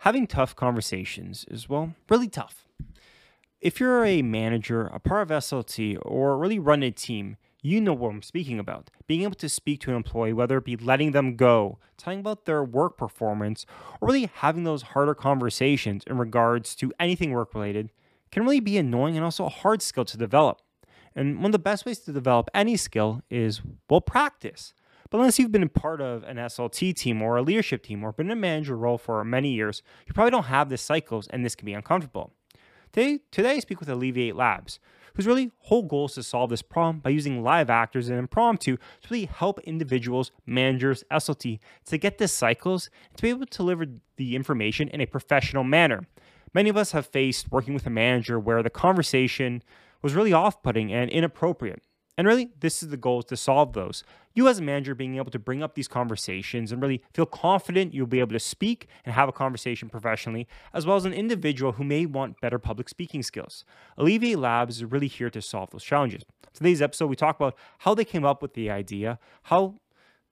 having 0.00 0.26
tough 0.26 0.56
conversations 0.56 1.44
is, 1.48 1.68
well, 1.68 1.94
really 2.08 2.28
tough. 2.28 2.66
If 3.60 3.78
you're 3.78 4.04
a 4.04 4.22
manager, 4.22 4.86
a 4.86 4.98
part 4.98 5.22
of 5.22 5.28
SLT, 5.28 5.98
or 6.02 6.38
really 6.38 6.58
run 6.58 6.82
a 6.82 6.90
team, 6.90 7.36
you 7.62 7.80
know 7.80 7.92
what 7.92 8.10
I'm 8.10 8.22
speaking 8.22 8.58
about. 8.58 8.88
Being 9.06 9.22
able 9.22 9.34
to 9.34 9.48
speak 9.50 9.80
to 9.80 9.90
an 9.90 9.96
employee, 9.96 10.32
whether 10.32 10.56
it 10.56 10.64
be 10.64 10.76
letting 10.76 11.12
them 11.12 11.36
go, 11.36 11.78
telling 11.98 12.20
about 12.20 12.46
their 12.46 12.64
work 12.64 12.96
performance, 12.96 13.66
or 14.00 14.08
really 14.08 14.30
having 14.36 14.64
those 14.64 14.82
harder 14.82 15.14
conversations 15.14 16.02
in 16.06 16.16
regards 16.16 16.74
to 16.76 16.92
anything 16.98 17.32
work 17.32 17.54
related, 17.54 17.90
can 18.32 18.44
really 18.44 18.60
be 18.60 18.78
annoying 18.78 19.16
and 19.16 19.24
also 19.24 19.44
a 19.44 19.50
hard 19.50 19.82
skill 19.82 20.06
to 20.06 20.16
develop. 20.16 20.62
And 21.14 21.36
one 21.36 21.46
of 21.46 21.52
the 21.52 21.58
best 21.58 21.84
ways 21.84 21.98
to 22.00 22.12
develop 22.12 22.48
any 22.54 22.76
skill 22.78 23.20
is, 23.28 23.60
well, 23.90 24.00
practice. 24.00 24.72
But 25.10 25.18
unless 25.18 25.38
you've 25.38 25.50
been 25.50 25.64
a 25.64 25.68
part 25.68 26.00
of 26.00 26.22
an 26.22 26.36
SLT 26.36 26.94
team 26.94 27.20
or 27.20 27.36
a 27.36 27.42
leadership 27.42 27.82
team 27.82 28.04
or 28.04 28.12
been 28.12 28.26
in 28.26 28.38
a 28.38 28.40
manager 28.40 28.76
role 28.76 28.96
for 28.96 29.24
many 29.24 29.50
years, 29.50 29.82
you 30.06 30.14
probably 30.14 30.30
don't 30.30 30.44
have 30.44 30.68
this 30.68 30.82
cycles 30.82 31.26
and 31.28 31.44
this 31.44 31.56
can 31.56 31.66
be 31.66 31.74
uncomfortable. 31.74 32.32
Today, 32.92 33.20
today 33.32 33.52
I 33.52 33.58
speak 33.58 33.80
with 33.80 33.88
Alleviate 33.88 34.36
Labs, 34.36 34.78
whose 35.14 35.26
really 35.26 35.50
whole 35.58 35.82
goal 35.82 36.06
is 36.06 36.14
to 36.14 36.22
solve 36.22 36.50
this 36.50 36.62
problem 36.62 37.00
by 37.00 37.10
using 37.10 37.42
live 37.42 37.70
actors 37.70 38.08
and 38.08 38.18
impromptu 38.18 38.76
to 38.76 39.08
really 39.10 39.26
help 39.26 39.58
individuals, 39.60 40.30
managers, 40.46 41.02
SLT 41.10 41.58
to 41.86 41.98
get 41.98 42.18
the 42.18 42.28
cycles 42.28 42.88
and 43.08 43.16
to 43.18 43.22
be 43.22 43.30
able 43.30 43.46
to 43.46 43.56
deliver 43.56 43.86
the 44.16 44.36
information 44.36 44.88
in 44.88 45.00
a 45.00 45.06
professional 45.06 45.64
manner. 45.64 46.06
Many 46.54 46.70
of 46.70 46.76
us 46.76 46.92
have 46.92 47.06
faced 47.06 47.50
working 47.50 47.74
with 47.74 47.86
a 47.86 47.90
manager 47.90 48.38
where 48.38 48.62
the 48.62 48.70
conversation 48.70 49.62
was 50.02 50.14
really 50.14 50.32
off 50.32 50.62
putting 50.62 50.92
and 50.92 51.10
inappropriate. 51.10 51.82
And 52.20 52.28
really, 52.28 52.50
this 52.60 52.82
is 52.82 52.90
the 52.90 52.98
goal 52.98 53.20
is 53.20 53.24
to 53.24 53.36
solve 53.38 53.72
those. 53.72 54.04
You, 54.34 54.46
as 54.46 54.58
a 54.58 54.62
manager, 54.62 54.94
being 54.94 55.16
able 55.16 55.30
to 55.30 55.38
bring 55.38 55.62
up 55.62 55.74
these 55.74 55.88
conversations 55.88 56.70
and 56.70 56.82
really 56.82 57.02
feel 57.14 57.24
confident 57.24 57.94
you'll 57.94 58.06
be 58.06 58.20
able 58.20 58.34
to 58.34 58.38
speak 58.38 58.88
and 59.06 59.14
have 59.14 59.30
a 59.30 59.32
conversation 59.32 59.88
professionally, 59.88 60.46
as 60.74 60.84
well 60.84 60.98
as 60.98 61.06
an 61.06 61.14
individual 61.14 61.72
who 61.72 61.82
may 61.82 62.04
want 62.04 62.38
better 62.42 62.58
public 62.58 62.90
speaking 62.90 63.22
skills. 63.22 63.64
Alleviate 63.96 64.38
Labs 64.38 64.76
is 64.76 64.84
really 64.84 65.06
here 65.06 65.30
to 65.30 65.40
solve 65.40 65.70
those 65.70 65.82
challenges. 65.82 66.26
Today's 66.52 66.82
episode, 66.82 67.06
we 67.06 67.16
talk 67.16 67.36
about 67.36 67.56
how 67.78 67.94
they 67.94 68.04
came 68.04 68.26
up 68.26 68.42
with 68.42 68.52
the 68.52 68.68
idea, 68.70 69.18
how 69.44 69.76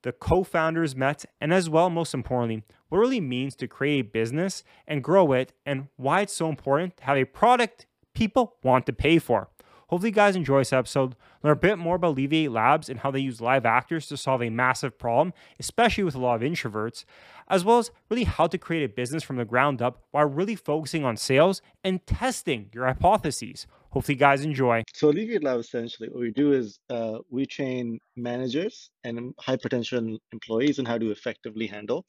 the 0.02 0.12
co 0.12 0.44
founders 0.44 0.94
met, 0.94 1.24
and 1.40 1.54
as 1.54 1.70
well, 1.70 1.88
most 1.88 2.12
importantly, 2.12 2.64
what 2.90 2.98
it 2.98 3.00
really 3.00 3.22
means 3.22 3.56
to 3.56 3.66
create 3.66 4.00
a 4.00 4.02
business 4.02 4.62
and 4.86 5.02
grow 5.02 5.32
it, 5.32 5.54
and 5.64 5.88
why 5.96 6.20
it's 6.20 6.34
so 6.34 6.50
important 6.50 6.98
to 6.98 7.04
have 7.04 7.16
a 7.16 7.24
product 7.24 7.86
people 8.12 8.56
want 8.62 8.84
to 8.84 8.92
pay 8.92 9.18
for. 9.18 9.48
Hopefully, 9.88 10.10
you 10.10 10.14
guys 10.14 10.36
enjoy 10.36 10.60
this 10.60 10.72
episode. 10.72 11.16
Learn 11.42 11.52
a 11.52 11.56
bit 11.56 11.78
more 11.78 11.96
about 11.96 12.08
Alleviate 12.08 12.50
Labs 12.50 12.90
and 12.90 13.00
how 13.00 13.10
they 13.10 13.20
use 13.20 13.40
live 13.40 13.64
actors 13.64 14.06
to 14.08 14.18
solve 14.18 14.42
a 14.42 14.50
massive 14.50 14.98
problem, 14.98 15.32
especially 15.58 16.04
with 16.04 16.14
a 16.14 16.18
lot 16.18 16.34
of 16.34 16.42
introverts, 16.42 17.04
as 17.48 17.64
well 17.64 17.78
as 17.78 17.90
really 18.10 18.24
how 18.24 18.46
to 18.46 18.58
create 18.58 18.84
a 18.84 18.88
business 18.88 19.22
from 19.22 19.36
the 19.36 19.46
ground 19.46 19.80
up 19.80 20.02
while 20.10 20.26
really 20.26 20.56
focusing 20.56 21.06
on 21.06 21.16
sales 21.16 21.62
and 21.82 22.06
testing 22.06 22.68
your 22.74 22.84
hypotheses. 22.84 23.66
Hopefully, 23.90 24.16
you 24.16 24.20
guys 24.20 24.44
enjoy. 24.44 24.82
So, 24.92 25.08
Alleviate 25.08 25.42
Labs 25.42 25.66
essentially, 25.66 26.10
what 26.10 26.20
we 26.20 26.32
do 26.32 26.52
is 26.52 26.78
uh, 26.90 27.20
we 27.30 27.46
train 27.46 27.98
managers 28.14 28.90
and 29.04 29.34
high 29.38 29.56
potential 29.56 30.18
employees 30.32 30.78
on 30.78 30.84
how 30.84 30.98
to 30.98 31.10
effectively 31.10 31.66
handle 31.66 32.04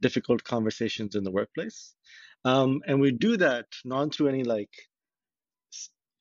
difficult 0.00 0.42
conversations 0.44 1.14
in 1.14 1.24
the 1.24 1.30
workplace. 1.30 1.92
Um, 2.46 2.80
and 2.86 3.00
we 3.00 3.10
do 3.10 3.36
that 3.36 3.66
not 3.84 4.14
through 4.14 4.28
any 4.28 4.44
like 4.44 4.70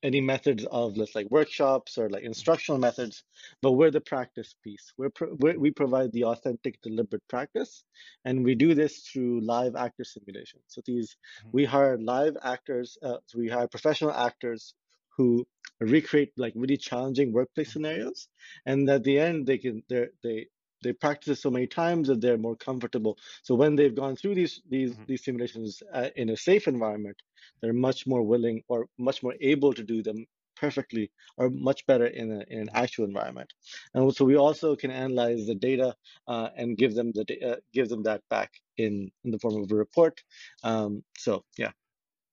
any 0.03 0.21
methods 0.21 0.65
of 0.65 0.95
let's 0.97 1.15
like 1.15 1.29
workshops 1.31 1.97
or 1.97 2.09
like 2.09 2.23
instructional 2.23 2.79
methods, 2.79 3.23
but 3.61 3.71
we're 3.73 3.91
the 3.91 4.01
practice 4.01 4.55
piece. 4.63 4.93
We're, 4.97 5.09
pro- 5.09 5.35
we're, 5.39 5.59
we 5.59 5.71
provide 5.71 6.11
the 6.11 6.25
authentic, 6.25 6.81
deliberate 6.81 7.27
practice, 7.27 7.83
and 8.23 8.43
we 8.43 8.55
do 8.55 8.73
this 8.75 8.99
through 8.99 9.41
live 9.41 9.75
actor 9.75 10.03
simulation. 10.03 10.59
So 10.67 10.81
these 10.85 11.15
mm-hmm. 11.39 11.49
we 11.53 11.65
hire 11.65 11.97
live 11.97 12.37
actors. 12.43 12.97
Uh, 13.01 13.17
so 13.25 13.39
we 13.39 13.49
hire 13.49 13.67
professional 13.67 14.13
actors 14.13 14.73
who 15.17 15.47
recreate 15.79 16.31
like 16.37 16.53
really 16.55 16.77
challenging 16.77 17.33
workplace 17.33 17.69
mm-hmm. 17.69 17.73
scenarios, 17.73 18.27
and 18.65 18.89
at 18.89 19.03
the 19.03 19.19
end 19.19 19.47
they 19.47 19.57
can 19.57 19.83
they 19.89 20.07
they 20.23 20.47
they 20.83 20.93
practice 20.93 21.39
it 21.39 21.41
so 21.41 21.49
many 21.49 21.65
times 21.65 22.07
that 22.07 22.21
they're 22.21 22.37
more 22.37 22.55
comfortable. 22.55 23.17
So 23.41 23.55
when 23.55 23.75
they've 23.75 23.95
gone 23.95 24.15
through 24.15 24.35
these 24.35 24.61
these 24.69 24.91
mm-hmm. 24.91 25.03
these 25.07 25.23
simulations 25.23 25.81
uh, 25.91 26.09
in 26.15 26.29
a 26.29 26.37
safe 26.37 26.67
environment, 26.67 27.17
they're 27.61 27.73
much 27.73 28.07
more 28.07 28.23
willing 28.23 28.63
or 28.67 28.87
much 28.97 29.23
more 29.23 29.35
able 29.41 29.73
to 29.73 29.83
do 29.83 30.01
them 30.03 30.25
perfectly 30.59 31.11
or 31.37 31.49
much 31.49 31.85
better 31.85 32.07
in, 32.07 32.31
a, 32.31 32.43
in 32.49 32.61
an 32.61 32.69
actual 32.73 33.05
environment. 33.05 33.53
And 33.93 34.13
so 34.15 34.25
we 34.25 34.35
also 34.35 34.75
can 34.75 34.91
analyze 34.91 35.45
the 35.45 35.55
data 35.55 35.95
uh, 36.27 36.49
and 36.55 36.77
give 36.77 36.95
them 36.95 37.11
the 37.13 37.25
uh, 37.45 37.55
give 37.73 37.89
them 37.89 38.03
that 38.03 38.21
back 38.29 38.51
in 38.77 39.11
in 39.23 39.31
the 39.31 39.39
form 39.39 39.61
of 39.61 39.71
a 39.71 39.75
report. 39.75 40.21
Um, 40.63 41.03
so 41.17 41.43
yeah, 41.57 41.71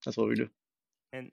that's 0.04 0.16
what 0.16 0.28
we 0.28 0.34
do. 0.34 0.48
And 1.12 1.30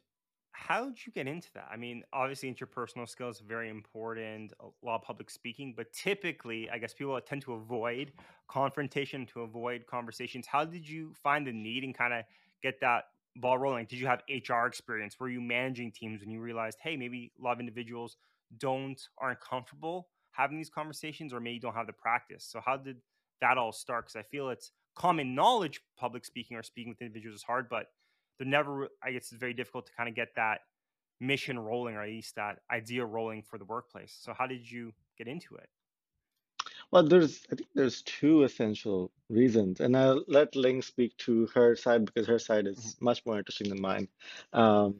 how 0.51 0.85
did 0.85 1.05
you 1.05 1.11
get 1.11 1.27
into 1.27 1.47
that? 1.55 1.67
I 1.71 1.77
mean, 1.77 2.03
obviously, 2.13 2.53
interpersonal 2.53 3.09
skills 3.09 3.39
very 3.39 3.69
important, 3.69 4.53
a 4.59 4.85
lot 4.85 4.95
of 4.95 5.01
public 5.01 5.29
speaking, 5.29 5.73
but 5.75 5.91
typically, 5.91 6.69
I 6.69 6.77
guess 6.77 6.93
people 6.93 7.19
tend 7.21 7.41
to 7.43 7.53
avoid 7.53 8.11
confrontation, 8.47 9.25
to 9.27 9.41
avoid 9.41 9.87
conversations. 9.87 10.45
How 10.45 10.65
did 10.65 10.87
you 10.87 11.13
find 11.23 11.47
the 11.47 11.51
need 11.51 11.83
and 11.83 11.97
kind 11.97 12.13
of 12.13 12.25
get 12.61 12.79
that 12.81 13.05
ball 13.35 13.57
rolling? 13.57 13.85
Did 13.85 13.99
you 13.99 14.07
have 14.07 14.21
HR 14.29 14.65
experience? 14.65 15.19
Were 15.19 15.29
you 15.29 15.41
managing 15.41 15.91
teams 15.91 16.21
when 16.21 16.29
you 16.29 16.41
realized, 16.41 16.77
hey, 16.81 16.95
maybe 16.97 17.31
a 17.39 17.43
lot 17.43 17.53
of 17.53 17.59
individuals 17.59 18.17
don't 18.57 19.01
aren't 19.17 19.39
comfortable 19.39 20.09
having 20.31 20.57
these 20.57 20.69
conversations, 20.69 21.33
or 21.33 21.39
maybe 21.39 21.59
don't 21.59 21.75
have 21.75 21.87
the 21.87 21.93
practice? 21.93 22.45
So 22.49 22.61
how 22.65 22.77
did 22.77 22.97
that 23.41 23.57
all 23.57 23.71
start? 23.71 24.05
Because 24.05 24.15
I 24.15 24.23
feel 24.23 24.49
it's 24.49 24.71
common 24.95 25.35
knowledge 25.35 25.81
public 25.97 26.25
speaking 26.25 26.57
or 26.57 26.63
speaking 26.63 26.89
with 26.89 27.01
individuals 27.01 27.37
is 27.37 27.43
hard, 27.43 27.69
but 27.69 27.87
they're 28.37 28.47
never. 28.47 28.89
I 29.03 29.11
guess 29.11 29.31
it's 29.31 29.39
very 29.39 29.53
difficult 29.53 29.87
to 29.87 29.93
kind 29.93 30.09
of 30.09 30.15
get 30.15 30.29
that 30.35 30.59
mission 31.19 31.59
rolling, 31.59 31.95
or 31.95 32.01
at 32.01 32.09
least 32.09 32.35
that 32.35 32.59
idea 32.71 33.05
rolling 33.05 33.43
for 33.43 33.57
the 33.57 33.65
workplace. 33.65 34.17
So 34.19 34.33
how 34.37 34.47
did 34.47 34.69
you 34.69 34.93
get 35.17 35.27
into 35.27 35.55
it? 35.55 35.69
Well, 36.91 37.03
there's 37.03 37.45
I 37.51 37.55
think 37.55 37.69
there's 37.73 38.01
two 38.01 38.43
essential 38.43 39.11
reasons, 39.29 39.79
and 39.79 39.95
I'll 39.95 40.23
let 40.27 40.55
Ling 40.55 40.81
speak 40.81 41.15
to 41.19 41.47
her 41.53 41.75
side 41.75 42.05
because 42.05 42.27
her 42.27 42.39
side 42.39 42.67
is 42.67 42.77
mm-hmm. 42.77 43.05
much 43.05 43.25
more 43.25 43.37
interesting 43.37 43.69
than 43.69 43.81
mine. 43.81 44.09
Um, 44.51 44.95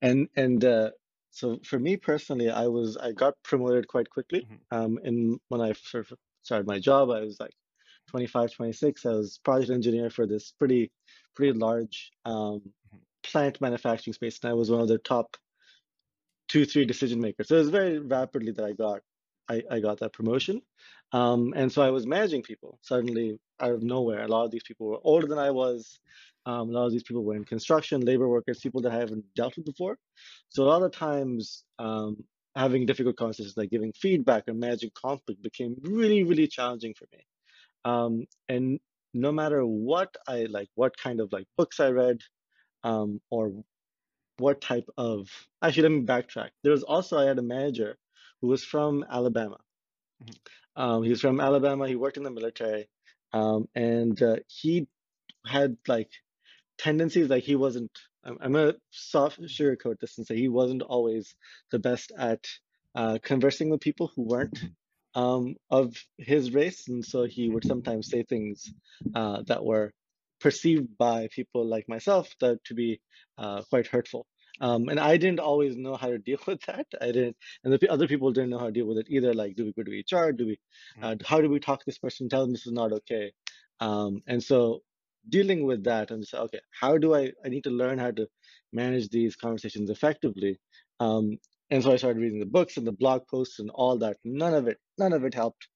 and 0.00 0.28
and 0.36 0.64
uh, 0.64 0.90
so 1.30 1.60
for 1.64 1.78
me 1.78 1.96
personally, 1.96 2.50
I 2.50 2.66
was 2.66 2.96
I 2.96 3.12
got 3.12 3.34
promoted 3.44 3.86
quite 3.86 4.10
quickly. 4.10 4.40
Mm-hmm. 4.40 4.76
Um, 4.76 4.98
and 5.04 5.40
when 5.48 5.60
I 5.60 5.72
sort 5.72 6.10
of 6.10 6.18
started 6.42 6.66
my 6.66 6.80
job, 6.80 7.10
I 7.10 7.20
was 7.20 7.38
like 7.38 7.54
25, 8.08 8.52
26. 8.52 9.06
I 9.06 9.10
was 9.10 9.38
project 9.44 9.70
engineer 9.70 10.10
for 10.10 10.26
this 10.26 10.52
pretty 10.58 10.90
pretty 11.36 11.56
large 11.56 12.10
um, 12.24 12.34
mm-hmm. 12.34 12.98
plant 13.22 13.60
manufacturing 13.60 14.14
space, 14.14 14.40
and 14.42 14.50
I 14.50 14.54
was 14.54 14.68
one 14.68 14.80
of 14.80 14.88
the 14.88 14.98
top 14.98 15.36
two, 16.48 16.64
three 16.64 16.84
decision 16.84 17.20
makers. 17.20 17.48
So 17.48 17.54
it 17.54 17.60
was 17.60 17.70
very 17.70 18.00
rapidly 18.00 18.50
that 18.52 18.64
I 18.64 18.72
got 18.72 19.00
I, 19.48 19.62
I 19.70 19.80
got 19.80 20.00
that 20.00 20.12
promotion. 20.12 20.62
Um, 21.12 21.52
and 21.56 21.70
so 21.70 21.82
I 21.82 21.90
was 21.90 22.06
managing 22.06 22.42
people 22.42 22.78
suddenly 22.82 23.38
out 23.60 23.72
of 23.72 23.82
nowhere. 23.82 24.22
A 24.22 24.28
lot 24.28 24.44
of 24.44 24.50
these 24.50 24.62
people 24.62 24.86
were 24.88 25.00
older 25.02 25.26
than 25.26 25.38
I 25.38 25.50
was. 25.50 26.00
Um, 26.46 26.70
a 26.70 26.72
lot 26.72 26.86
of 26.86 26.92
these 26.92 27.02
people 27.02 27.22
were 27.22 27.36
in 27.36 27.44
construction, 27.44 28.00
labor 28.00 28.28
workers, 28.28 28.60
people 28.60 28.82
that 28.82 28.92
I 28.92 28.98
haven't 28.98 29.24
dealt 29.34 29.56
with 29.56 29.66
before. 29.66 29.98
So 30.48 30.64
a 30.64 30.66
lot 30.66 30.82
of 30.82 30.92
times, 30.92 31.64
um, 31.78 32.24
having 32.54 32.84
difficult 32.84 33.16
conversations 33.16 33.56
like 33.56 33.70
giving 33.70 33.92
feedback 33.92 34.48
or 34.48 34.54
managing 34.54 34.90
conflict 34.94 35.42
became 35.42 35.76
really, 35.82 36.22
really 36.22 36.46
challenging 36.46 36.94
for 36.94 37.06
me. 37.12 37.24
Um, 37.84 38.26
and 38.48 38.80
no 39.14 39.32
matter 39.32 39.64
what 39.64 40.14
I 40.26 40.44
like, 40.50 40.68
what 40.74 40.96
kind 40.96 41.20
of 41.20 41.32
like 41.32 41.46
books 41.56 41.80
I 41.80 41.90
read, 41.90 42.18
um, 42.84 43.20
or 43.30 43.52
what 44.38 44.60
type 44.60 44.88
of 44.96 45.28
actually 45.62 45.84
let 45.84 45.92
me 45.92 46.00
backtrack. 46.02 46.50
There 46.62 46.72
was 46.72 46.82
also 46.82 47.18
I 47.18 47.24
had 47.24 47.38
a 47.38 47.42
manager 47.42 47.96
who 48.42 48.48
was 48.48 48.64
from 48.64 49.04
Alabama. 49.08 49.58
Mm-hmm. 50.22 50.82
Um, 50.82 51.02
he 51.04 51.10
was 51.10 51.20
from 51.20 51.40
Alabama. 51.40 51.88
He 51.88 51.96
worked 51.96 52.16
in 52.16 52.24
the 52.24 52.30
military, 52.30 52.88
um, 53.32 53.68
and 53.74 54.20
uh, 54.20 54.36
he 54.48 54.88
had 55.46 55.76
like 55.86 56.10
tendencies 56.76 57.28
like 57.28 57.44
he 57.44 57.56
wasn't. 57.56 57.90
I'm, 58.24 58.38
I'm 58.40 58.52
gonna 58.52 58.74
soft 58.90 59.40
sugarcoat 59.40 60.00
this 60.00 60.18
and 60.18 60.26
say 60.26 60.36
he 60.36 60.48
wasn't 60.48 60.82
always 60.82 61.34
the 61.70 61.78
best 61.78 62.12
at 62.18 62.44
uh, 62.94 63.18
conversing 63.22 63.70
with 63.70 63.80
people 63.80 64.10
who 64.14 64.22
weren't 64.22 64.54
mm-hmm. 64.54 65.20
um, 65.20 65.56
of 65.70 65.94
his 66.18 66.52
race, 66.52 66.88
and 66.88 67.04
so 67.04 67.24
he 67.24 67.48
would 67.48 67.64
sometimes 67.64 68.08
say 68.08 68.22
things 68.22 68.72
uh, 69.14 69.42
that 69.46 69.64
were 69.64 69.92
perceived 70.40 70.98
by 70.98 71.28
people 71.30 71.64
like 71.64 71.88
myself 71.88 72.34
that 72.40 72.64
to 72.64 72.74
be 72.74 73.00
uh, 73.38 73.62
quite 73.70 73.86
hurtful. 73.86 74.26
Um, 74.62 74.88
and 74.88 74.98
I 74.98 75.16
didn't 75.16 75.40
always 75.40 75.76
know 75.76 75.96
how 75.96 76.08
to 76.08 76.18
deal 76.18 76.38
with 76.46 76.62
that. 76.62 76.86
I 77.00 77.06
didn't, 77.06 77.36
and 77.64 77.72
the 77.72 77.92
other 77.92 78.08
people 78.08 78.32
didn't 78.32 78.50
know 78.50 78.58
how 78.58 78.66
to 78.66 78.72
deal 78.72 78.86
with 78.86 78.98
it 78.98 79.08
either. 79.10 79.34
Like, 79.34 79.56
do 79.56 79.64
we 79.64 79.72
go 79.72 79.82
to 79.82 80.16
HR? 80.16 80.32
Do 80.32 80.46
we, 80.46 80.58
mm. 80.98 81.04
uh, 81.04 81.16
how 81.26 81.40
do 81.40 81.50
we 81.50 81.60
talk 81.60 81.80
to 81.80 81.86
this 81.86 81.98
person? 81.98 82.28
Tell 82.28 82.42
them 82.42 82.52
this 82.52 82.66
is 82.66 82.72
not 82.72 82.92
okay. 82.92 83.32
Um, 83.80 84.22
and 84.26 84.42
so 84.42 84.82
dealing 85.28 85.66
with 85.66 85.84
that 85.84 86.10
and 86.10 86.26
say, 86.26 86.38
okay, 86.38 86.60
how 86.80 86.96
do 86.96 87.14
I, 87.14 87.32
I 87.44 87.48
need 87.48 87.64
to 87.64 87.70
learn 87.70 87.98
how 87.98 88.12
to 88.12 88.26
manage 88.72 89.08
these 89.08 89.36
conversations 89.36 89.90
effectively. 89.90 90.58
Um, 91.00 91.38
and 91.70 91.82
so 91.82 91.92
I 91.92 91.96
started 91.96 92.20
reading 92.20 92.40
the 92.40 92.46
books 92.46 92.76
and 92.76 92.86
the 92.86 92.92
blog 92.92 93.22
posts 93.28 93.58
and 93.58 93.70
all 93.70 93.96
that. 93.98 94.16
None 94.24 94.54
of 94.54 94.68
it, 94.68 94.78
none 94.98 95.12
of 95.12 95.24
it 95.24 95.34
helped 95.34 95.68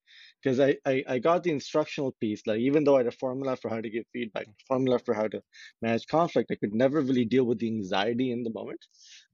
because 0.46 0.60
I, 0.60 0.76
I 0.86 1.04
I 1.08 1.18
got 1.18 1.42
the 1.42 1.50
instructional 1.50 2.12
piece. 2.20 2.46
Like 2.46 2.60
even 2.60 2.84
though 2.84 2.94
I 2.94 3.00
had 3.00 3.08
a 3.08 3.10
formula 3.10 3.56
for 3.56 3.68
how 3.68 3.80
to 3.80 3.90
give 3.90 4.04
feedback, 4.12 4.46
formula 4.68 5.00
for 5.00 5.12
how 5.12 5.26
to 5.26 5.42
manage 5.82 6.06
conflict, 6.06 6.52
I 6.52 6.54
could 6.54 6.72
never 6.72 7.00
really 7.00 7.24
deal 7.24 7.44
with 7.44 7.58
the 7.58 7.66
anxiety 7.66 8.30
in 8.30 8.44
the 8.44 8.52
moment. 8.52 8.80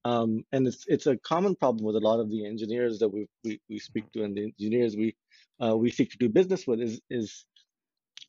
Um, 0.07 0.45
and 0.53 0.67
it's 0.67 0.87
it's 0.89 1.07
a 1.07 1.19
common 1.19 1.55
problem 1.57 1.85
with 1.85 1.97
a 1.97 2.01
lot 2.01 2.21
of 2.21 2.31
the 2.31 2.47
engineers 2.47 2.99
that 3.01 3.11
we 3.11 3.27
we, 3.45 3.61
we 3.69 3.79
speak 3.79 4.11
to 4.13 4.25
and 4.25 4.35
the 4.35 4.45
engineers 4.45 4.97
we 4.97 5.15
uh, 5.63 5.77
we 5.77 5.91
seek 5.91 6.11
to 6.13 6.19
do 6.19 6.31
business 6.31 6.67
with 6.67 6.81
is 6.81 7.01
is 7.11 7.45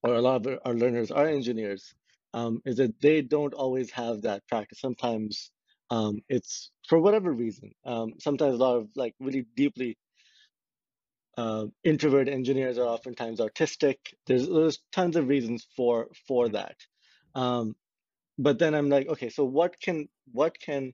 or 0.03 0.15
a 0.15 0.21
lot 0.21 0.45
of 0.45 0.59
our 0.65 0.73
learners 0.73 1.11
are 1.11 1.27
engineers 1.27 1.95
um, 2.33 2.61
is 2.65 2.77
that 2.77 2.99
they 3.01 3.21
don't 3.21 3.53
always 3.53 3.91
have 3.91 4.23
that 4.23 4.45
practice. 4.49 4.81
Sometimes 4.81 5.51
um, 5.89 6.21
it's 6.27 6.71
for 6.89 6.99
whatever 6.99 7.31
reason. 7.31 7.71
Um, 7.85 8.13
sometimes 8.19 8.55
a 8.55 8.57
lot 8.57 8.77
of 8.77 8.89
like 8.97 9.15
really 9.21 9.45
deeply 9.55 9.97
uh, 11.37 11.65
introvert 11.83 12.27
engineers 12.27 12.77
are 12.77 12.87
oftentimes 12.87 13.39
artistic. 13.39 14.15
There's 14.27 14.47
there's 14.47 14.79
tons 14.91 15.15
of 15.15 15.27
reasons 15.27 15.67
for 15.75 16.09
for 16.27 16.49
that. 16.49 16.75
Um, 17.35 17.75
but 18.37 18.59
then 18.59 18.73
I'm 18.73 18.89
like, 18.89 19.07
okay, 19.07 19.29
so 19.29 19.43
what 19.43 19.79
can 19.79 20.07
what 20.31 20.59
can 20.59 20.93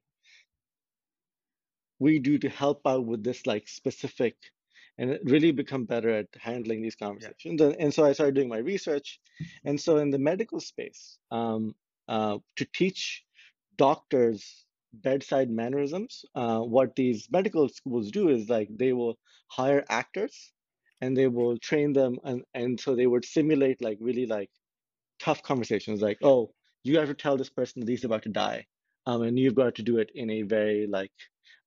we 1.99 2.19
do 2.19 2.37
to 2.37 2.49
help 2.49 2.81
out 2.85 3.05
with 3.05 3.23
this 3.23 3.45
like 3.45 3.67
specific 3.67 4.35
and 4.97 5.17
really 5.23 5.51
become 5.51 5.85
better 5.85 6.09
at 6.09 6.27
handling 6.37 6.81
these 6.81 6.95
conversations. 6.95 7.59
Yeah. 7.59 7.67
And, 7.67 7.75
and, 7.79 7.93
so 7.93 8.05
I 8.05 8.11
started 8.11 8.35
doing 8.35 8.49
my 8.49 8.57
research. 8.57 9.19
And 9.63 9.79
so 9.79 9.97
in 9.97 10.09
the 10.09 10.19
medical 10.19 10.59
space, 10.59 11.17
um, 11.31 11.73
uh, 12.09 12.39
to 12.57 12.65
teach 12.73 13.23
doctors 13.77 14.65
bedside 14.93 15.49
mannerisms, 15.49 16.25
uh, 16.35 16.59
what 16.59 16.95
these 16.95 17.27
medical 17.31 17.69
schools 17.69 18.11
do 18.11 18.29
is 18.29 18.49
like 18.49 18.69
they 18.71 18.93
will 18.93 19.17
hire 19.47 19.83
actors 19.89 20.51
and 21.01 21.15
they 21.15 21.27
will 21.27 21.57
train 21.57 21.93
them 21.93 22.17
and, 22.23 22.43
and 22.53 22.79
so 22.79 22.95
they 22.95 23.07
would 23.07 23.25
simulate 23.25 23.81
like 23.81 23.97
really 24.01 24.25
like 24.25 24.49
tough 25.19 25.43
conversations 25.43 26.01
like, 26.01 26.17
oh, 26.23 26.51
you 26.83 26.97
have 26.97 27.07
to 27.07 27.13
tell 27.13 27.37
this 27.37 27.49
person 27.49 27.81
that 27.81 27.89
he's 27.89 28.05
about 28.05 28.23
to 28.23 28.29
die. 28.29 28.65
Um, 29.05 29.23
and 29.23 29.39
you've 29.39 29.55
got 29.55 29.75
to 29.75 29.83
do 29.83 29.97
it 29.97 30.11
in 30.13 30.29
a 30.29 30.41
very 30.43 30.87
like 30.87 31.11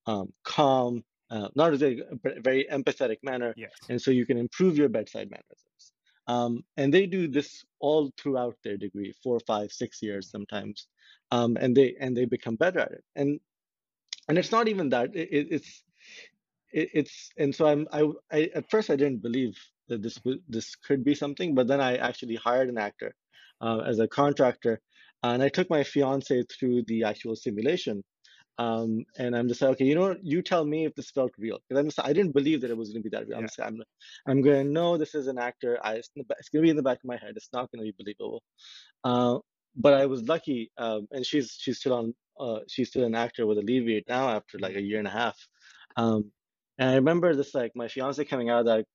um, 0.07 0.33
calm, 0.45 1.03
uh, 1.31 1.49
not 1.55 1.73
a 1.73 1.77
very, 1.77 2.03
very 2.41 2.67
empathetic 2.71 3.19
manner. 3.23 3.55
Yes. 3.57 3.73
And 3.89 4.01
so 4.01 4.11
you 4.11 4.27
can 4.27 4.39
improve 4.39 4.77
your 4.77 4.89
bedside 4.89 5.31
mannerisms. 5.31 5.93
Um, 6.29 6.65
and 6.77 6.95
they 6.95 7.07
do 7.07 7.27
this 7.29 7.65
all 7.81 8.11
throughout 8.19 8.57
their 8.63 8.77
degree, 8.77 9.15
four, 9.23 9.41
five, 9.41 9.73
six 9.73 10.03
years 10.03 10.31
sometimes, 10.31 10.87
um, 11.33 11.57
and 11.61 11.77
they 11.77 11.97
and 12.01 12.17
they 12.17 12.27
become 12.27 12.57
better 12.57 12.81
at 12.81 12.93
it. 12.93 13.05
And 13.17 13.41
and 14.29 14.39
it's 14.39 14.53
not 14.53 14.69
even 14.69 14.91
that. 14.91 15.17
It, 15.17 15.49
it's 15.51 15.85
it, 16.73 16.91
it's 16.95 17.31
and 17.39 17.55
so 17.55 17.67
I'm 17.67 17.89
I, 17.93 18.05
I 18.33 18.51
at 18.55 18.71
first 18.71 18.91
I 18.91 18.97
didn't 18.97 19.23
believe 19.23 19.59
that 19.89 20.03
this 20.03 20.21
this 20.49 20.77
could 20.77 21.05
be 21.05 21.17
something, 21.17 21.57
but 21.57 21.69
then 21.69 21.81
I 21.81 21.97
actually 21.97 22.37
hired 22.37 22.71
an 22.71 22.79
actor 22.79 23.15
uh, 23.63 23.81
as 23.81 24.01
a 24.01 24.09
contractor, 24.09 24.81
and 25.25 25.43
I 25.43 25.51
took 25.51 25.71
my 25.71 25.85
fiance 25.85 26.45
through 26.45 26.85
the 26.87 27.05
actual 27.05 27.37
simulation 27.37 28.05
um, 28.59 29.05
and 29.19 29.37
I'm 29.37 29.49
just 29.49 29.63
like, 29.63 29.73
okay, 29.73 29.87
you 29.87 29.97
know, 29.97 30.17
you 30.23 30.43
tell 30.43 30.65
me 30.65 30.87
if 30.87 30.95
this 30.95 31.11
felt 31.11 31.33
real 31.39 31.59
because 31.69 31.81
I'm 31.81 31.87
just, 31.89 32.01
I 32.01 32.13
didn't 32.13 32.33
believe 32.33 32.61
that 32.63 32.71
it 32.71 32.77
was 32.77 32.91
going 32.91 33.03
to 33.03 33.11
be 33.11 33.17
that 33.17 33.29
real. 33.29 33.39
I'm, 33.39 33.47
just, 33.47 33.61
I'm, 33.61 33.83
I'm 34.29 34.43
going 34.43 34.67
to 34.67 34.73
know 34.73 34.97
this 34.99 35.15
is 35.17 35.27
an 35.27 35.39
actor. 35.39 35.79
I, 35.83 35.95
it's, 35.95 36.11
it's 36.17 36.51
going 36.51 36.63
to 36.63 36.67
be 36.67 36.71
in 36.71 36.77
the 36.77 36.83
back 36.85 36.99
of 36.99 37.05
my 37.05 37.17
head. 37.17 37.35
It's 37.37 37.51
not 37.53 37.71
going 37.73 37.85
to 37.85 37.93
be 37.93 37.97
believable. 37.99 38.43
Uh, 39.05 39.39
but 39.77 39.95
I 39.95 40.07
was 40.07 40.23
lucky, 40.23 40.71
um, 40.79 41.09
and 41.11 41.25
she's 41.25 41.57
she's 41.59 41.79
still 41.79 41.95
on. 41.95 42.15
Uh, 42.39 42.61
she's 42.69 42.89
still 42.89 43.05
an 43.05 43.15
actor 43.15 43.47
with 43.47 43.59
Alleviate 43.59 44.09
now 44.09 44.31
after 44.31 44.59
like 44.59 44.75
a 44.77 44.81
year 44.81 44.99
and 44.99 45.07
a 45.07 45.11
half. 45.11 45.37
Um, 45.97 46.33
and 46.79 46.91
I 46.91 46.95
remember 46.97 47.35
this 47.35 47.55
like 47.55 47.73
my 47.77 47.89
fiance 47.89 48.25
coming 48.25 48.51
out 48.51 48.61
of 48.61 48.67
that 48.67 48.87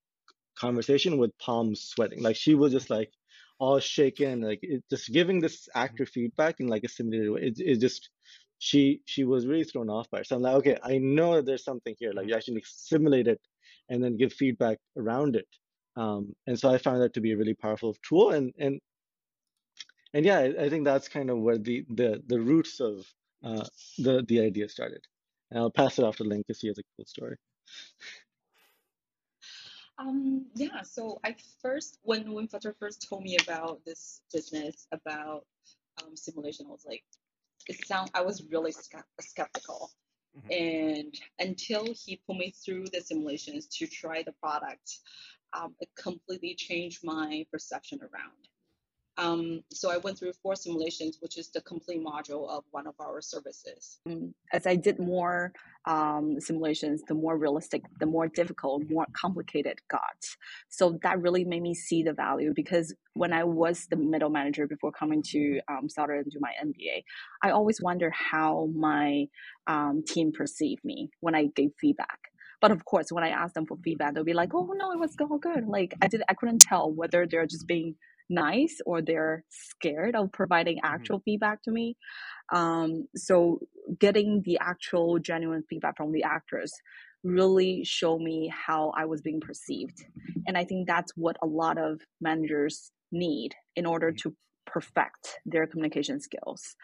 conversation 0.60 1.18
with 1.18 1.38
palms 1.40 1.82
sweating. 1.82 2.22
Like 2.22 2.36
she 2.36 2.56
was 2.56 2.72
just 2.72 2.90
like 2.90 3.12
all 3.60 3.80
shaken, 3.80 4.42
like 4.42 4.60
it, 4.62 4.84
just 4.90 5.12
giving 5.12 5.40
this 5.40 5.68
actor 5.76 6.06
feedback 6.06 6.60
in 6.60 6.68
like 6.68 6.84
a 6.84 6.90
simulated 6.90 7.32
way. 7.32 7.42
It, 7.42 7.60
it 7.60 7.80
just 7.80 8.10
she 8.60 9.02
she 9.06 9.24
was 9.24 9.46
really 9.48 9.64
thrown 9.64 9.90
off 9.90 10.10
by 10.10 10.20
it. 10.20 10.28
So 10.28 10.36
I'm 10.36 10.42
like, 10.42 10.56
okay, 10.56 10.78
I 10.84 10.98
know 10.98 11.36
that 11.36 11.46
there's 11.46 11.64
something 11.64 11.96
here. 12.00 12.14
Like 12.14 12.28
you 12.28 12.36
actually 12.36 12.64
simulate 12.66 13.28
it 13.28 13.40
and 13.90 14.04
then 14.04 14.18
give 14.18 14.34
feedback 14.34 14.80
around 14.98 15.36
it. 15.36 15.48
Um, 15.96 16.34
and 16.46 16.60
so 16.60 16.70
I 16.70 16.78
found 16.78 17.02
that 17.02 17.14
to 17.16 17.22
be 17.22 17.32
a 17.34 17.38
really 17.38 17.56
powerful 17.56 17.96
tool. 18.08 18.32
And 18.32 18.54
and 18.60 18.80
and 20.14 20.26
yeah, 20.26 20.40
I, 20.40 20.66
I 20.66 20.70
think 20.70 20.86
that's 20.86 21.08
kind 21.08 21.30
of 21.30 21.40
where 21.40 21.58
the 21.58 21.86
the 21.90 22.24
the 22.26 22.40
roots 22.40 22.80
of 22.80 23.06
uh, 23.44 23.66
the 23.98 24.24
the 24.28 24.42
idea 24.42 24.70
started. 24.70 25.04
And 25.50 25.60
I'll 25.60 25.72
pass 25.72 25.98
it 25.98 26.04
off 26.04 26.18
to 26.18 26.24
Ling 26.24 26.44
because 26.46 26.60
he 26.60 26.68
has 26.68 26.78
a 26.78 26.84
cool 26.96 27.06
story. 27.06 27.38
Um, 30.00 30.46
yeah, 30.56 30.82
so 30.84 31.20
I 31.24 31.36
first, 31.62 32.00
when 32.04 32.32
when 32.34 32.48
Flutter 32.48 32.76
first 32.80 33.08
told 33.10 33.24
me 33.24 33.38
about 33.42 33.84
this 33.86 34.22
business, 34.32 34.88
about 34.92 35.46
um, 36.04 36.16
simulation, 36.16 36.68
I 36.68 36.72
was 36.72 36.86
like, 36.86 37.04
it 37.68 37.86
sound 37.88 38.12
I 38.14 38.22
was 38.22 38.44
really 38.52 38.74
skeptical. 39.20 39.92
Mm-hmm. 40.38 40.52
And 40.52 41.16
until 41.40 41.88
he 41.94 42.22
put 42.28 42.38
me 42.38 42.54
through 42.64 42.86
the 42.94 43.02
simulations 43.02 43.68
to 43.78 43.88
try 43.88 44.22
the 44.22 44.34
product, 44.34 45.00
um, 45.54 45.74
it 45.80 45.90
completely 45.98 46.54
changed 46.54 47.04
my 47.04 47.46
perception 47.52 48.00
around 48.02 48.48
um, 49.18 49.64
so 49.72 49.90
I 49.92 49.98
went 49.98 50.20
through 50.20 50.34
four 50.44 50.56
simulations, 50.56 51.18
which 51.22 51.38
is 51.38 51.50
the 51.50 51.62
complete 51.62 52.04
module 52.04 52.48
of 52.50 52.64
one 52.72 52.86
of 52.86 52.94
our 53.00 53.20
services. 53.22 54.00
Mm, 54.08 54.34
as 54.54 54.68
I 54.68 54.76
did 54.76 55.00
more 55.00 55.54
um, 55.86 56.40
simulations, 56.40 57.02
the 57.08 57.16
more 57.16 57.36
realistic, 57.38 57.82
the 58.00 58.06
more 58.06 58.28
difficult, 58.28 58.84
more 58.90 59.08
complicated 59.14 59.80
got. 59.90 60.24
So 60.70 61.00
that 61.02 61.20
really 61.20 61.46
made 61.46 61.64
me 61.64 61.74
see 61.74 62.04
the 62.04 62.14
value 62.14 62.54
because 62.56 62.94
when 63.14 63.34
I 63.34 63.44
was 63.44 63.88
the 63.90 63.96
middle 63.96 64.30
manager 64.30 64.68
before 64.68 64.92
coming 64.92 65.24
to 65.32 65.62
um, 65.68 65.90
Sauder 65.90 66.16
and 66.16 66.32
do 66.32 66.38
my 66.40 66.52
MBA, 66.64 67.04
I 67.42 67.50
always 67.50 67.82
wonder 67.82 68.12
how 68.12 68.70
my 68.76 69.26
um, 69.66 70.04
team 70.06 70.32
perceived 70.32 70.84
me 70.86 71.10
when 71.22 71.34
I 71.34 71.48
gave 71.56 71.72
feedback. 71.80 72.20
But 72.62 72.72
of 72.72 72.86
course, 72.86 73.12
when 73.12 73.24
I 73.24 73.30
asked 73.30 73.54
them 73.56 73.66
for 73.66 73.78
feedback, 73.84 74.14
they'll 74.14 74.24
be 74.24 74.34
like, 74.34 74.54
"Oh 74.54 74.74
no, 74.76 74.92
it 74.92 75.00
was 75.00 75.16
all 75.20 75.38
good." 75.38 75.68
Like 75.68 75.94
I 76.02 76.08
did, 76.08 76.24
I 76.28 76.34
couldn't 76.34 76.62
tell 76.62 76.92
whether 76.92 77.28
they're 77.28 77.46
just 77.46 77.68
being 77.68 77.96
nice 78.30 78.78
or 78.86 79.02
they're 79.02 79.44
scared 79.50 80.16
of 80.16 80.32
providing 80.32 80.78
mm-hmm. 80.78 80.94
actual 80.94 81.18
mm-hmm. 81.18 81.32
feedback 81.32 81.62
to 81.64 81.72
me. 81.72 81.98
Um, 82.54 83.08
so 83.16 83.60
getting 84.00 84.42
the 84.46 84.58
actual 84.62 85.20
genuine 85.20 85.64
feedback 85.70 85.98
from 85.98 86.12
the 86.12 86.24
actors 86.24 86.72
really 87.24 87.84
show 87.84 88.18
me 88.18 88.52
how 88.54 88.94
I 88.96 89.06
was 89.06 89.22
being 89.22 89.42
perceived. 89.42 90.06
And 90.46 90.58
I 90.58 90.64
think 90.64 90.88
that's 90.88 91.12
what 91.16 91.38
a 91.42 91.48
lot 91.48 91.78
of 91.78 92.02
managers 92.22 92.92
need 93.12 93.56
in 93.76 93.86
order 93.86 94.12
mm-hmm. 94.12 94.30
to 94.30 94.36
perfect 94.66 95.40
their 95.46 95.66
communication 95.68 96.20
skills. 96.20 96.76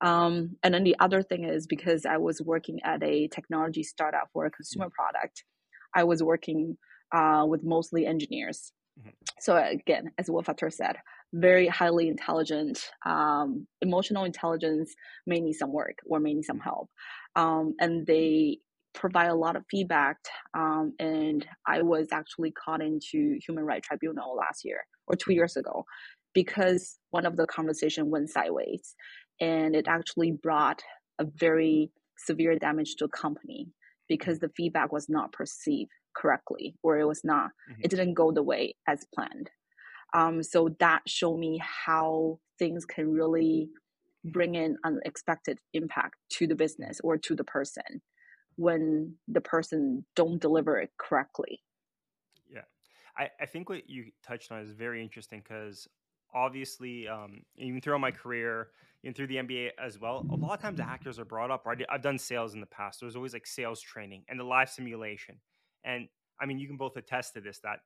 Um, 0.00 0.56
and 0.62 0.74
then 0.74 0.84
the 0.84 0.96
other 1.00 1.22
thing 1.22 1.44
is 1.44 1.66
because 1.66 2.04
I 2.04 2.16
was 2.16 2.40
working 2.42 2.80
at 2.84 3.02
a 3.02 3.28
technology 3.28 3.82
startup 3.82 4.28
for 4.32 4.46
a 4.46 4.50
consumer 4.50 4.86
mm-hmm. 4.86 4.94
product, 4.94 5.44
I 5.94 6.04
was 6.04 6.22
working 6.22 6.76
uh, 7.14 7.44
with 7.46 7.62
mostly 7.62 8.06
engineers. 8.06 8.72
Mm-hmm. 8.98 9.10
So 9.40 9.56
again, 9.56 10.10
as 10.18 10.30
what 10.30 10.46
Fatur 10.46 10.72
said, 10.72 10.96
very 11.32 11.66
highly 11.66 12.08
intelligent, 12.08 12.80
um, 13.04 13.66
emotional 13.82 14.24
intelligence 14.24 14.94
may 15.26 15.40
need 15.40 15.54
some 15.54 15.72
work 15.72 15.98
or 16.06 16.20
may 16.20 16.34
need 16.34 16.44
some 16.44 16.60
help, 16.60 16.88
um, 17.36 17.74
and 17.80 18.06
they 18.06 18.58
provide 18.94 19.28
a 19.28 19.34
lot 19.34 19.56
of 19.56 19.64
feedback. 19.68 20.16
Um, 20.56 20.94
and 21.00 21.44
I 21.66 21.82
was 21.82 22.08
actually 22.12 22.52
caught 22.52 22.80
into 22.80 23.38
Human 23.44 23.64
Rights 23.64 23.88
Tribunal 23.88 24.36
last 24.36 24.64
year 24.64 24.86
or 25.08 25.16
two 25.16 25.32
years 25.32 25.56
ago 25.56 25.84
because 26.32 26.98
one 27.10 27.26
of 27.26 27.36
the 27.36 27.46
conversation 27.46 28.10
went 28.10 28.30
sideways, 28.30 28.94
and 29.40 29.74
it 29.74 29.88
actually 29.88 30.32
brought 30.32 30.82
a 31.18 31.24
very 31.24 31.90
severe 32.16 32.56
damage 32.56 32.94
to 32.96 33.06
a 33.06 33.08
company 33.08 33.68
because 34.08 34.38
the 34.38 34.50
feedback 34.56 34.92
was 34.92 35.08
not 35.08 35.32
perceived 35.32 35.90
correctly 36.14 36.76
or 36.82 36.98
it 36.98 37.04
was 37.04 37.22
not 37.24 37.50
mm-hmm. 37.70 37.80
it 37.82 37.90
didn't 37.90 38.14
go 38.14 38.32
the 38.32 38.42
way 38.42 38.74
as 38.86 39.06
planned 39.14 39.50
um, 40.14 40.42
so 40.42 40.74
that 40.78 41.02
showed 41.06 41.38
me 41.38 41.60
how 41.62 42.38
things 42.58 42.84
can 42.84 43.12
really 43.12 43.68
bring 44.24 44.54
in 44.54 44.76
unexpected 44.84 45.58
impact 45.72 46.14
to 46.30 46.46
the 46.46 46.54
business 46.54 47.00
or 47.02 47.16
to 47.18 47.34
the 47.34 47.44
person 47.44 48.00
when 48.56 49.14
the 49.26 49.40
person 49.40 50.04
don't 50.14 50.40
deliver 50.40 50.78
it 50.78 50.90
correctly 50.98 51.60
yeah 52.50 52.62
i, 53.18 53.28
I 53.40 53.46
think 53.46 53.68
what 53.68 53.88
you 53.88 54.12
touched 54.26 54.52
on 54.52 54.60
is 54.60 54.70
very 54.70 55.02
interesting 55.02 55.42
because 55.42 55.88
obviously 56.34 57.08
um, 57.08 57.42
even 57.56 57.80
throughout 57.80 58.00
my 58.00 58.10
career 58.10 58.68
and 59.04 59.14
through 59.14 59.26
the 59.26 59.36
MBA 59.36 59.70
as 59.82 60.00
well, 60.00 60.26
a 60.30 60.34
lot 60.34 60.54
of 60.54 60.60
times 60.60 60.78
the 60.78 60.88
actors 60.88 61.18
are 61.18 61.24
brought 61.24 61.50
up. 61.50 61.66
Right? 61.66 61.80
I've 61.90 62.02
done 62.02 62.18
sales 62.18 62.54
in 62.54 62.60
the 62.60 62.66
past. 62.66 63.00
There's 63.00 63.16
always 63.16 63.32
like 63.32 63.46
sales 63.46 63.80
training 63.80 64.24
and 64.28 64.38
the 64.38 64.44
live 64.44 64.70
simulation. 64.70 65.36
And 65.84 66.08
I 66.40 66.46
mean, 66.46 66.58
you 66.58 66.66
can 66.66 66.76
both 66.76 66.96
attest 66.96 67.34
to 67.34 67.40
this 67.40 67.60
that 67.60 67.80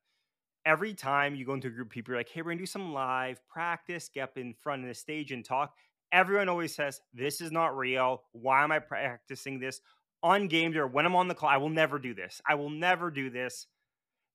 every 0.67 0.95
time 0.95 1.35
you 1.35 1.45
go 1.45 1.55
into 1.55 1.69
a 1.69 1.71
group 1.71 1.89
of 1.89 1.93
people, 1.93 2.13
you're 2.13 2.21
like, 2.21 2.29
hey, 2.31 2.43
we're 2.43 2.51
gonna 2.53 2.61
do 2.61 2.67
some 2.67 2.93
live 2.93 3.41
practice, 3.49 4.09
get 4.13 4.25
up 4.25 4.39
in 4.39 4.55
front 4.61 4.83
of 4.83 4.89
the 4.89 4.95
stage 4.95 5.33
and 5.33 5.45
talk. 5.45 5.75
Everyone 6.13 6.49
always 6.49 6.75
says, 6.75 7.01
This 7.13 7.41
is 7.41 7.53
not 7.53 7.77
real. 7.77 8.23
Why 8.33 8.65
am 8.65 8.73
I 8.73 8.79
practicing 8.81 9.59
this? 9.61 9.81
On 10.23 10.49
game 10.49 10.73
day 10.73 10.79
or 10.79 10.87
when 10.89 11.07
I'm 11.07 11.15
on 11.17 11.29
the 11.29 11.35
call, 11.35 11.49
I 11.51 11.59
will 11.59 11.69
never 11.71 11.99
do 11.99 12.15
this. 12.15 12.41
I 12.49 12.55
will 12.57 12.71
never 12.71 13.11
do 13.11 13.31
this. 13.31 13.67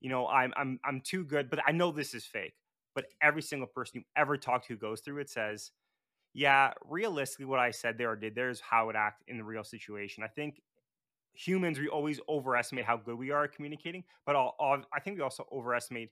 you 0.01 0.09
know, 0.09 0.27
I'm 0.27 0.53
I'm 0.57 0.79
I'm 0.85 1.01
too 1.01 1.23
good, 1.23 1.49
but 1.49 1.59
I 1.67 1.71
know 1.71 1.91
this 1.91 2.13
is 2.13 2.25
fake. 2.25 2.53
But 2.95 3.05
every 3.21 3.41
single 3.41 3.67
person 3.67 3.99
you 4.01 4.03
ever 4.15 4.37
talk 4.37 4.65
to 4.67 4.73
who 4.73 4.77
goes 4.79 5.01
through 5.01 5.19
it 5.19 5.29
says, 5.29 5.71
yeah, 6.33 6.73
realistically, 6.85 7.45
what 7.45 7.59
I 7.59 7.71
said 7.71 7.97
there 7.97 8.11
or 8.11 8.15
did 8.15 8.35
there 8.35 8.49
is 8.49 8.59
how 8.61 8.89
it 8.89 8.95
act 8.95 9.23
in 9.27 9.37
the 9.37 9.43
real 9.43 9.63
situation. 9.63 10.23
I 10.23 10.27
think 10.27 10.61
humans 11.33 11.79
we 11.79 11.87
always 11.87 12.19
overestimate 12.29 12.85
how 12.85 12.97
good 12.97 13.17
we 13.17 13.31
are 13.31 13.45
at 13.45 13.53
communicating, 13.53 14.03
but 14.25 14.35
I 14.35 14.99
think 15.03 15.17
we 15.17 15.23
also 15.23 15.47
overestimate 15.51 16.11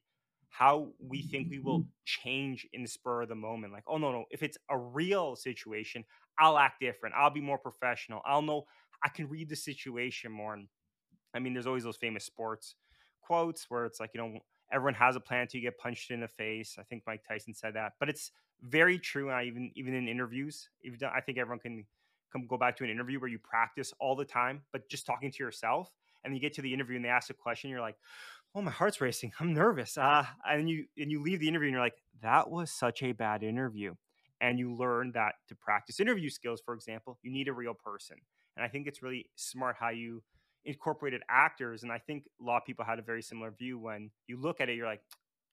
how 0.50 0.90
we 1.00 1.22
think 1.22 1.50
we 1.50 1.60
will 1.60 1.88
change 2.04 2.68
in 2.74 2.82
the 2.82 2.88
spur 2.88 3.22
of 3.22 3.30
the 3.30 3.36
moment. 3.36 3.72
Like, 3.72 3.86
oh 3.88 3.98
no, 3.98 4.12
no, 4.12 4.26
if 4.32 4.44
it's 4.44 4.58
a 4.70 4.78
real 4.78 5.36
situation, 5.36 6.04
I'll 6.38 6.58
act 6.58 6.82
different. 6.82 7.16
I'll 7.16 7.30
be 7.30 7.42
more 7.42 7.58
professional. 7.58 8.22
I'll 8.26 8.42
know 8.42 8.66
I 9.04 9.10
can 9.10 9.30
read 9.30 9.50
the 9.50 9.56
situation 9.56 10.32
more. 10.32 10.54
And 10.54 10.68
I 11.34 11.40
mean, 11.40 11.54
there's 11.54 11.68
always 11.68 11.84
those 11.84 11.98
famous 11.98 12.26
sports 12.26 12.76
quotes 13.22 13.70
where 13.70 13.86
it's 13.86 14.00
like, 14.00 14.12
you 14.14 14.20
know, 14.20 14.40
everyone 14.72 14.96
has 14.96 15.16
a 15.16 15.20
plan 15.22 15.48
to 15.48 15.60
get 15.60 15.78
punched 15.78 16.12
in 16.12 16.20
the 16.20 16.28
face. 16.28 16.76
I 16.80 16.84
think 16.84 17.04
Mike 17.08 17.24
Tyson 17.28 17.54
said 17.54 17.76
that, 17.76 17.94
but 18.00 18.10
it's 18.10 18.32
very 18.62 19.00
true. 19.00 19.30
I 19.30 19.44
even 19.44 19.72
even 19.76 19.94
in 19.94 20.08
interviews, 20.08 20.70
I 20.86 21.22
think 21.22 21.38
everyone 21.38 21.60
can 21.60 21.86
come 22.32 22.48
go 22.48 22.58
back 22.58 22.78
to 22.78 22.84
an 22.84 22.90
interview 22.90 23.20
where 23.20 23.30
you 23.30 23.40
practice 23.40 23.94
all 24.00 24.16
the 24.16 24.26
time, 24.26 24.62
but 24.72 24.90
just 24.90 25.06
talking 25.06 25.32
to 25.32 25.44
yourself, 25.44 25.92
and 26.24 26.34
you 26.34 26.40
get 26.40 26.54
to 26.54 26.62
the 26.62 26.74
interview 26.74 26.96
and 26.96 27.06
they 27.06 27.10
ask 27.10 27.30
a 27.30 27.34
question, 27.34 27.70
you're 27.70 27.82
like, 27.82 27.98
"Oh, 28.56 28.62
my 28.62 28.72
heart's 28.72 29.02
racing. 29.02 29.34
I'm 29.40 29.54
nervous." 29.54 29.98
Uh, 29.98 30.26
and 30.48 30.70
you 30.70 30.86
and 30.98 31.12
you 31.12 31.22
leave 31.22 31.40
the 31.40 31.48
interview 31.48 31.68
and 31.68 31.74
you're 31.74 31.82
like, 31.84 32.02
"That 32.22 32.50
was 32.50 32.72
such 32.72 33.04
a 33.04 33.12
bad 33.12 33.44
interview." 33.44 33.96
And 34.40 34.58
you 34.58 34.74
learn 34.74 35.12
that 35.14 35.36
to 35.50 35.56
practice 35.56 36.00
interview 36.00 36.30
skills, 36.30 36.62
for 36.66 36.74
example, 36.74 37.20
you 37.22 37.32
need 37.32 37.48
a 37.48 37.54
real 37.54 37.76
person. 37.76 38.18
And 38.56 38.66
I 38.66 38.70
think 38.70 38.88
it's 38.88 39.04
really 39.04 39.30
smart 39.36 39.76
how 39.80 39.90
you 39.90 40.24
incorporated 40.66 41.22
actors. 41.30 41.84
And 41.84 41.92
I 41.92 42.00
think 42.00 42.26
a 42.40 42.44
lot 42.44 42.58
of 42.58 42.66
people 42.66 42.86
had 42.86 43.00
a 43.00 43.04
very 43.04 43.22
similar 43.22 43.52
view 43.52 43.78
when 43.80 44.10
you 44.28 44.38
look 44.40 44.60
at 44.62 44.70
it, 44.70 44.76
you're 44.76 44.88
like, 44.88 45.02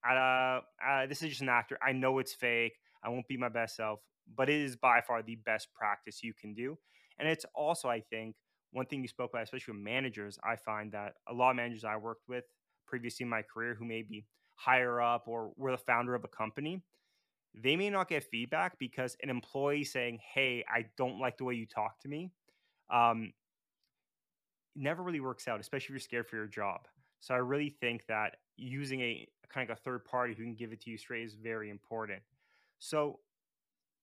uh, 0.08 0.60
uh, 0.86 1.06
this 1.06 1.22
is 1.22 1.30
just 1.30 1.42
an 1.42 1.48
actor. 1.48 1.78
I 1.82 1.92
know 1.92 2.18
it's 2.18 2.32
fake. 2.32 2.74
I 3.02 3.08
won't 3.10 3.28
be 3.28 3.36
my 3.36 3.48
best 3.48 3.76
self, 3.76 4.00
but 4.36 4.48
it 4.48 4.60
is 4.60 4.76
by 4.76 5.00
far 5.00 5.22
the 5.22 5.36
best 5.36 5.68
practice 5.72 6.22
you 6.22 6.32
can 6.34 6.54
do. 6.54 6.78
And 7.18 7.28
it's 7.28 7.44
also, 7.54 7.88
I 7.88 8.00
think, 8.00 8.36
one 8.72 8.86
thing 8.86 9.02
you 9.02 9.08
spoke 9.08 9.30
about, 9.32 9.42
especially 9.42 9.74
with 9.74 9.82
managers, 9.82 10.38
I 10.44 10.56
find 10.56 10.92
that 10.92 11.14
a 11.28 11.34
lot 11.34 11.50
of 11.50 11.56
managers 11.56 11.84
I 11.84 11.96
worked 11.96 12.28
with 12.28 12.44
previously 12.86 13.24
in 13.24 13.30
my 13.30 13.42
career 13.42 13.74
who 13.74 13.84
may 13.84 14.02
be 14.02 14.26
higher 14.56 15.00
up 15.00 15.24
or 15.26 15.52
were 15.56 15.70
the 15.70 15.78
founder 15.78 16.14
of 16.14 16.24
a 16.24 16.28
company, 16.28 16.82
they 17.54 17.76
may 17.76 17.90
not 17.90 18.08
get 18.08 18.24
feedback 18.24 18.78
because 18.78 19.16
an 19.22 19.30
employee 19.30 19.84
saying, 19.84 20.18
Hey, 20.34 20.64
I 20.68 20.86
don't 20.96 21.18
like 21.18 21.38
the 21.38 21.44
way 21.44 21.54
you 21.54 21.66
talk 21.66 21.98
to 22.00 22.08
me, 22.08 22.30
um, 22.90 23.32
never 24.76 25.02
really 25.02 25.20
works 25.20 25.48
out, 25.48 25.60
especially 25.60 25.86
if 25.86 25.90
you're 25.90 26.00
scared 26.00 26.28
for 26.28 26.36
your 26.36 26.46
job. 26.46 26.80
So 27.20 27.34
I 27.34 27.38
really 27.38 27.76
think 27.80 28.06
that 28.06 28.36
using 28.56 29.00
a 29.00 29.26
kind 29.48 29.68
of 29.68 29.76
a 29.76 29.80
third 29.80 30.04
party 30.04 30.34
who 30.34 30.44
can 30.44 30.54
give 30.54 30.72
it 30.72 30.80
to 30.82 30.90
you 30.90 30.98
straight 30.98 31.24
is 31.24 31.34
very 31.34 31.70
important. 31.70 32.22
So 32.78 33.18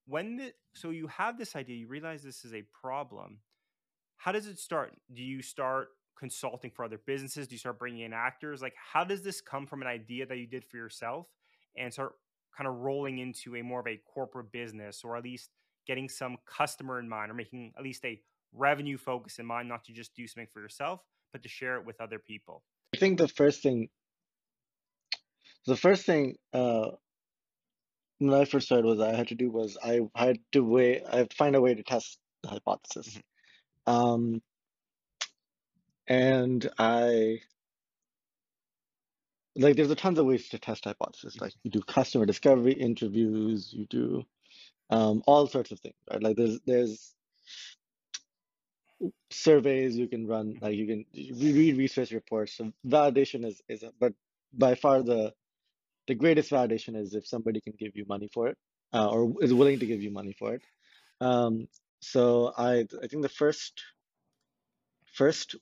when 0.06 0.38
the 0.38 0.54
so 0.74 0.90
you 0.90 1.08
have 1.08 1.38
this 1.38 1.56
idea, 1.56 1.76
you 1.76 1.88
realize 1.88 2.24
this 2.24 2.46
is 2.46 2.54
a 2.54 2.64
problem. 2.80 3.40
How 4.18 4.32
does 4.32 4.48
it 4.48 4.60
start? 4.60 4.94
Do 5.14 5.24
you 5.24 5.42
start 5.42 5.90
consulting 6.18 6.72
for 6.72 6.86
other 6.86 7.00
businesses? 7.06 7.48
Do 7.48 7.56
you 7.56 7.60
start 7.60 7.80
bringing 7.80 8.02
in 8.02 8.14
actors? 8.14 8.62
Like, 8.62 8.74
how 8.94 9.04
does 9.04 9.24
this 9.24 9.42
come 9.42 9.68
from 9.68 9.82
an 9.82 9.88
idea 9.88 10.26
that 10.26 10.38
you 10.38 10.48
did 10.48 10.66
for 10.66 10.78
yourself 10.78 11.28
and 11.78 11.92
start 11.92 12.14
kind 12.58 12.68
of 12.68 12.76
rolling 12.76 13.20
into 13.20 13.56
a 13.58 13.62
more 13.62 13.82
of 13.82 13.88
a 13.88 14.00
corporate 14.14 14.52
business, 14.52 15.02
or 15.04 15.18
at 15.18 15.24
least 15.24 15.50
getting 15.86 16.08
some 16.08 16.38
customer 16.46 17.00
in 17.00 17.10
mind, 17.10 17.30
or 17.30 17.34
making 17.34 17.74
at 17.78 17.84
least 17.84 18.06
a 18.06 18.20
revenue 18.54 18.98
focus 18.98 19.40
in 19.40 19.46
mind, 19.46 19.68
not 19.68 19.84
to 19.84 19.92
just 19.92 20.16
do 20.16 20.26
something 20.26 20.48
for 20.54 20.62
yourself, 20.62 21.02
but 21.34 21.44
to 21.44 21.50
share 21.50 21.78
it 21.78 21.86
with 21.86 22.00
other 22.00 22.18
people? 22.18 22.64
I 22.94 22.98
think 22.98 23.18
the 23.18 23.28
first 23.28 23.62
thing, 23.62 23.90
the 25.68 25.76
first 25.76 26.06
thing 26.06 26.38
uh, 26.54 26.92
when 28.20 28.34
I 28.34 28.46
first 28.46 28.68
started 28.68 28.86
was 28.86 29.00
I 29.00 29.16
had 29.16 29.30
to 29.30 29.36
do 29.36 29.50
was 29.50 29.78
I 29.84 30.02
had 30.16 30.40
to 30.54 30.64
way 30.64 31.04
I 31.04 31.18
had 31.18 31.30
to 31.30 31.36
find 31.36 31.56
a 31.56 31.62
way 31.62 31.74
to 31.74 31.84
test 31.84 32.18
the 32.44 32.50
hypothesis. 32.50 33.20
Mm-hmm. 33.88 33.94
Um, 33.94 34.42
and 36.08 36.70
I 36.78 37.40
like 39.56 39.76
there's 39.76 39.92
a 39.92 39.96
tons 39.96 40.20
of 40.20 40.26
ways 40.26 40.50
to 40.50 40.60
test 40.60 40.86
hypothesis. 40.86 41.40
Like 41.40 41.54
you 41.64 41.72
do 41.72 41.82
customer 41.82 42.26
discovery 42.26 42.74
interviews, 42.74 43.72
you 43.74 43.86
do 43.90 44.24
um, 44.90 45.24
all 45.26 45.48
sorts 45.48 45.72
of 45.72 45.80
things, 45.80 45.96
right? 46.12 46.22
Like 46.22 46.38
there's 46.38 46.60
there's 46.66 47.14
surveys 49.30 49.98
you 49.98 50.08
can 50.08 50.28
run, 50.28 50.58
like 50.62 50.76
you 50.76 50.88
can 50.88 51.06
read 51.14 51.78
research 51.78 52.12
reports. 52.12 52.54
So 52.54 52.72
validation 52.88 53.46
is 53.46 53.62
is 53.68 53.84
a, 53.84 53.92
but 54.00 54.14
by 54.54 54.76
far 54.76 55.04
the 55.04 55.34
the 56.08 56.16
greatest 56.16 56.52
validation 56.52 56.96
is 56.96 57.14
if 57.14 57.28
somebody 57.28 57.62
can 57.62 57.74
give 57.78 57.96
you 57.96 58.06
money 58.08 58.30
for 58.34 58.48
it 58.48 58.58
uh, 58.94 59.08
or 59.08 59.34
is 59.42 59.54
willing 59.54 59.80
to 59.80 59.86
give 59.86 60.02
you 60.02 60.12
money 60.12 60.36
for 60.38 60.54
it. 60.54 60.62
Um, 61.22 61.68
so 62.00 62.54
I 62.58 62.86
I 63.04 63.08
think 63.08 63.24
the 63.24 63.30
first 63.30 63.82
first 65.14 65.56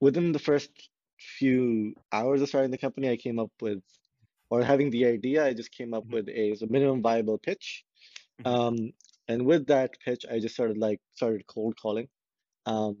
within 0.00 0.32
the 0.32 0.38
first 0.38 0.70
few 1.18 1.94
hours 2.12 2.42
of 2.42 2.48
starting 2.48 2.70
the 2.70 2.78
company, 2.78 3.10
I 3.10 3.16
came 3.16 3.38
up 3.38 3.50
with 3.60 3.82
or 4.50 4.62
having 4.62 4.90
the 4.90 5.06
idea, 5.06 5.44
I 5.44 5.54
just 5.54 5.72
came 5.72 5.92
up 5.92 6.04
mm-hmm. 6.04 6.14
with 6.14 6.28
a, 6.28 6.52
a 6.62 6.70
minimum 6.70 7.02
viable 7.02 7.38
pitch. 7.38 7.84
Mm-hmm. 8.42 8.54
Um, 8.54 8.92
and 9.28 9.44
with 9.44 9.66
that 9.66 9.98
pitch, 10.04 10.24
I 10.30 10.38
just 10.38 10.54
started 10.54 10.78
like 10.78 11.00
started 11.14 11.46
cold 11.46 11.74
calling. 11.80 12.08
Um, 12.64 12.98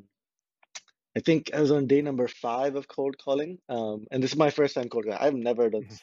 I 1.16 1.20
think 1.20 1.50
I 1.54 1.60
was 1.60 1.70
on 1.70 1.86
day 1.86 2.02
number 2.02 2.28
five 2.28 2.74
of 2.74 2.88
cold 2.88 3.16
calling. 3.16 3.58
Um, 3.68 4.06
and 4.10 4.22
this 4.22 4.32
is 4.32 4.36
my 4.36 4.50
first 4.50 4.74
time 4.74 4.88
cold 4.88 5.04
calling. 5.04 5.18
I've 5.20 5.34
never 5.34 5.70
done 5.70 5.82
mm-hmm 5.82 5.94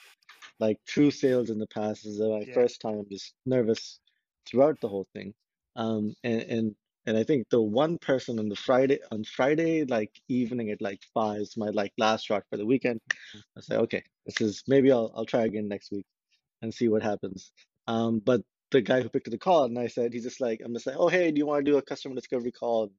like 0.60 0.78
true 0.88 1.12
sales 1.12 1.50
in 1.50 1.60
the 1.60 1.68
past. 1.68 2.04
This 2.04 2.14
is 2.14 2.20
my 2.20 2.44
yeah. 2.48 2.54
first 2.54 2.82
time. 2.82 3.00
I'm 3.00 3.10
just 3.10 3.34
nervous 3.46 4.00
throughout 4.48 4.80
the 4.82 4.88
whole 4.88 5.08
thing. 5.14 5.34
Um, 5.76 6.14
and 6.24 6.42
and 6.42 6.76
and 7.06 7.18
I 7.18 7.24
think 7.24 7.50
the 7.50 7.62
one 7.62 7.98
person 7.98 8.40
on 8.40 8.50
the 8.50 8.56
Friday 8.56 9.00
on 9.12 9.24
Friday 9.24 9.84
like 9.86 10.12
evening 10.30 10.72
at 10.72 10.82
like 10.82 11.02
five 11.14 11.42
is 11.42 11.58
my 11.58 11.70
like 11.70 11.94
last 11.98 12.26
shot 12.26 12.44
for 12.50 12.58
the 12.58 12.66
weekend. 12.66 13.02
Mm-hmm. 13.10 13.40
I 13.58 13.62
say, 13.62 13.76
okay, 13.78 14.04
this 14.26 14.42
is 14.42 14.64
maybe 14.68 14.92
I'll 14.92 15.12
I'll 15.16 15.26
try 15.26 15.44
again 15.44 15.68
next 15.68 15.92
week 15.92 16.06
and 16.62 16.74
see 16.74 16.88
what 16.88 17.04
happens. 17.04 17.52
Um, 17.88 18.20
but 18.20 18.42
the 18.72 18.82
guy 18.82 19.02
who 19.02 19.10
picked 19.10 19.28
up 19.28 19.32
the 19.32 19.38
call 19.38 19.66
and 19.66 19.78
I 19.78 19.88
said, 19.88 20.14
he's 20.14 20.24
just 20.24 20.42
like, 20.42 20.62
I'm 20.64 20.74
just 20.74 20.88
like, 20.88 20.96
oh 20.98 21.10
hey, 21.10 21.32
do 21.32 21.38
you 21.38 21.46
want 21.46 21.66
to 21.66 21.72
do 21.72 21.78
a 21.78 21.82
customer 21.82 22.16
discovery 22.16 22.52
call? 22.52 22.84
And 22.84 22.92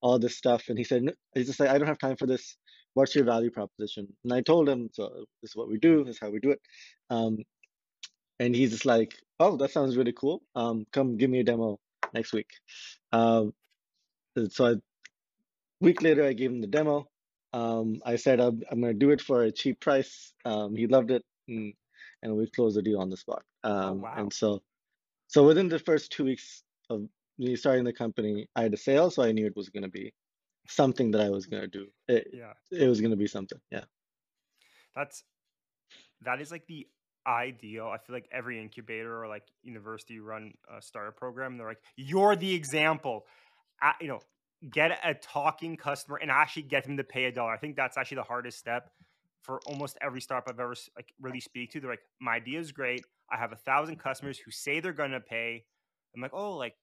all 0.00 0.18
this 0.18 0.36
stuff. 0.36 0.64
And 0.68 0.78
he 0.78 0.84
said, 0.84 1.04
he's 1.34 1.46
just 1.46 1.60
like, 1.60 1.70
I 1.70 1.78
don't 1.78 1.88
have 1.88 1.98
time 1.98 2.16
for 2.16 2.26
this 2.26 2.56
what's 2.96 3.14
your 3.14 3.26
value 3.26 3.50
proposition? 3.50 4.08
And 4.24 4.32
I 4.32 4.40
told 4.40 4.68
him, 4.68 4.88
so 4.90 5.26
this 5.42 5.50
is 5.50 5.56
what 5.56 5.68
we 5.68 5.78
do, 5.78 6.02
this 6.02 6.16
is 6.16 6.20
how 6.20 6.30
we 6.30 6.40
do 6.40 6.50
it. 6.52 6.60
Um, 7.10 7.36
and 8.40 8.56
he's 8.56 8.70
just 8.70 8.86
like, 8.86 9.14
oh, 9.38 9.58
that 9.58 9.70
sounds 9.70 9.98
really 9.98 10.14
cool. 10.18 10.42
Um, 10.54 10.86
come 10.92 11.18
give 11.18 11.28
me 11.28 11.40
a 11.40 11.44
demo 11.44 11.78
next 12.14 12.32
week. 12.32 12.48
Um, 13.12 13.52
so 14.48 14.64
a 14.64 14.76
week 15.82 16.00
later, 16.00 16.24
I 16.24 16.32
gave 16.32 16.50
him 16.50 16.62
the 16.62 16.66
demo. 16.66 17.06
Um, 17.52 18.00
I 18.04 18.16
said 18.16 18.40
I'm, 18.40 18.62
I'm 18.70 18.80
going 18.80 18.94
to 18.94 18.98
do 18.98 19.10
it 19.10 19.20
for 19.20 19.42
a 19.42 19.52
cheap 19.52 19.78
price. 19.78 20.32
Um, 20.46 20.74
he 20.74 20.86
loved 20.86 21.10
it, 21.10 21.22
and, 21.48 21.74
and 22.22 22.34
we 22.34 22.50
closed 22.50 22.78
the 22.78 22.82
deal 22.82 23.00
on 23.00 23.10
the 23.10 23.16
spot. 23.18 23.42
Oh, 23.62 23.70
um, 23.70 24.00
wow. 24.00 24.14
And 24.16 24.32
so, 24.32 24.62
so 25.28 25.46
within 25.46 25.68
the 25.68 25.78
first 25.78 26.12
two 26.12 26.24
weeks 26.24 26.62
of 26.88 27.06
me 27.38 27.56
starting 27.56 27.84
the 27.84 27.92
company, 27.92 28.48
I 28.56 28.62
had 28.62 28.72
a 28.72 28.78
sale, 28.78 29.10
so 29.10 29.22
I 29.22 29.32
knew 29.32 29.46
it 29.46 29.56
was 29.56 29.68
going 29.68 29.82
to 29.82 29.90
be 29.90 30.14
something 30.68 31.10
that 31.12 31.20
I 31.20 31.30
was 31.30 31.46
gonna 31.46 31.66
do. 31.66 31.86
It, 32.08 32.28
yeah, 32.32 32.52
it 32.70 32.88
was 32.88 33.00
gonna 33.00 33.16
be 33.16 33.26
something. 33.26 33.58
Yeah, 33.70 33.84
that's 34.94 35.24
that 36.22 36.40
is 36.40 36.50
like 36.50 36.66
the 36.66 36.86
ideal. 37.26 37.86
I 37.86 37.98
feel 37.98 38.14
like 38.14 38.28
every 38.32 38.60
incubator 38.60 39.22
or 39.22 39.28
like 39.28 39.44
university 39.62 40.20
run 40.20 40.52
a 40.74 40.80
startup 40.80 41.16
program, 41.16 41.56
they're 41.56 41.66
like, 41.66 41.82
you're 41.96 42.36
the 42.36 42.54
example. 42.54 43.26
Uh, 43.82 43.92
you 44.00 44.08
know, 44.08 44.20
get 44.70 44.98
a 45.04 45.14
talking 45.14 45.76
customer 45.76 46.16
and 46.16 46.30
actually 46.30 46.62
get 46.62 46.84
them 46.84 46.96
to 46.96 47.04
pay 47.04 47.24
a 47.24 47.32
dollar. 47.32 47.52
I 47.52 47.58
think 47.58 47.76
that's 47.76 47.98
actually 47.98 48.16
the 48.16 48.22
hardest 48.22 48.58
step 48.58 48.90
for 49.42 49.60
almost 49.66 49.98
every 50.00 50.20
startup 50.20 50.48
I've 50.48 50.60
ever 50.60 50.74
like 50.96 51.12
really 51.20 51.40
speak 51.40 51.72
to. 51.72 51.80
They're 51.80 51.90
like, 51.90 52.06
my 52.20 52.36
idea 52.36 52.58
is 52.58 52.72
great. 52.72 53.04
I 53.30 53.36
have 53.36 53.52
a 53.52 53.56
thousand 53.56 53.96
customers 53.96 54.38
who 54.38 54.50
say 54.50 54.80
they're 54.80 54.92
gonna 54.92 55.20
pay. 55.20 55.64
I'm 56.14 56.22
like, 56.22 56.34
oh, 56.34 56.56
like 56.56 56.74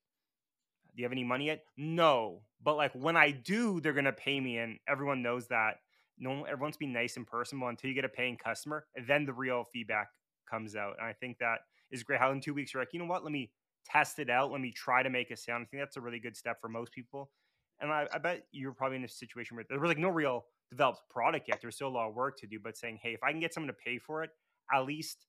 do 0.96 1.02
you 1.02 1.06
have 1.06 1.12
any 1.12 1.24
money 1.24 1.48
yet? 1.48 1.64
No. 1.78 2.42
But 2.64 2.78
like 2.78 2.94
when 2.94 3.18
I 3.18 3.32
do, 3.32 3.80
they're 3.80 3.94
gonna 3.94 4.14
pay 4.14 4.40
me, 4.40 4.58
and 4.58 4.80
everyone 4.88 5.22
knows 5.22 5.48
that. 5.48 5.78
No, 6.20 6.44
everyone's 6.44 6.78
being 6.78 6.94
nice 6.94 7.18
and 7.18 7.26
personable 7.26 7.70
until 7.70 7.90
you 7.90 7.96
get 7.96 8.06
a 8.06 8.10
paying 8.10 8.38
customer, 8.38 8.86
and 8.96 9.08
then 9.08 9.26
the 9.26 9.34
real 9.34 9.64
feedback 9.64 10.10
comes 10.50 10.76
out. 10.76 10.96
And 11.00 11.08
I 11.08 11.14
think 11.14 11.40
that 11.40 11.60
is 11.92 12.04
great. 12.04 12.20
How 12.20 12.32
in 12.32 12.40
two 12.40 12.54
weeks 12.54 12.74
you're 12.74 12.82
like, 12.82 12.94
you 12.94 13.00
know 13.00 13.06
what? 13.06 13.24
Let 13.24 13.32
me 13.32 13.52
test 13.86 14.20
it 14.20 14.30
out. 14.30 14.52
Let 14.52 14.62
me 14.62 14.72
try 14.72 15.04
to 15.04 15.10
make 15.10 15.32
a 15.32 15.38
sound. 15.38 15.64
I 15.64 15.66
think 15.70 15.82
that's 15.82 15.98
a 15.98 16.02
really 16.02 16.20
good 16.20 16.38
step 16.38 16.62
for 16.62 16.70
most 16.70 16.92
people. 16.92 17.32
And 17.80 17.92
I, 17.92 18.08
I 18.14 18.20
bet 18.20 18.46
you're 18.52 18.74
probably 18.74 18.98
in 18.98 19.04
a 19.04 19.10
situation 19.10 19.56
where 19.56 19.66
there 19.68 19.80
was 19.80 19.90
like 19.90 19.98
no 19.98 20.10
real 20.10 20.46
developed 20.70 21.02
product 21.10 21.48
yet. 21.48 21.60
There's 21.62 21.76
still 21.76 21.88
a 21.88 21.90
lot 21.90 22.08
of 22.08 22.16
work 22.16 22.38
to 22.40 22.48
do. 22.48 22.60
But 22.64 22.78
saying, 22.78 23.00
hey, 23.02 23.14
if 23.14 23.24
I 23.24 23.32
can 23.32 23.40
get 23.40 23.54
someone 23.54 23.68
to 23.68 23.74
pay 23.74 23.98
for 23.98 24.24
it, 24.24 24.30
at 24.74 24.86
least 24.86 25.26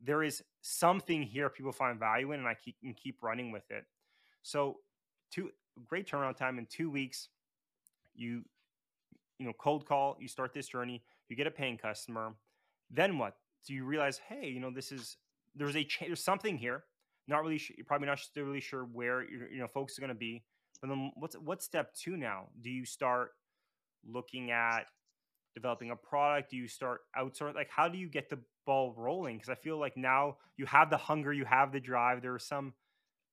there 0.00 0.22
is 0.22 0.42
something 0.62 1.22
here 1.22 1.50
people 1.50 1.72
find 1.72 1.98
value 1.98 2.32
in, 2.32 2.40
and 2.40 2.48
I 2.48 2.54
keep, 2.54 2.76
can 2.80 2.94
keep 2.94 3.22
running 3.22 3.50
with 3.52 3.70
it. 3.70 3.84
So 4.42 4.76
two 5.30 5.50
great 5.88 6.08
turnaround 6.08 6.36
time 6.36 6.58
in 6.58 6.66
two 6.66 6.90
weeks. 6.90 7.28
You 8.14 8.44
you 9.38 9.46
know 9.46 9.52
cold 9.58 9.86
call. 9.86 10.16
You 10.20 10.28
start 10.28 10.52
this 10.52 10.68
journey. 10.68 11.02
You 11.28 11.36
get 11.36 11.46
a 11.46 11.50
paying 11.50 11.78
customer. 11.78 12.34
then 12.90 13.18
what? 13.18 13.36
Do 13.66 13.74
you 13.74 13.84
realize, 13.84 14.18
hey, 14.28 14.48
you 14.48 14.58
know, 14.60 14.70
this 14.70 14.90
is 14.90 15.16
there's 15.54 15.76
a 15.76 15.84
cha- 15.84 16.06
there's 16.06 16.22
something 16.24 16.58
here. 16.58 16.84
Not 17.28 17.42
really, 17.42 17.60
you're 17.76 17.84
probably 17.84 18.08
not 18.08 18.20
really 18.36 18.60
sure 18.60 18.84
where 18.84 19.22
you 19.22 19.58
know 19.58 19.68
folks 19.68 19.96
are 19.98 20.00
going 20.00 20.08
to 20.08 20.14
be. 20.14 20.42
But 20.80 20.88
then 20.88 21.12
what's 21.14 21.36
what's 21.36 21.64
step 21.64 21.94
two 21.94 22.16
now? 22.16 22.48
Do 22.60 22.70
you 22.70 22.84
start 22.84 23.32
looking 24.06 24.50
at 24.50 24.86
developing 25.54 25.90
a 25.90 25.96
product? 25.96 26.50
Do 26.50 26.56
you 26.56 26.68
start 26.68 27.02
outsourcing? 27.16 27.54
Like, 27.54 27.70
how 27.70 27.88
do 27.88 27.98
you 27.98 28.08
get 28.08 28.30
the 28.30 28.38
ball 28.66 28.94
rolling? 28.96 29.36
Because 29.36 29.50
I 29.50 29.54
feel 29.54 29.78
like 29.78 29.96
now 29.96 30.36
you 30.56 30.66
have 30.66 30.90
the 30.90 30.96
hunger, 30.96 31.32
you 31.32 31.44
have 31.44 31.72
the 31.72 31.80
drive. 31.80 32.22
There 32.22 32.34
are 32.34 32.38
some 32.38 32.72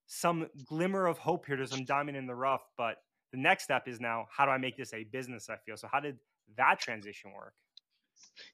some 0.08 0.48
glimmer 0.66 1.08
of 1.08 1.20
hope 1.20 1.46
here. 1.48 1.58
There's 1.58 1.72
some 1.72 1.86
diamond 1.86 2.18
in 2.18 2.28
the 2.28 2.36
rough, 2.36 2.64
but 2.78 2.98
the 3.32 3.38
next 3.40 3.66
step 3.66 3.88
is 3.88 4.02
now 4.02 4.28
how 4.32 4.46
do 4.46 4.52
I 4.52 4.58
make 4.58 4.78
this 4.78 4.94
a 4.94 5.04
business? 5.06 5.50
I 5.50 5.58
feel 5.58 5.78
so. 5.78 5.90
How 5.92 6.00
did 6.02 6.20
that 6.58 6.80
transition 6.80 7.34
work? 7.34 7.54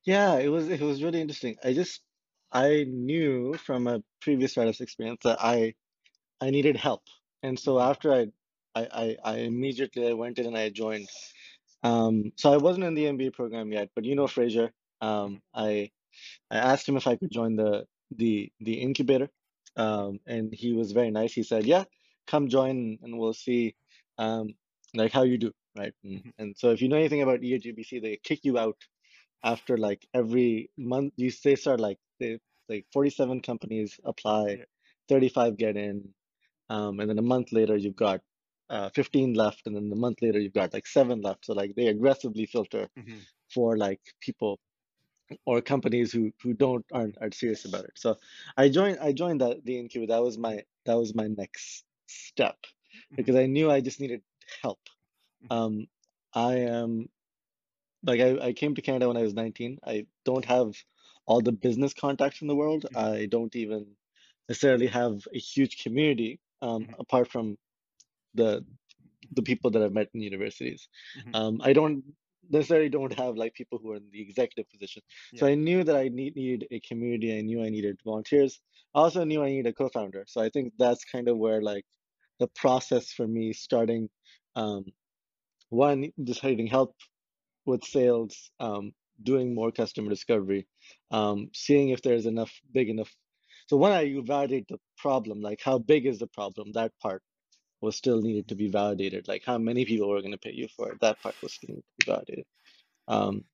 Yeah, 0.05 0.37
it 0.39 0.49
was 0.49 0.69
it 0.69 0.81
was 0.81 1.03
really 1.03 1.21
interesting. 1.21 1.57
I 1.63 1.73
just 1.73 2.01
I 2.51 2.85
knew 2.87 3.55
from 3.57 3.87
a 3.87 4.03
previous 4.21 4.51
startups 4.51 4.81
experience 4.81 5.21
that 5.23 5.39
I 5.41 5.75
I 6.41 6.51
needed 6.51 6.77
help, 6.77 7.03
and 7.43 7.59
so 7.59 7.79
Mm-hmm. 7.79 7.91
after 7.91 8.13
I 8.13 8.27
I 8.75 8.87
I, 8.91 9.17
I 9.23 9.37
immediately 9.39 10.07
I 10.07 10.13
went 10.13 10.39
in 10.39 10.47
and 10.47 10.57
I 10.57 10.69
joined. 10.69 11.09
Um, 11.83 12.33
so 12.37 12.53
I 12.53 12.57
wasn't 12.57 12.85
in 12.85 12.95
the 12.95 13.07
MBA 13.07 13.31
program 13.31 13.71
yet, 13.71 13.89
but 13.95 14.05
you 14.05 14.15
know 14.15 14.27
Fraser. 14.27 14.73
Um, 15.01 15.41
I 15.53 15.91
I 16.51 16.57
asked 16.57 16.87
him 16.89 16.97
if 16.97 17.07
I 17.07 17.17
could 17.17 17.31
join 17.31 17.55
the 17.55 17.87
the 18.11 18.51
the 18.59 18.75
incubator, 18.81 19.29
um, 19.77 20.19
and 20.27 20.53
he 20.53 20.73
was 20.73 20.91
very 20.91 21.11
nice. 21.11 21.33
He 21.33 21.43
said, 21.43 21.65
"Yeah, 21.65 21.85
come 22.27 22.47
join, 22.49 22.99
and 23.01 23.17
we'll 23.19 23.33
see, 23.33 23.75
um, 24.17 24.55
like 24.95 25.11
how 25.11 25.23
you 25.23 25.37
do, 25.37 25.51
right?" 25.77 25.93
And, 26.03 26.23
Mhm. 26.23 26.31
and 26.37 26.57
so 26.57 26.71
if 26.71 26.81
you 26.81 26.89
know 26.89 26.97
anything 26.97 27.21
about 27.21 27.43
e@UBC, 27.43 27.99
they 28.01 28.17
kick 28.17 28.41
you 28.43 28.57
out 28.57 28.77
after 29.43 29.77
like 29.77 30.07
every 30.13 30.71
month. 30.77 31.13
You 31.17 31.31
they 31.43 31.55
start 31.55 31.79
like 31.79 31.99
they 32.19 32.39
like 32.69 32.87
47 32.93 33.41
companies 33.41 33.99
apply, 34.05 34.57
Yeah. 34.57 34.65
35 35.09 35.57
get 35.57 35.77
in, 35.77 36.13
um, 36.69 36.99
and 36.99 37.09
then 37.09 37.19
a 37.19 37.23
month 37.23 37.51
later 37.51 37.77
you've 37.77 37.95
got 37.95 38.21
uh, 38.69 38.89
15 38.95 39.33
left, 39.33 39.67
and 39.67 39.75
then 39.75 39.91
a 39.91 39.95
month 39.95 40.21
later 40.21 40.39
you've 40.39 40.53
got 40.53 40.73
like 40.73 40.87
seven 40.87 41.21
left. 41.21 41.45
So 41.45 41.53
like 41.53 41.75
they 41.75 41.87
aggressively 41.87 42.45
filter 42.45 42.89
Mhm. 42.95 43.25
for 43.53 43.77
like 43.77 44.01
people 44.21 44.59
or 45.45 45.61
companies 45.61 46.11
who 46.11 46.31
who 46.41 46.53
don't 46.53 46.85
aren't 46.91 47.17
aren't 47.19 47.33
serious 47.35 47.65
about 47.65 47.85
it. 47.85 47.93
So 47.95 48.17
I 48.57 48.69
joined 48.69 48.99
I 48.99 49.13
joined 49.13 49.41
that 49.41 49.63
the 49.65 49.79
incubator. 49.79 50.13
That 50.13 50.23
was 50.23 50.37
my 50.37 50.63
that 50.85 50.95
was 50.95 51.15
my 51.15 51.27
next 51.27 51.85
step 52.07 52.57
because 53.15 53.35
I 53.35 53.45
knew 53.47 53.71
I 53.71 53.81
just 53.81 53.99
needed 53.99 54.21
help. 54.61 54.79
Mhm. 55.43 55.51
Um, 55.51 55.87
I 56.33 56.55
am 56.59 57.09
like 58.03 58.19
I, 58.19 58.47
I 58.47 58.53
came 58.53 58.75
to 58.75 58.81
Canada 58.81 59.07
when 59.07 59.17
I 59.17 59.23
was 59.23 59.33
19. 59.33 59.79
I 59.85 60.07
don't 60.25 60.45
have 60.45 60.75
all 61.25 61.41
the 61.41 61.51
business 61.51 61.93
contacts 61.93 62.41
in 62.41 62.47
the 62.47 62.55
world. 62.55 62.85
Mhm. 62.91 62.97
I 62.97 63.25
don't 63.27 63.55
even 63.55 63.95
necessarily 64.49 64.87
have 64.87 65.27
a 65.33 65.39
huge 65.39 65.81
community 65.83 66.39
um, 66.61 66.89
apart 66.99 67.29
from 67.29 67.57
the 68.33 68.65
the 69.31 69.41
people 69.43 69.71
that 69.71 69.81
I've 69.81 69.93
met 69.93 70.09
in 70.13 70.21
universities. 70.21 70.89
Um, 71.33 71.61
I 71.63 71.73
don't 71.73 72.03
necessarily 72.49 72.89
don't 72.89 73.13
have 73.17 73.35
like 73.35 73.53
people 73.53 73.79
who 73.81 73.91
are 73.91 73.97
in 73.97 74.09
the 74.11 74.21
executive 74.21 74.69
position. 74.69 75.01
So 75.35 75.47
I 75.47 75.55
knew 75.55 75.83
that 75.83 75.95
I 75.95 76.09
need 76.09 76.35
needed 76.35 76.67
a 76.71 76.79
community. 76.81 77.37
I 77.37 77.41
knew 77.41 77.63
I 77.63 77.69
needed 77.69 77.99
volunteers. 78.03 78.59
I 78.95 78.99
also 78.99 79.23
knew 79.23 79.43
I 79.43 79.49
needed 79.49 79.67
a 79.67 79.73
co-founder. 79.73 80.25
So 80.27 80.41
I 80.41 80.49
think 80.49 80.73
that's 80.77 81.03
kind 81.05 81.27
of 81.27 81.37
where 81.37 81.61
like 81.61 81.85
the 82.39 82.47
process 82.47 83.11
for 83.11 83.27
me 83.27 83.53
starting 83.53 84.09
um, 84.55 84.85
one 85.69 86.11
deciding 86.23 86.67
help 86.67 86.95
with 87.65 87.83
sales, 87.83 88.51
um, 88.59 88.91
doing 89.23 89.55
more 89.55 89.71
customer 89.71 90.09
discovery, 90.09 90.67
um, 91.11 91.49
seeing 91.53 91.89
if 91.89 92.01
there's 92.01 92.25
enough 92.25 92.51
big 92.71 92.89
enough. 92.89 93.11
So 93.67 93.77
when 93.77 93.91
I 93.91 94.13
validate 94.23 94.67
the 94.67 94.77
problem, 94.97 95.41
like 95.41 95.61
how 95.63 95.77
big 95.79 96.05
is 96.05 96.19
the 96.19 96.27
problem, 96.27 96.71
that 96.73 96.91
part 97.01 97.23
was 97.83 97.95
still 97.97 98.21
needed 98.21 98.47
to 98.49 98.55
be 98.55 98.69
validated. 98.69 99.27
Like 99.27 99.43
how 99.45 99.57
many 99.59 99.85
people 99.85 100.09
were 100.09 100.21
going 100.21 100.31
to 100.33 100.37
pay 100.39 100.53
you 100.53 100.67
for 100.69 100.91
it, 100.91 101.01
that 101.01 101.21
part 101.21 101.35
was 101.43 101.53
still 101.55 101.69
needed 101.69 101.85
to 101.99 102.05
be 102.05 102.11
validated. 102.11 102.45
Um, 103.07 103.45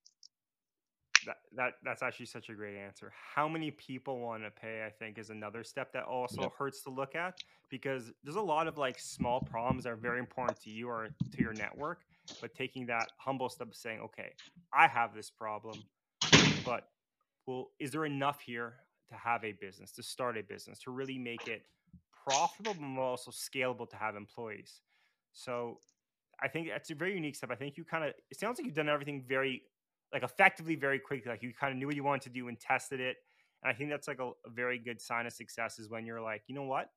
That, 1.26 1.36
that 1.54 1.74
that's 1.84 2.02
actually 2.02 2.26
such 2.26 2.48
a 2.48 2.54
great 2.54 2.78
answer. 2.78 3.12
How 3.34 3.46
many 3.46 3.70
people 3.70 4.20
want 4.20 4.42
to 4.42 4.50
pay? 4.50 4.86
I 4.86 4.90
think 4.90 5.18
is 5.18 5.28
another 5.28 5.62
step 5.64 5.92
that 5.92 6.04
also 6.04 6.42
Yeah. 6.42 6.48
hurts 6.58 6.82
to 6.84 6.90
look 6.90 7.14
at 7.14 7.34
because 7.68 8.10
there's 8.24 8.36
a 8.36 8.40
lot 8.40 8.66
of 8.66 8.78
like 8.78 8.98
small 8.98 9.40
problems 9.40 9.84
that 9.84 9.90
are 9.90 9.96
very 9.96 10.18
important 10.18 10.58
to 10.62 10.70
you 10.70 10.88
or 10.88 11.14
to 11.32 11.42
your 11.42 11.52
network. 11.52 12.06
But 12.40 12.54
taking 12.54 12.86
that 12.86 13.10
humble 13.18 13.50
step 13.50 13.68
of 13.68 13.76
saying, 13.76 14.00
okay, 14.00 14.34
I 14.72 14.86
have 14.88 15.14
this 15.14 15.30
problem, 15.30 15.84
but 16.64 16.88
well, 17.46 17.70
is 17.78 17.92
there 17.92 18.06
enough 18.06 18.40
here 18.40 18.76
to 19.10 19.14
have 19.16 19.44
a 19.44 19.52
business, 19.52 19.92
to 19.92 20.02
start 20.02 20.38
a 20.38 20.42
business, 20.42 20.80
to 20.84 20.90
really 20.90 21.18
make 21.18 21.46
it 21.46 21.66
profitable, 22.30 22.74
but 22.96 23.00
also 23.02 23.30
scalable 23.30 23.88
to 23.90 23.96
have 23.96 24.16
employees? 24.16 24.80
So 25.32 25.78
I 26.42 26.48
think 26.48 26.68
that's 26.68 26.90
a 26.90 26.94
very 26.94 27.14
unique 27.14 27.36
step. 27.36 27.50
I 27.50 27.56
think 27.56 27.76
you 27.76 27.84
kind 27.84 28.04
of, 28.04 28.14
it 28.30 28.38
sounds 28.38 28.58
like 28.58 28.66
you've 28.66 28.74
done 28.74 28.88
everything 28.88 29.24
very, 29.28 29.62
like 30.12 30.22
effectively, 30.22 30.74
very 30.74 30.98
quickly. 30.98 31.30
Like 31.30 31.42
you 31.42 31.52
kind 31.58 31.72
of 31.72 31.78
knew 31.78 31.86
what 31.86 31.96
you 31.96 32.04
wanted 32.04 32.22
to 32.22 32.30
do 32.30 32.48
and 32.48 32.58
tested 32.58 33.00
it. 33.00 33.16
And 33.62 33.70
I 33.70 33.74
think 33.74 33.90
that's 33.90 34.08
like 34.08 34.20
a, 34.20 34.30
a 34.46 34.50
very 34.50 34.78
good 34.78 35.00
sign 35.00 35.26
of 35.26 35.32
success 35.32 35.78
is 35.78 35.90
when 35.90 36.06
you're 36.06 36.20
like, 36.20 36.42
you 36.46 36.54
know 36.54 36.64
what? 36.64 36.90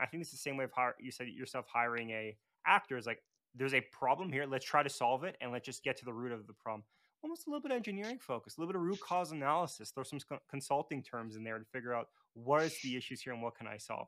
I 0.00 0.06
think 0.06 0.22
it's 0.22 0.30
the 0.30 0.36
same 0.36 0.56
way 0.56 0.64
of 0.64 0.70
how 0.74 0.90
you 1.00 1.10
said 1.10 1.28
yourself 1.28 1.66
hiring 1.72 2.10
a 2.10 2.36
actor 2.66 2.96
is 2.96 3.06
like, 3.06 3.22
there's 3.54 3.74
a 3.74 3.80
problem 3.92 4.32
here. 4.32 4.46
Let's 4.46 4.64
try 4.64 4.82
to 4.82 4.90
solve 4.90 5.24
it 5.24 5.36
and 5.40 5.50
let's 5.52 5.66
just 5.66 5.82
get 5.82 5.96
to 5.98 6.04
the 6.04 6.12
root 6.12 6.32
of 6.32 6.46
the 6.46 6.52
problem. 6.52 6.84
Almost 7.22 7.46
a 7.46 7.50
little 7.50 7.62
bit 7.62 7.72
of 7.72 7.76
engineering 7.76 8.18
focus, 8.20 8.56
a 8.56 8.60
little 8.60 8.72
bit 8.72 8.80
of 8.80 8.86
root 8.86 9.00
cause 9.00 9.32
analysis. 9.32 9.90
Throw 9.90 10.04
some 10.04 10.20
consulting 10.48 11.02
terms 11.02 11.34
in 11.34 11.42
there 11.42 11.58
to 11.58 11.64
figure 11.64 11.94
out 11.94 12.08
what 12.34 12.62
is 12.62 12.78
the 12.82 12.96
issues 12.96 13.22
here 13.22 13.32
and 13.32 13.42
what 13.42 13.56
can 13.56 13.66
I 13.66 13.76
solve. 13.76 14.06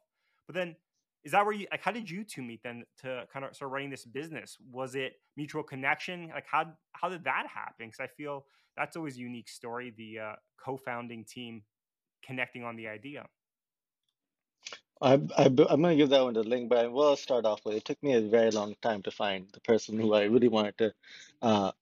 But 0.50 0.58
then 0.58 0.76
is 1.22 1.30
that 1.30 1.44
where 1.44 1.54
you 1.54 1.68
like 1.70 1.80
how 1.80 1.92
did 1.92 2.10
you 2.10 2.24
two 2.24 2.42
meet 2.42 2.60
then 2.64 2.82
to 3.02 3.24
kind 3.32 3.44
of 3.44 3.54
start 3.54 3.70
running 3.70 3.88
this 3.88 4.04
business 4.04 4.56
was 4.72 4.96
it 4.96 5.12
mutual 5.36 5.62
connection 5.62 6.28
like 6.34 6.46
how 6.50 6.64
how 6.92 7.08
did 7.08 7.22
that 7.22 7.46
happen 7.46 7.86
because 7.86 8.00
i 8.00 8.08
feel 8.08 8.44
that's 8.76 8.96
always 8.96 9.16
a 9.16 9.20
unique 9.20 9.48
story 9.48 9.94
the 9.96 10.18
uh, 10.18 10.32
co-founding 10.60 11.24
team 11.24 11.62
connecting 12.24 12.64
on 12.64 12.74
the 12.74 12.88
idea 12.88 13.26
I, 15.00 15.20
I, 15.38 15.44
am 15.44 15.54
going 15.54 15.82
to 15.82 15.96
give 15.96 16.10
that 16.10 16.24
one 16.24 16.34
to 16.34 16.42
Ling, 16.42 16.68
but 16.68 16.76
I 16.78 16.86
will 16.86 17.16
start 17.16 17.46
off 17.46 17.64
with 17.64 17.74
it 17.76 17.86
took 17.86 18.02
me 18.02 18.14
a 18.14 18.20
very 18.20 18.50
long 18.50 18.74
time 18.82 19.00
to 19.02 19.10
find 19.10 19.46
the 19.54 19.60
person 19.60 19.98
who 19.98 20.12
I 20.12 20.24
really 20.24 20.48
wanted 20.48 20.76
to 20.76 20.94
uh, 21.40 21.72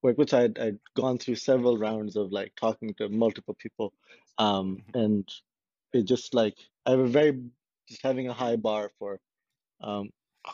work 0.00 0.16
with. 0.16 0.30
So 0.30 0.38
I'd, 0.38 0.58
I'd 0.58 0.78
gone 0.94 1.18
through 1.18 1.34
several 1.34 1.76
rounds 1.76 2.16
of 2.16 2.32
like 2.32 2.54
talking 2.56 2.94
to 2.94 3.10
multiple 3.10 3.54
people, 3.58 3.92
um, 4.38 4.82
Mhm. 4.94 5.04
and 5.04 5.34
it 5.92 6.04
just 6.04 6.32
like 6.32 6.56
I 6.86 6.92
have 6.92 7.00
a 7.00 7.06
very 7.06 7.38
just 7.88 8.02
having 8.02 8.28
a 8.28 8.34
high 8.34 8.56
bar 8.56 8.90
for 8.98 9.18
um, 9.82 10.10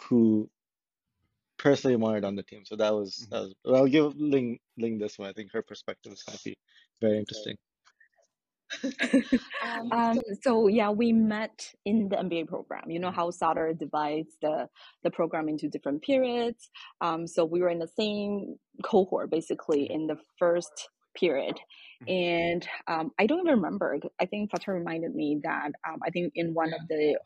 who 0.09 0.51
personally 1.59 1.97
wanted 1.97 2.25
on 2.25 2.37
the 2.37 2.43
team. 2.43 2.65
So 2.65 2.77
that 2.77 2.95
was 2.95 3.27
Mhm. 3.27 3.31
that 3.31 3.41
was. 3.43 3.55
Well, 3.65 3.77
I'll 3.77 3.87
give 3.89 4.17
Ling 4.17 4.59
Ling 4.79 4.99
this 4.99 5.19
one. 5.19 5.29
I 5.29 5.33
think 5.33 5.53
her 5.53 5.63
perspective 5.63 6.13
is 6.13 6.23
going 6.23 6.39
to 6.39 6.45
be 6.45 6.57
very 7.01 7.19
interesting. 7.19 7.57
Um, 9.61 9.93
Um, 9.93 10.15
so 10.15 10.23
so 10.43 10.67
yeah, 10.69 10.91
we 10.91 11.13
met 11.13 11.73
in 11.85 12.09
the 12.09 12.17
MBA 12.17 12.49
program. 12.49 12.91
You 12.91 13.01
know 13.01 13.11
Mhm. 13.11 13.15
how 13.15 13.31
Sauder 13.31 13.75
divides 13.75 14.37
the 14.43 14.69
the 15.03 15.11
program 15.11 15.49
into 15.49 15.69
different 15.69 16.03
periods. 16.03 16.71
Um, 17.01 17.27
so 17.27 17.45
we 17.45 17.61
were 17.61 17.69
in 17.69 17.79
the 17.79 17.89
same 17.89 18.59
cohort 18.83 19.31
basically 19.31 19.91
in 19.91 20.07
the 20.07 20.17
first 20.39 20.89
period. 21.15 21.59
Mhm. 22.03 22.09
And 22.09 22.69
um, 22.87 23.13
I 23.19 23.27
don't 23.27 23.41
even 23.41 23.55
remember. 23.57 23.99
I 24.21 24.27
think 24.27 24.51
Fatah 24.51 24.73
reminded 24.73 25.15
me 25.15 25.41
that 25.43 25.73
um, 25.89 25.99
I 26.05 26.11
think 26.11 26.33
in 26.35 26.55
one 26.55 26.73
of 26.73 26.81
the 26.89 27.19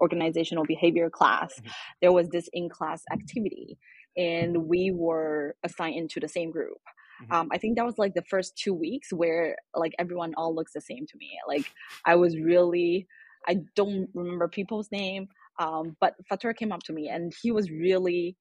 organizational 0.00 0.64
behavior 0.64 1.10
class, 1.10 1.60
Mhm. 1.60 1.72
there 2.00 2.12
was 2.12 2.28
this 2.30 2.48
in 2.52 2.68
class 2.68 3.02
activity, 3.12 3.78
and 4.16 4.66
we 4.68 4.90
were 4.94 5.56
assigned 5.62 5.96
into 5.96 6.20
the 6.20 6.28
same 6.28 6.50
group. 6.50 6.78
Mhm. 7.22 7.32
Um, 7.34 7.48
I 7.52 7.58
think 7.58 7.76
that 7.76 7.84
was 7.86 7.98
like 7.98 8.14
the 8.14 8.24
first 8.28 8.56
two 8.56 8.74
weeks 8.74 9.12
where 9.12 9.56
like 9.74 9.94
everyone 9.98 10.34
all 10.36 10.54
looks 10.54 10.72
the 10.72 10.80
same 10.80 11.06
to 11.06 11.16
me. 11.18 11.38
Like 11.46 11.66
I 12.04 12.16
was 12.16 12.38
really, 12.38 13.06
I 13.46 13.58
don't 13.76 14.08
remember 14.14 14.48
people's 14.48 14.90
name, 14.90 15.28
um, 15.58 15.96
but 16.00 16.14
Fatur 16.30 16.54
came 16.56 16.72
up 16.72 16.82
to 16.84 16.92
me 16.92 17.08
and 17.08 17.32
he 17.42 17.52
was 17.52 17.70
really 17.70 18.36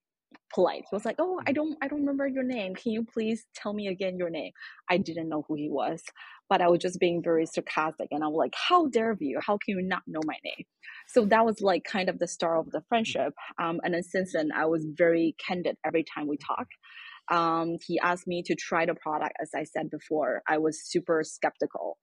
polite. 0.54 0.84
He 0.90 0.96
was 0.96 1.06
like, 1.06 1.16
"Oh, 1.20 1.42
I 1.48 1.52
Mhm. 1.52 1.54
don't, 1.54 1.78
I 1.82 1.88
don't 1.88 2.00
remember 2.02 2.28
your 2.28 2.44
name. 2.44 2.76
Can 2.76 2.92
you 2.92 3.06
please 3.06 3.46
tell 3.56 3.74
me 3.74 3.88
again 3.88 4.18
your 4.18 4.30
name?" 4.30 4.52
I 4.90 4.98
didn't 4.98 5.30
know 5.30 5.44
who 5.48 5.56
he 5.56 5.70
was, 5.70 6.04
but 6.50 6.62
I 6.62 6.68
was 6.68 6.80
just 6.80 7.00
being 7.00 7.22
very 7.24 7.46
sarcastic, 7.46 8.08
and 8.12 8.24
I 8.24 8.28
was 8.28 8.38
like, 8.38 8.54
"How 8.56 8.88
dare 8.88 9.16
you? 9.20 9.40
How 9.42 9.58
can 9.58 9.78
you 9.78 9.82
not 9.82 10.04
know 10.08 10.22
my 10.26 10.38
name?" 10.44 10.66
So 11.08 11.26
that 11.26 11.46
was 11.46 11.62
like 11.62 11.84
kind 11.84 12.10
of 12.10 12.20
the 12.20 12.28
start 12.28 12.60
of 12.60 12.72
the 12.72 12.82
friendship. 12.90 13.34
Um, 13.60 13.80
and 13.84 13.94
then 13.94 14.04
since 14.04 14.34
then, 14.34 14.52
I 14.54 14.66
was 14.66 14.86
very 14.98 15.36
candid 15.46 15.78
every 15.86 16.04
time 16.04 16.28
we 16.28 16.38
talk. 16.38 16.68
Um, 17.30 17.78
he 17.86 18.00
asked 18.00 18.28
me 18.28 18.44
to 18.44 18.56
try 18.56 18.86
the 18.86 18.96
product. 18.96 19.36
As 19.42 19.52
I 19.56 19.64
said 19.64 19.90
before, 19.90 20.42
I 20.48 20.58
was 20.58 20.84
super 20.84 21.24
skeptical 21.24 21.98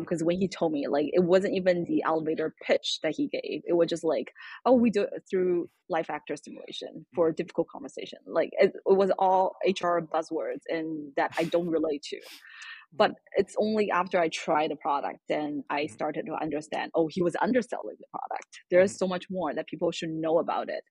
because 0.00 0.24
when 0.24 0.38
he 0.38 0.48
told 0.48 0.72
me, 0.72 0.88
like, 0.88 1.10
it 1.12 1.24
wasn't 1.24 1.54
even 1.54 1.84
the 1.84 2.02
elevator 2.04 2.54
pitch 2.62 2.98
that 3.02 3.14
he 3.16 3.28
gave. 3.28 3.62
It 3.66 3.74
was 3.74 3.88
just 3.88 4.04
like, 4.04 4.32
"Oh, 4.64 4.72
we 4.72 4.90
do 4.90 5.02
it 5.02 5.22
through 5.30 5.68
life 5.88 6.10
actor 6.10 6.36
simulation 6.36 7.06
for 7.14 7.28
a 7.28 7.34
difficult 7.34 7.68
conversation." 7.68 8.18
Like, 8.26 8.50
it, 8.58 8.72
it 8.74 8.96
was 8.96 9.10
all 9.18 9.56
HR 9.64 10.00
buzzwords 10.02 10.62
and 10.68 11.12
that 11.16 11.32
I 11.38 11.44
don't 11.44 11.68
relate 11.68 12.02
to. 12.04 12.20
but 12.92 13.12
it's 13.36 13.54
only 13.58 13.90
after 13.90 14.18
I 14.18 14.28
tried 14.28 14.70
the 14.70 14.76
product 14.76 15.18
then 15.28 15.64
I 15.70 15.86
Mhm. 15.86 15.86
started 15.86 16.26
to 16.26 16.34
understand. 16.40 16.92
Oh, 16.94 17.08
he 17.10 17.22
was 17.22 17.36
underselling 17.42 17.96
the 17.98 18.06
product. 18.10 18.60
There's 18.70 18.96
so 18.96 19.06
much 19.06 19.26
more 19.30 19.54
that 19.54 19.66
people 19.68 19.90
should 19.90 20.10
know 20.10 20.38
about 20.38 20.68
it, 20.68 20.84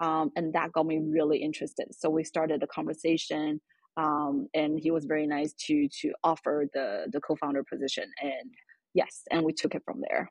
um, 0.00 0.30
and 0.36 0.54
that 0.54 0.72
got 0.72 0.86
me 0.86 1.00
really 1.04 1.38
interested. 1.42 1.88
So 1.94 2.10
we 2.10 2.24
started 2.24 2.62
a 2.62 2.66
conversation, 2.66 3.60
um, 3.96 4.48
and 4.54 4.78
he 4.78 4.90
was 4.90 5.04
very 5.04 5.26
nice 5.26 5.52
to 5.66 5.88
to 6.00 6.12
offer 6.22 6.66
the 6.72 7.06
the 7.12 7.20
co-founder 7.20 7.64
position, 7.64 8.10
and 8.20 8.50
yes, 8.94 9.22
and 9.30 9.44
we 9.44 9.52
took 9.52 9.74
it 9.74 9.82
from 9.84 10.02
there. 10.08 10.30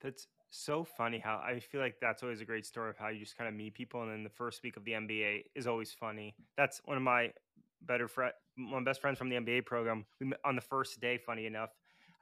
That's 0.00 0.26
so 0.50 0.84
funny 0.84 1.18
how 1.18 1.36
I 1.44 1.60
feel 1.60 1.80
like 1.80 1.96
that's 2.00 2.22
always 2.22 2.40
a 2.40 2.44
great 2.44 2.66
story 2.66 2.90
of 2.90 2.98
how 2.98 3.08
you 3.08 3.20
just 3.20 3.36
kind 3.36 3.48
of 3.48 3.54
meet 3.54 3.74
people, 3.74 4.02
and 4.02 4.10
then 4.10 4.24
the 4.24 4.30
first 4.30 4.62
week 4.62 4.76
of 4.76 4.84
the 4.84 4.92
MBA 4.92 5.44
is 5.54 5.66
always 5.66 5.92
funny. 5.92 6.34
That's 6.56 6.80
one 6.84 6.96
of 6.96 7.02
my 7.02 7.32
better 7.80 8.08
friend, 8.08 8.32
my 8.56 8.82
best 8.82 9.00
friends 9.00 9.18
from 9.18 9.28
the 9.28 9.36
MBA 9.36 9.64
program. 9.64 10.04
We 10.20 10.26
met 10.26 10.40
on 10.44 10.54
the 10.54 10.62
first 10.62 11.00
day. 11.00 11.18
Funny 11.18 11.46
enough, 11.46 11.70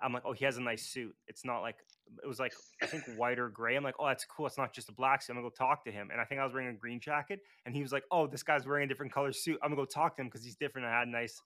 I'm 0.03 0.13
like, 0.13 0.23
oh, 0.25 0.33
he 0.33 0.45
has 0.45 0.57
a 0.57 0.63
nice 0.63 0.87
suit. 0.87 1.15
It's 1.29 1.45
not 1.45 1.61
like 1.61 1.77
it 2.23 2.27
was 2.27 2.39
like 2.39 2.53
I 2.83 2.87
think 2.87 3.05
white 3.17 3.39
or 3.39 3.49
gray. 3.49 3.77
I'm 3.77 3.85
like, 3.85 3.95
oh, 3.99 4.07
that's 4.07 4.25
cool. 4.25 4.47
It's 4.47 4.59
not 4.59 4.73
just 4.73 4.89
a 4.89 4.93
black 4.93 5.23
suit. 5.23 5.33
I'm 5.33 5.39
gonna 5.39 5.49
go 5.49 5.55
talk 5.57 5.85
to 5.85 5.93
him. 5.93 6.09
And 6.11 6.21
I 6.21 6.25
think 6.25 6.41
I 6.41 6.45
was 6.45 6.53
wearing 6.53 6.69
a 6.69 6.79
green 6.79 7.01
jacket, 7.01 7.41
and 7.67 7.75
he 7.75 7.83
was 7.83 7.93
like, 7.93 8.05
oh, 8.11 8.27
this 8.27 8.43
guy's 8.43 8.67
wearing 8.67 8.85
a 8.85 8.89
different 8.89 9.13
color 9.13 9.33
suit. 9.33 9.59
I'm 9.63 9.71
gonna 9.71 9.83
go 9.83 9.87
talk 9.87 10.17
to 10.17 10.23
him 10.23 10.29
because 10.29 10.45
he's 10.45 10.57
different. 10.57 10.87
I 10.87 10.99
had 10.99 11.09
a 11.09 11.11
nice, 11.11 11.41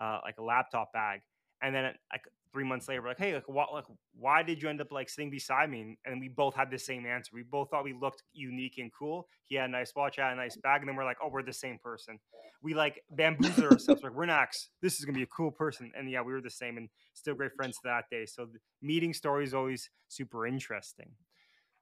uh, 0.00 0.18
like 0.24 0.38
a 0.38 0.42
laptop 0.42 0.92
bag. 0.92 1.20
And 1.62 1.74
then 1.74 1.92
I 2.10 2.16
three 2.52 2.64
months 2.64 2.88
later, 2.88 3.02
we're 3.02 3.08
like, 3.08 3.18
hey, 3.18 3.34
like 3.34 3.48
what, 3.48 3.72
like 3.72 3.84
why 4.18 4.42
did 4.42 4.62
you 4.62 4.68
end 4.68 4.80
up 4.80 4.92
like 4.92 5.08
sitting 5.08 5.30
beside 5.30 5.70
me? 5.70 5.96
And 6.04 6.20
we 6.20 6.28
both 6.28 6.54
had 6.54 6.70
the 6.70 6.78
same 6.78 7.06
answer. 7.06 7.30
We 7.32 7.42
both 7.42 7.70
thought 7.70 7.84
we 7.84 7.92
looked 7.92 8.22
unique 8.32 8.78
and 8.78 8.90
cool. 8.92 9.28
He 9.46 9.56
had 9.56 9.68
a 9.68 9.72
nice 9.72 9.94
watch, 9.94 10.18
I 10.18 10.28
had 10.28 10.32
a 10.34 10.36
nice 10.36 10.56
bag, 10.56 10.80
and 10.80 10.88
then 10.88 10.96
we're 10.96 11.04
like, 11.04 11.18
oh, 11.22 11.28
we're 11.28 11.42
the 11.42 11.52
same 11.52 11.78
person. 11.82 12.18
We 12.62 12.74
like 12.74 13.02
bamboozled 13.10 13.72
ourselves. 13.72 14.02
Like 14.02 14.14
we're 14.14 14.26
next. 14.26 14.70
This 14.82 14.98
is 14.98 15.04
gonna 15.04 15.16
be 15.16 15.22
a 15.22 15.26
cool 15.26 15.50
person. 15.50 15.92
And 15.96 16.10
yeah, 16.10 16.22
we 16.22 16.32
were 16.32 16.40
the 16.40 16.50
same 16.50 16.76
and 16.76 16.88
still 17.14 17.34
great 17.34 17.54
friends 17.54 17.76
to 17.76 17.82
that 17.84 18.04
day. 18.10 18.26
So 18.26 18.46
the 18.46 18.58
meeting 18.82 19.14
stories 19.14 19.54
always 19.54 19.90
super 20.08 20.46
interesting. 20.46 21.10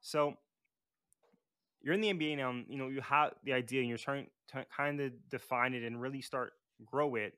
So 0.00 0.34
you're 1.82 1.94
in 1.94 2.00
the 2.00 2.12
MBA 2.12 2.36
now. 2.36 2.50
And, 2.50 2.66
you 2.68 2.76
know, 2.76 2.88
you 2.88 3.00
have 3.00 3.32
the 3.44 3.52
idea, 3.52 3.80
and 3.80 3.88
you're 3.88 3.98
trying 3.98 4.26
to 4.48 4.66
kind 4.74 5.00
of 5.00 5.12
define 5.30 5.74
it 5.74 5.84
and 5.84 6.00
really 6.00 6.22
start 6.22 6.52
grow 6.84 7.16
it 7.16 7.34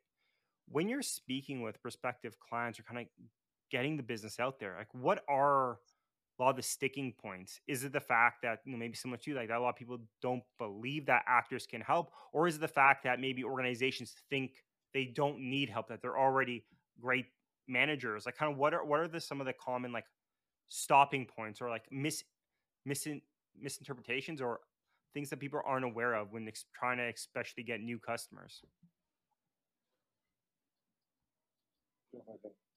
when 0.71 0.89
you're 0.89 1.03
speaking 1.03 1.63
with 1.63 1.81
prospective 1.83 2.39
clients 2.39 2.79
or 2.79 2.85
kind 2.85 3.01
of 3.01 3.07
getting 3.71 3.97
the 3.97 4.03
business 4.03 4.39
out 4.39 4.59
there, 4.59 4.77
like 4.79 4.93
what 4.93 5.23
are 5.29 5.79
a 6.39 6.43
lot 6.43 6.51
of 6.51 6.57
the 6.57 6.63
sticking 6.63 7.13
points? 7.21 7.61
Is 7.67 7.85
it 7.85 7.93
the 7.93 8.01
fact 8.01 8.43
that 8.43 8.61
you 8.65 8.73
know 8.73 8.79
maybe 8.79 8.95
similar 8.95 9.19
to 9.19 9.35
like 9.35 9.49
that 9.49 9.59
a 9.59 9.61
lot 9.61 9.71
of 9.71 9.77
people 9.77 9.99
don't 10.23 10.43
believe 10.59 11.07
that 11.07 11.23
actors 11.27 11.67
can 11.67 11.81
help, 11.81 12.13
or 12.33 12.47
is 12.47 12.57
it 12.57 12.61
the 12.61 12.69
fact 12.69 13.05
that 13.05 13.21
maybe 13.21 13.45
organizations 13.45 14.15
think 14.31 14.53
they 14.95 15.05
don't 15.05 15.39
need 15.39 15.69
help, 15.69 15.89
that 15.89 16.01
they're 16.03 16.19
already 16.19 16.65
great 17.01 17.27
managers? 17.69 18.27
Like 18.27 18.37
kind 18.37 18.51
of 18.53 18.59
what 18.59 18.73
are 18.73 18.85
what 18.85 19.01
are 19.01 19.09
the 19.09 19.21
some 19.21 19.41
of 19.41 19.47
the 19.47 19.53
common 19.53 19.93
like 19.93 20.07
stopping 20.69 21.27
points 21.27 21.61
or 21.61 21.69
like 21.69 21.85
mis, 21.91 22.23
mis 22.87 23.07
misinterpretations 23.61 24.41
or 24.41 24.61
things 25.13 25.29
that 25.31 25.41
people 25.41 25.61
aren't 25.67 25.85
aware 25.85 26.15
of 26.15 26.33
when 26.33 26.47
ex- 26.47 26.65
trying 26.73 26.99
to 26.99 27.09
especially 27.09 27.65
get 27.65 27.81
new 27.81 27.99
customers? 27.99 28.63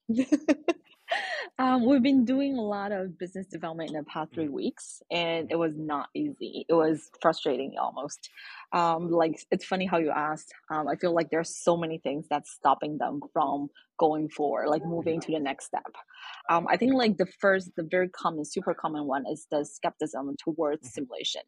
um, 1.58 1.84
we've 1.86 2.02
been 2.02 2.24
doing 2.24 2.56
a 2.56 2.62
lot 2.62 2.92
of 2.92 3.18
business 3.18 3.46
development 3.46 3.90
in 3.90 3.96
the 3.96 4.04
past 4.04 4.34
three 4.34 4.48
Mm-hmm. 4.48 4.48
weeks, 4.48 5.02
and 5.10 5.50
it 5.50 5.56
was 5.56 5.72
not 5.76 6.08
easy. 6.14 6.66
It 6.68 6.74
was 6.74 7.10
frustrating 7.22 7.74
almost. 7.78 8.28
Um, 8.72 9.10
like 9.10 9.40
it's 9.50 9.64
funny 9.64 9.86
how 9.86 9.98
you 9.98 10.10
asked. 10.10 10.52
Um, 10.70 10.88
I 10.88 10.96
feel 10.96 11.14
like 11.14 11.30
there's 11.30 11.56
so 11.56 11.76
many 11.76 11.98
things 11.98 12.26
that's 12.28 12.50
stopping 12.52 12.98
them 12.98 13.20
from 13.32 13.68
going 13.98 14.28
forward, 14.28 14.68
like 14.68 14.84
moving 14.84 15.20
to 15.20 15.32
the 15.32 15.38
next 15.40 15.66
step. 15.66 15.84
Um, 16.50 16.66
I 16.68 16.76
think 16.76 16.94
like 16.94 17.16
the 17.16 17.26
first, 17.40 17.70
the 17.76 17.84
very 17.88 18.08
common, 18.08 18.44
super 18.44 18.74
common 18.74 19.06
one 19.06 19.24
is 19.30 19.46
the 19.50 19.64
skepticism 19.64 20.36
towards 20.42 20.88
Mhm. 20.88 20.92
simulation. 20.92 21.42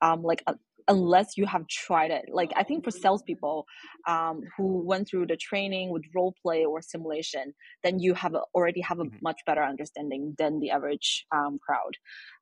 Um, 0.00 0.22
like 0.22 0.42
uh, 0.46 0.54
unless 0.88 1.36
you 1.36 1.46
have 1.46 1.66
tried 1.68 2.10
it, 2.10 2.26
like 2.32 2.50
I 2.56 2.64
think 2.64 2.84
for 2.84 2.90
salespeople 2.90 3.66
um, 4.06 4.42
who 4.56 4.82
went 4.84 5.08
through 5.08 5.26
the 5.26 5.36
training 5.36 5.90
with 5.90 6.04
role 6.14 6.34
play 6.42 6.64
or 6.64 6.80
simulation, 6.82 7.54
then 7.84 7.98
you 8.00 8.14
have 8.14 8.34
a, 8.34 8.42
already 8.54 8.80
have 8.80 8.98
a 9.00 9.04
Mhm. 9.04 9.20
much 9.20 9.40
better 9.46 9.62
understanding 9.62 10.34
than 10.38 10.60
the 10.60 10.70
average 10.70 11.26
um, 11.30 11.58
crowd. 11.64 11.96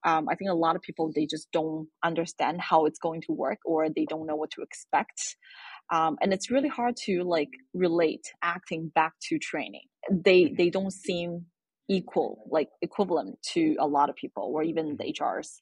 Um, 0.04 0.28
I 0.28 0.36
think 0.36 0.50
a 0.50 0.54
lot 0.54 0.76
of 0.76 0.82
people 0.82 1.12
they 1.14 1.26
just 1.26 1.50
don't 1.52 1.88
understand 2.04 2.60
how 2.60 2.86
it's 2.86 2.98
going 2.98 3.22
to 3.22 3.32
work 3.32 3.58
or 3.64 3.88
they 3.90 4.04
don't 4.06 4.26
know 4.26 4.36
what 4.36 4.50
to 4.52 4.62
expect. 4.62 5.36
Um, 5.90 6.18
and 6.20 6.32
it's 6.32 6.50
really 6.50 6.68
hard 6.68 6.96
to 7.04 7.22
like 7.22 7.50
relate 7.74 8.32
acting 8.42 8.88
back 8.88 9.14
to 9.28 9.38
training. 9.38 9.84
They 10.10 10.54
they 10.56 10.70
don't 10.70 10.92
seem 10.92 11.46
equal 11.88 12.46
like 12.50 12.68
equivalent 12.82 13.40
to 13.54 13.76
a 13.78 13.86
lot 13.86 14.10
of 14.10 14.16
people 14.16 14.44
or 14.54 14.62
even 14.62 14.96
the 14.96 15.04
HRs. 15.04 15.58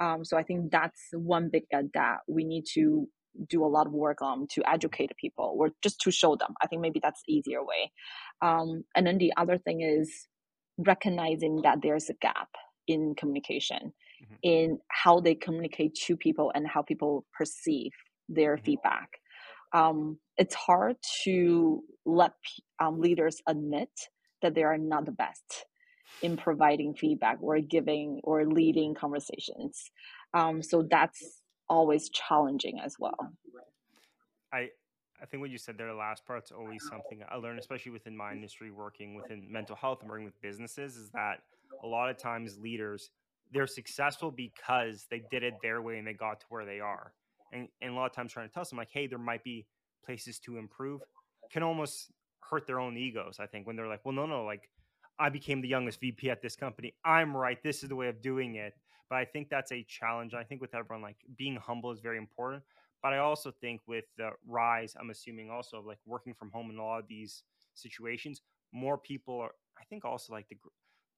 Um, 0.00 0.24
so 0.24 0.36
I 0.36 0.42
think 0.42 0.70
that's 0.72 1.00
one 1.12 1.50
big 1.50 1.64
uh, 1.74 1.82
that 1.94 2.18
we 2.28 2.44
need 2.44 2.64
to 2.74 3.08
do 3.48 3.64
a 3.64 3.68
lot 3.68 3.86
of 3.86 3.92
work 3.92 4.20
on 4.20 4.46
to 4.48 4.62
educate 4.68 5.12
people 5.20 5.54
or 5.58 5.70
just 5.82 6.00
to 6.00 6.10
show 6.10 6.34
them. 6.36 6.54
I 6.62 6.66
think 6.66 6.82
maybe 6.82 7.00
that's 7.00 7.22
the 7.26 7.34
easier 7.34 7.64
way. 7.64 7.92
Um, 8.42 8.84
and 8.96 9.06
then 9.06 9.18
the 9.18 9.32
other 9.36 9.58
thing 9.58 9.80
is 9.82 10.26
recognizing 10.78 11.62
that 11.62 11.82
there's 11.82 12.08
a 12.08 12.14
gap 12.14 12.48
in 12.86 13.14
communication 13.16 13.92
Mhm. 14.20 14.38
in 14.42 14.78
how 14.90 15.20
they 15.20 15.34
communicate 15.34 15.94
to 15.94 16.16
people 16.16 16.50
and 16.54 16.66
how 16.66 16.82
people 16.82 17.26
perceive 17.36 17.92
their 18.28 18.56
Mhm. 18.56 18.64
feedback. 18.64 19.10
Um, 19.72 20.18
it's 20.36 20.54
hard 20.54 20.96
to 21.24 21.82
let 22.06 22.32
um, 22.80 23.00
leaders 23.00 23.42
admit 23.46 23.90
that 24.42 24.54
they 24.54 24.62
are 24.62 24.78
not 24.78 25.04
the 25.04 25.12
best 25.12 25.66
in 26.22 26.36
providing 26.36 26.94
feedback 26.94 27.38
or 27.40 27.60
giving 27.60 28.20
or 28.24 28.46
leading 28.46 28.94
conversations. 28.94 29.90
Um, 30.34 30.62
so 30.62 30.86
that's 30.88 31.42
always 31.68 32.08
challenging 32.10 32.80
as 32.80 32.96
well. 32.98 33.32
I 34.52 34.70
I 35.20 35.26
think 35.26 35.40
what 35.40 35.50
you 35.50 35.58
said 35.58 35.76
there, 35.76 35.88
the 35.88 35.94
last 35.94 36.24
part's 36.24 36.52
always 36.52 36.80
something 36.88 37.22
I 37.28 37.36
learned, 37.36 37.58
especially 37.58 37.90
within 37.90 38.16
my 38.16 38.32
industry, 38.32 38.70
working 38.70 39.16
within 39.16 39.50
mental 39.50 39.74
health 39.74 39.98
and 40.02 40.08
working 40.08 40.24
with 40.24 40.40
businesses, 40.40 40.96
is 40.96 41.10
that 41.10 41.42
a 41.82 41.86
lot 41.86 42.08
of 42.08 42.16
times 42.16 42.56
leaders 42.58 43.10
they're 43.52 43.66
successful 43.66 44.30
because 44.30 45.06
they 45.10 45.22
did 45.30 45.42
it 45.42 45.54
their 45.62 45.80
way 45.80 45.98
and 45.98 46.06
they 46.06 46.12
got 46.12 46.40
to 46.40 46.46
where 46.48 46.64
they 46.64 46.80
are. 46.80 47.12
And, 47.52 47.68
and 47.80 47.92
a 47.92 47.94
lot 47.94 48.06
of 48.06 48.12
times 48.12 48.32
trying 48.32 48.48
to 48.48 48.52
tell 48.52 48.64
them 48.64 48.78
like, 48.78 48.90
hey, 48.92 49.06
there 49.06 49.18
might 49.18 49.42
be 49.42 49.66
places 50.04 50.38
to 50.40 50.58
improve, 50.58 51.00
can 51.50 51.62
almost 51.62 52.10
hurt 52.48 52.66
their 52.66 52.80
own 52.80 52.96
egos. 52.96 53.36
I 53.38 53.46
think 53.46 53.66
when 53.66 53.76
they're 53.76 53.88
like, 53.88 54.04
well, 54.04 54.14
no, 54.14 54.26
no, 54.26 54.44
like 54.44 54.68
I 55.18 55.28
became 55.28 55.60
the 55.60 55.68
youngest 55.68 56.00
VP 56.00 56.30
at 56.30 56.42
this 56.42 56.56
company. 56.56 56.94
I'm 57.04 57.36
right. 57.36 57.62
This 57.62 57.82
is 57.82 57.88
the 57.88 57.96
way 57.96 58.08
of 58.08 58.20
doing 58.22 58.56
it. 58.56 58.74
But 59.10 59.16
I 59.16 59.24
think 59.24 59.48
that's 59.48 59.72
a 59.72 59.82
challenge. 59.84 60.34
I 60.34 60.44
think 60.44 60.60
with 60.60 60.74
everyone, 60.74 61.02
like 61.02 61.16
being 61.36 61.56
humble 61.56 61.90
is 61.90 62.00
very 62.00 62.18
important. 62.18 62.62
But 63.02 63.14
I 63.14 63.18
also 63.18 63.50
think 63.50 63.80
with 63.86 64.04
the 64.16 64.30
rise, 64.46 64.94
I'm 64.98 65.10
assuming 65.10 65.50
also 65.50 65.78
of 65.78 65.86
like 65.86 65.98
working 66.04 66.34
from 66.34 66.50
home 66.50 66.70
in 66.70 66.78
a 66.78 66.84
lot 66.84 66.98
of 66.98 67.08
these 67.08 67.42
situations, 67.74 68.42
more 68.72 68.98
people 68.98 69.40
are. 69.40 69.52
I 69.78 69.84
think 69.84 70.04
also 70.04 70.32
like 70.32 70.48
the 70.48 70.56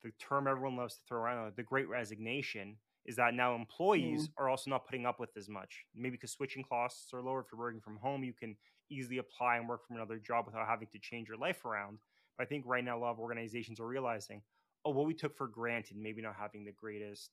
the 0.03 0.13
term 0.19 0.47
everyone 0.47 0.77
loves 0.77 0.95
to 0.95 1.01
throw 1.07 1.21
around, 1.21 1.53
the 1.57 1.63
Great 1.63 1.89
Resignation, 1.89 2.77
is 3.07 3.17
that 3.17 3.35
now 3.35 3.55
employees 3.55 4.29
Mm. 4.29 4.33
are 4.37 4.49
also 4.49 4.71
not 4.71 4.87
putting 4.87 5.07
up 5.07 5.19
with 5.21 5.37
as 5.37 5.49
much. 5.49 5.85
Maybe 5.95 6.13
because 6.17 6.33
switching 6.33 6.65
costs 6.65 7.13
are 7.15 7.23
lower. 7.23 7.41
If 7.41 7.47
you're 7.53 7.59
working 7.59 7.81
from 7.81 7.97
home, 7.97 8.25
you 8.25 8.33
can 8.33 8.57
easily 8.91 9.19
apply 9.19 9.57
and 9.57 9.69
work 9.69 9.87
from 9.87 9.97
another 9.97 10.19
job 10.19 10.47
without 10.47 10.67
having 10.67 10.89
to 10.89 10.99
change 10.99 11.29
your 11.29 11.39
life 11.39 11.65
around. 11.65 11.99
But 12.37 12.45
I 12.45 12.47
think 12.49 12.65
right 12.67 12.85
now 12.85 12.99
a 12.99 13.01
lot 13.01 13.11
of 13.13 13.19
organizations 13.21 13.81
are 13.81 13.87
realizing, 13.87 14.43
oh, 14.85 14.91
what 14.91 15.07
we 15.07 15.15
took 15.15 15.37
for 15.37 15.47
granted, 15.49 15.97
maybe 15.97 16.23
not 16.23 16.37
having 16.37 16.65
the 16.65 16.73
greatest 16.73 17.31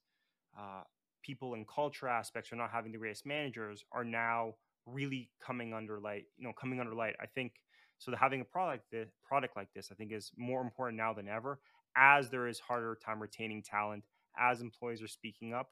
uh, 0.57 0.83
people 1.23 1.53
and 1.53 1.67
culture 1.67 2.07
aspects 2.07 2.51
or 2.51 2.55
not 2.55 2.71
having 2.71 2.91
the 2.91 2.97
greatest 2.97 3.25
managers 3.25 3.83
are 3.91 4.03
now 4.03 4.53
really 4.85 5.29
coming 5.45 5.73
under 5.73 5.99
light 5.99 6.25
you 6.37 6.47
know 6.47 6.53
coming 6.53 6.79
under 6.79 6.93
light 6.93 7.13
i 7.21 7.25
think 7.25 7.53
so 7.97 8.09
that 8.11 8.17
having 8.17 8.39
a 8.39 8.45
product 8.45 8.85
the 8.91 9.05
product 9.27 9.55
like 9.57 9.67
this 9.73 9.89
i 9.91 9.95
think 9.95 10.13
is 10.13 10.31
more 10.37 10.61
important 10.61 10.97
now 10.97 11.13
than 11.13 11.27
ever 11.27 11.59
as 11.97 12.29
there 12.29 12.47
is 12.47 12.59
harder 12.59 12.97
time 13.03 13.21
retaining 13.21 13.61
talent 13.61 14.03
as 14.39 14.61
employees 14.61 15.01
are 15.01 15.07
speaking 15.07 15.53
up. 15.53 15.69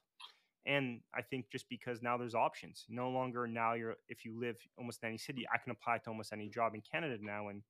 And 0.68 1.02
i 1.14 1.22
think 1.22 1.52
just 1.52 1.70
because 1.70 2.02
now 2.02 2.18
there's 2.18 2.34
options 2.34 2.86
no 2.90 3.12
longer 3.12 3.46
now 3.46 3.74
you're 3.76 3.98
if 4.10 4.26
you 4.26 4.40
live 4.40 4.58
almost 4.80 5.04
in 5.04 5.10
any 5.10 5.18
city 5.20 5.46
i 5.54 5.60
can 5.60 5.72
apply 5.72 6.00
to 6.00 6.10
almost 6.10 6.34
any 6.34 6.50
job 6.50 6.74
in 6.74 6.82
canada 6.82 7.18
now. 7.22 7.50
And 7.50 7.62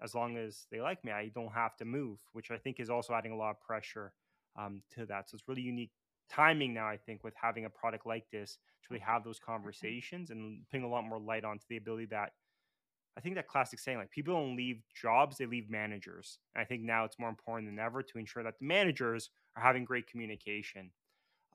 as 0.00 0.14
long 0.14 0.36
as 0.36 0.66
they 0.70 0.80
like 0.80 1.04
me 1.04 1.10
i 1.10 1.32
don't 1.34 1.52
have 1.52 1.76
to 1.78 1.84
move 1.84 2.18
which 2.32 2.52
i 2.52 2.56
think 2.56 2.78
is 2.78 2.90
also 2.90 3.12
adding 3.12 3.32
a 3.32 3.36
lot 3.36 3.50
of 3.50 3.60
pressure 3.60 4.12
um, 4.56 4.82
to 4.94 5.06
that. 5.06 5.28
So 5.28 5.34
it's 5.34 5.48
really 5.48 5.62
unique 5.62 5.90
timing 6.30 6.74
now, 6.74 6.86
I 6.86 6.96
think, 6.96 7.24
with 7.24 7.34
having 7.40 7.64
a 7.64 7.70
product 7.70 8.06
like 8.06 8.24
this 8.30 8.58
to 8.82 8.88
really 8.90 9.02
have 9.02 9.24
those 9.24 9.38
conversations 9.38 10.30
and 10.30 10.60
putting 10.70 10.84
a 10.84 10.88
lot 10.88 11.04
more 11.04 11.18
light 11.18 11.44
onto 11.44 11.64
the 11.68 11.76
ability 11.76 12.06
that 12.06 12.32
I 13.16 13.20
think 13.20 13.34
that 13.34 13.46
classic 13.46 13.78
saying, 13.78 13.98
like 13.98 14.10
people 14.10 14.34
don't 14.34 14.56
leave 14.56 14.82
jobs, 14.94 15.36
they 15.36 15.44
leave 15.44 15.68
managers. 15.68 16.38
And 16.54 16.62
I 16.62 16.64
think 16.64 16.82
now 16.82 17.04
it's 17.04 17.18
more 17.18 17.28
important 17.28 17.68
than 17.68 17.78
ever 17.78 18.02
to 18.02 18.18
ensure 18.18 18.42
that 18.42 18.58
the 18.58 18.64
managers 18.64 19.28
are 19.56 19.62
having 19.62 19.84
great 19.84 20.06
communication. 20.06 20.90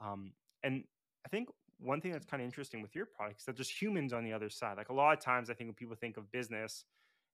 Um, 0.04 0.32
and 0.64 0.84
I 1.26 1.30
think 1.30 1.50
one 1.80 2.02
thing 2.02 2.12
that's 2.12 2.26
kind 2.26 2.42
of 2.42 2.46
interesting 2.46 2.82
with 2.82 2.96
your 2.96 3.06
product 3.06 3.42
is 3.42 3.46
that 3.46 3.56
there's 3.56 3.70
humans 3.70 4.14
on 4.14 4.24
the 4.24 4.34
other 4.34 4.50
side. 4.50 4.78
Like 4.78 4.90
a 4.90 4.94
lot 4.94 5.18
of 5.18 5.24
times, 5.24 5.50
I 5.50 5.54
think 5.54 5.68
when 5.68 5.76
people 5.76 5.96
think 5.96 6.18
of 6.18 6.32
business, 6.32 6.86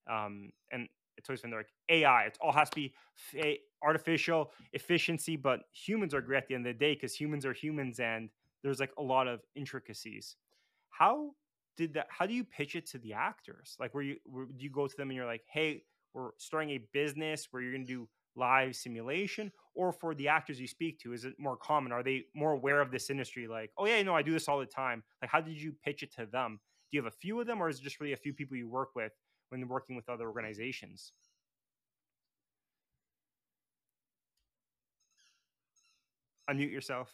um, 0.10 0.52
and 0.71 0.88
it's 1.17 1.30
always 1.30 1.41
been 1.41 1.52
like 1.52 1.71
AI. 1.89 2.23
It 2.23 2.38
all 2.41 2.52
has 2.52 2.69
to 2.71 2.76
be 2.76 2.93
f- 3.36 3.58
artificial 3.84 4.52
efficiency, 4.73 5.36
but 5.36 5.62
humans 5.71 6.13
are 6.13 6.21
great 6.21 6.38
at 6.38 6.47
the 6.47 6.56
end 6.56 6.67
of 6.67 6.73
the 6.73 6.80
day 6.80 6.93
because 6.93 7.15
humans 7.15 7.45
are 7.45 7.54
humans, 7.54 7.99
and 7.99 8.30
there's 8.63 8.80
like 8.80 8.91
a 8.97 9.04
lot 9.04 9.28
of 9.28 9.41
intricacies. 9.56 10.36
How 10.89 11.32
did 11.78 11.93
that? 11.93 12.08
How 12.10 12.26
do 12.26 12.34
you 12.34 12.43
pitch 12.43 12.76
it 12.76 12.86
to 12.88 12.97
the 12.97 13.13
actors? 13.13 13.78
Like, 13.80 13.93
where 13.93 14.04
you 14.04 14.17
do 14.26 14.63
you 14.63 14.69
go 14.69 14.88
to 14.88 14.97
them 14.97 15.10
and 15.10 15.15
you're 15.15 15.26
like, 15.26 15.43
hey, 15.52 15.84
we're 16.13 16.32
starting 16.38 16.71
a 16.71 16.80
business 16.93 17.47
where 17.52 17.62
you're 17.62 17.71
going 17.71 17.86
to 17.86 17.93
do 17.93 18.08
live 18.36 18.76
simulation 18.76 19.52
or 19.75 19.91
for 19.91 20.13
the 20.15 20.27
actors 20.27 20.59
you 20.59 20.67
speak 20.67 20.99
to 20.99 21.13
is 21.13 21.25
it 21.25 21.33
more 21.39 21.57
common? 21.57 21.91
Are 21.91 22.03
they 22.03 22.25
more 22.36 22.51
aware 22.51 22.81
of 22.81 22.91
this 22.91 23.09
industry 23.09 23.47
like 23.47 23.71
oh 23.77 23.86
yeah 23.86 24.01
no 24.03 24.15
i 24.15 24.21
do 24.21 24.31
this 24.31 24.47
all 24.47 24.59
the 24.59 24.65
time. 24.65 25.03
Like 25.21 25.31
how 25.31 25.41
did 25.41 25.62
you 25.62 25.73
pitch 25.83 26.03
it 26.03 26.13
to 26.15 26.25
them? 26.25 26.59
Do 26.91 26.97
you 26.97 27.03
have 27.03 27.12
a 27.12 27.15
few 27.15 27.39
of 27.39 27.47
them 27.47 27.62
or 27.62 27.69
is 27.69 27.79
it 27.79 27.83
just 27.83 27.99
really 27.99 28.13
a 28.13 28.17
few 28.17 28.33
people 28.33 28.57
you 28.57 28.69
work 28.69 28.89
with 28.95 29.13
when 29.49 29.67
working 29.67 29.95
with 29.95 30.09
other 30.09 30.27
organizations? 30.27 31.12
Unmute 36.49 36.71
yourself. 36.71 37.13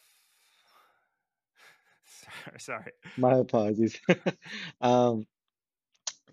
Sorry, 2.06 2.60
sorry. 2.60 2.92
My 3.18 3.36
apologies. 3.36 4.00
Um, 4.82 5.28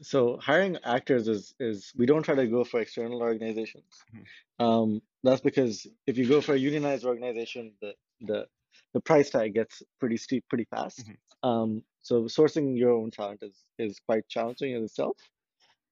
so 0.01 0.39
hiring 0.39 0.79
actors 0.85 1.29
is 1.29 1.55
is 1.59 1.93
we 1.97 2.07
don't 2.07 2.23
try 2.23 2.35
to 2.35 2.47
go 2.47 2.65
for 2.65 2.81
external 2.81 3.21
organizations. 3.23 4.05
Mm-hmm. 4.15 4.65
Um, 4.65 5.03
that's 5.23 5.41
because 5.41 5.87
if 6.07 6.19
you 6.19 6.27
go 6.27 6.41
for 6.41 6.55
a 6.55 6.59
unionized 6.59 7.05
organization, 7.05 7.73
the 7.81 7.95
the 8.21 8.47
the 8.95 9.01
price 9.01 9.31
tag 9.31 9.55
gets 9.55 9.83
pretty 10.01 10.17
steep 10.17 10.45
pretty 10.49 10.67
fast. 10.71 11.01
Mm-hmm. 11.01 11.49
Um, 11.49 11.83
so 12.03 12.23
sourcing 12.25 12.77
your 12.79 12.93
own 12.93 13.11
talent 13.11 13.43
is 13.43 13.65
is 13.79 14.01
quite 14.01 14.29
challenging 14.29 14.73
in 14.73 14.85
itself. 14.85 15.17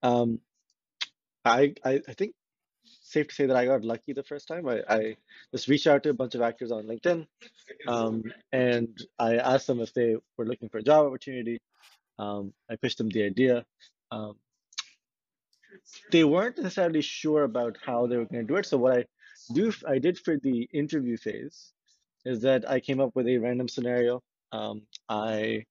Um, 0.02 0.40
I, 1.44 1.74
I 1.84 2.00
I 2.08 2.12
think 2.14 2.34
safe 2.84 3.28
to 3.28 3.34
say 3.34 3.46
that 3.46 3.56
I 3.56 3.66
got 3.66 3.84
lucky 3.84 4.12
the 4.12 4.22
first 4.22 4.48
time. 4.48 4.68
I, 4.68 4.82
I 4.88 5.16
just 5.52 5.68
reached 5.68 5.86
out 5.86 6.02
to 6.02 6.10
a 6.10 6.14
bunch 6.14 6.34
of 6.34 6.42
actors 6.42 6.72
on 6.72 6.84
LinkedIn, 6.84 7.26
um, 7.88 8.24
and 8.52 8.96
I 9.18 9.36
asked 9.36 9.66
them 9.66 9.80
if 9.80 9.92
they 9.94 10.16
were 10.36 10.46
looking 10.46 10.68
for 10.68 10.78
a 10.78 10.82
job 10.82 11.06
opportunity. 11.06 11.60
Um, 12.18 12.52
I 12.70 12.76
pitched 12.76 12.98
them 12.98 13.08
the 13.08 13.24
idea, 13.24 13.64
um, 14.10 14.34
they 16.10 16.24
weren't 16.24 16.58
necessarily 16.58 17.02
sure 17.02 17.44
about 17.44 17.76
how 17.84 18.06
they 18.06 18.16
were 18.16 18.26
going 18.26 18.46
to 18.46 18.52
do 18.52 18.56
it. 18.56 18.66
So 18.66 18.78
what 18.78 18.98
I 18.98 19.04
do, 19.52 19.72
I 19.86 19.98
did 19.98 20.18
for 20.18 20.38
the 20.38 20.68
interview 20.72 21.16
phase, 21.16 21.72
is 22.24 22.42
that 22.42 22.68
I 22.68 22.80
came 22.80 23.00
up 23.00 23.14
with 23.14 23.26
a 23.26 23.38
random 23.38 23.68
scenario. 23.68 24.22
Um, 24.52 24.82
I 25.08 25.64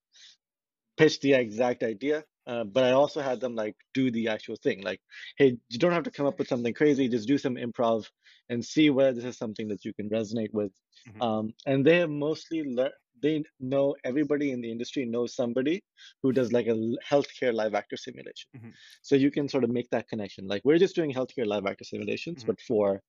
pitched 0.97 1.21
the 1.21 1.33
exact 1.33 1.83
idea, 1.83 2.23
uh, 2.45 2.63
but 2.63 2.83
I 2.83 2.91
also 2.91 3.21
had 3.21 3.39
them 3.39 3.55
like 3.55 3.75
do 3.93 4.11
the 4.11 4.27
actual 4.27 4.55
thing. 4.55 4.81
Like, 4.81 4.99
hey, 5.37 5.57
you 5.69 5.79
don't 5.79 5.93
have 5.93 6.03
to 6.03 6.11
come 6.11 6.25
up 6.25 6.37
with 6.37 6.47
something 6.47 6.73
crazy. 6.73 7.07
Just 7.07 7.27
do 7.27 7.37
some 7.37 7.55
improv 7.55 8.07
and 8.49 8.63
see 8.63 8.89
whether 8.89 9.13
this 9.13 9.23
is 9.23 9.37
something 9.37 9.69
that 9.69 9.85
you 9.85 9.93
can 9.93 10.09
resonate 10.09 10.53
with. 10.53 10.71
Mm-hmm. 11.09 11.21
Um, 11.21 11.53
and 11.65 11.85
they 11.85 11.99
have 11.99 12.09
mostly 12.09 12.63
learned 12.63 12.93
they 13.23 13.43
know 13.59 13.95
everybody 14.03 14.51
in 14.51 14.61
the 14.61 14.69
industry 14.69 15.05
knows 15.05 15.35
somebody 15.35 15.81
who 16.21 16.31
does 16.31 16.51
like 16.51 16.67
a 16.67 16.77
healthcare 17.09 17.53
live 17.53 17.73
actor 17.73 17.97
simulation. 17.97 18.49
Mm-hmm. 18.55 18.69
So 19.01 19.15
you 19.15 19.31
can 19.31 19.49
sort 19.49 19.63
of 19.63 19.71
make 19.71 19.89
that 19.89 20.07
connection. 20.07 20.47
Like 20.47 20.61
we're 20.63 20.77
just 20.77 20.95
doing 20.95 21.11
healthcare 21.11 21.47
live 21.47 21.65
actor 21.65 21.85
simulations, 21.85 22.39
mm-hmm. 22.39 22.51
but 22.51 22.61
for 22.61 23.01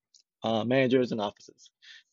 uh, 0.44 0.64
managers 0.64 1.10
and 1.12 1.20
offices, 1.20 1.70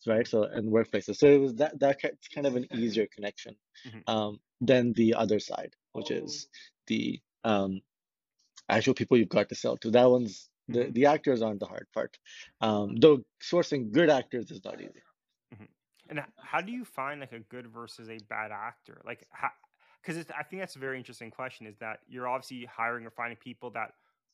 right? 0.07 0.27
So 0.27 0.43
and 0.43 0.71
workplaces. 0.71 1.17
So 1.17 1.27
it 1.27 1.39
was 1.39 1.55
that 1.55 1.79
that's 1.79 2.27
kind 2.35 2.47
of 2.47 2.55
an 2.55 2.67
easier 2.73 3.07
connection 3.15 3.55
mm-hmm. 3.87 4.13
um, 4.13 4.39
than 4.59 4.93
the 4.93 5.13
other 5.13 5.39
side, 5.39 5.73
which 5.93 6.11
is 6.11 6.47
the 6.87 7.19
um, 7.43 7.81
actual 8.69 8.93
people 8.93 9.17
you've 9.17 9.37
got 9.37 9.49
to 9.49 9.55
sell 9.55 9.77
to. 9.77 9.91
That 9.91 10.09
one's 10.09 10.49
the, 10.67 10.79
mm-hmm. 10.79 10.93
the 10.93 11.05
actors 11.05 11.41
aren't 11.41 11.59
the 11.59 11.65
hard 11.67 11.87
part. 11.93 12.17
Um, 12.61 12.95
though 12.95 13.21
sourcing 13.43 13.91
good 13.91 14.09
actors 14.09 14.49
is 14.49 14.63
not 14.63 14.81
easy. 14.81 15.01
And 16.11 16.21
how 16.37 16.59
do 16.59 16.71
you 16.73 16.83
find 16.83 17.21
like 17.21 17.31
a 17.31 17.39
good 17.39 17.67
versus 17.67 18.09
a 18.09 18.17
bad 18.29 18.51
actor? 18.51 19.01
Like, 19.05 19.25
because 20.05 20.25
I 20.37 20.43
think 20.43 20.61
that's 20.61 20.75
a 20.75 20.79
very 20.79 20.97
interesting 20.97 21.31
question. 21.31 21.65
Is 21.65 21.77
that 21.77 21.99
you're 22.07 22.27
obviously 22.27 22.65
hiring 22.65 23.05
or 23.05 23.11
finding 23.11 23.37
people 23.37 23.71
that 23.71 23.91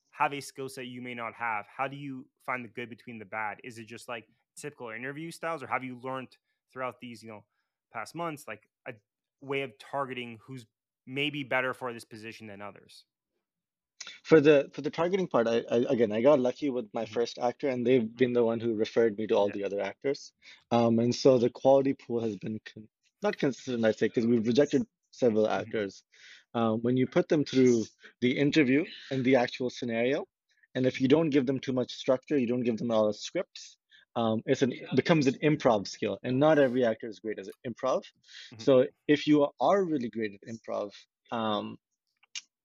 have 0.09 0.33
a 0.33 0.41
skill 0.41 0.67
set 0.67 0.87
you 0.87 1.01
may 1.01 1.13
not 1.13 1.33
have. 1.35 1.65
How 1.75 1.87
do 1.87 1.95
you 1.95 2.25
find 2.45 2.65
the 2.65 2.69
good 2.69 2.89
between 2.89 3.19
the 3.19 3.25
bad? 3.25 3.59
Is 3.63 3.77
it 3.77 3.85
just 3.85 4.09
like 4.09 4.25
typical 4.57 4.89
interview 4.89 5.29
styles, 5.29 5.61
or 5.61 5.67
have 5.67 5.83
you 5.83 5.99
learned 6.03 6.29
throughout 6.73 6.99
these 6.99 7.21
you 7.21 7.29
know 7.29 7.43
past 7.93 8.15
months 8.15 8.45
like 8.47 8.63
a 8.87 8.93
way 9.41 9.61
of 9.61 9.71
targeting 9.77 10.39
who's 10.41 10.65
maybe 11.05 11.43
better 11.43 11.73
for 11.75 11.93
this 11.93 12.03
position 12.03 12.47
than 12.47 12.61
others? 12.61 13.05
For 14.23 14.41
the 14.41 14.69
for 14.73 14.81
the 14.81 14.89
targeting 14.89 15.27
part, 15.27 15.47
I, 15.47 15.63
I 15.71 15.77
again 15.89 16.11
I 16.11 16.21
got 16.21 16.39
lucky 16.39 16.69
with 16.69 16.87
my 16.93 17.03
mm-hmm. 17.03 17.13
first 17.13 17.39
actor, 17.39 17.69
and 17.69 17.85
they've 17.85 18.15
been 18.15 18.33
the 18.33 18.43
one 18.43 18.59
who 18.59 18.75
referred 18.75 19.17
me 19.17 19.27
to 19.27 19.35
all 19.35 19.49
the 19.49 19.63
other 19.63 19.81
actors. 19.81 20.31
Um, 20.71 20.99
and 20.99 21.13
so 21.13 21.37
the 21.37 21.49
quality 21.49 21.93
pool 21.93 22.21
has 22.21 22.35
been 22.35 22.59
con- 22.73 22.87
not 23.21 23.37
consistent, 23.37 23.85
I'd 23.85 23.97
say, 23.97 24.07
because 24.07 24.25
we've 24.25 24.45
rejected 24.45 24.85
several 25.11 25.45
mm-hmm. 25.45 25.61
actors. 25.61 26.03
Um, 26.53 26.79
when 26.81 26.97
you 26.97 27.07
put 27.07 27.29
them 27.29 27.43
through 27.45 27.85
the 28.21 28.37
interview 28.37 28.85
and 29.11 29.23
the 29.23 29.35
actual 29.35 29.69
scenario, 29.69 30.25
and 30.75 30.85
if 30.85 31.01
you 31.01 31.07
don't 31.07 31.29
give 31.29 31.45
them 31.45 31.59
too 31.59 31.73
much 31.73 31.91
structure, 31.91 32.37
you 32.37 32.47
don't 32.47 32.63
give 32.63 32.77
them 32.77 32.91
all 32.91 33.07
the 33.07 33.13
scripts. 33.13 33.77
Um, 34.15 34.41
it's 34.47 34.63
an 34.63 34.71
it 34.71 34.95
becomes 34.95 35.27
an 35.27 35.35
improv 35.43 35.87
skill, 35.87 36.17
and 36.23 36.39
not 36.39 36.57
every 36.57 36.83
actor 36.83 37.07
is 37.07 37.19
great 37.19 37.37
at 37.37 37.45
improv. 37.67 38.01
Mm-hmm. 38.01 38.63
So 38.63 38.85
if 39.07 39.27
you 39.27 39.47
are 39.61 39.83
really 39.83 40.09
great 40.09 40.31
at 40.33 40.49
improv, 40.51 40.91
um, 41.31 41.77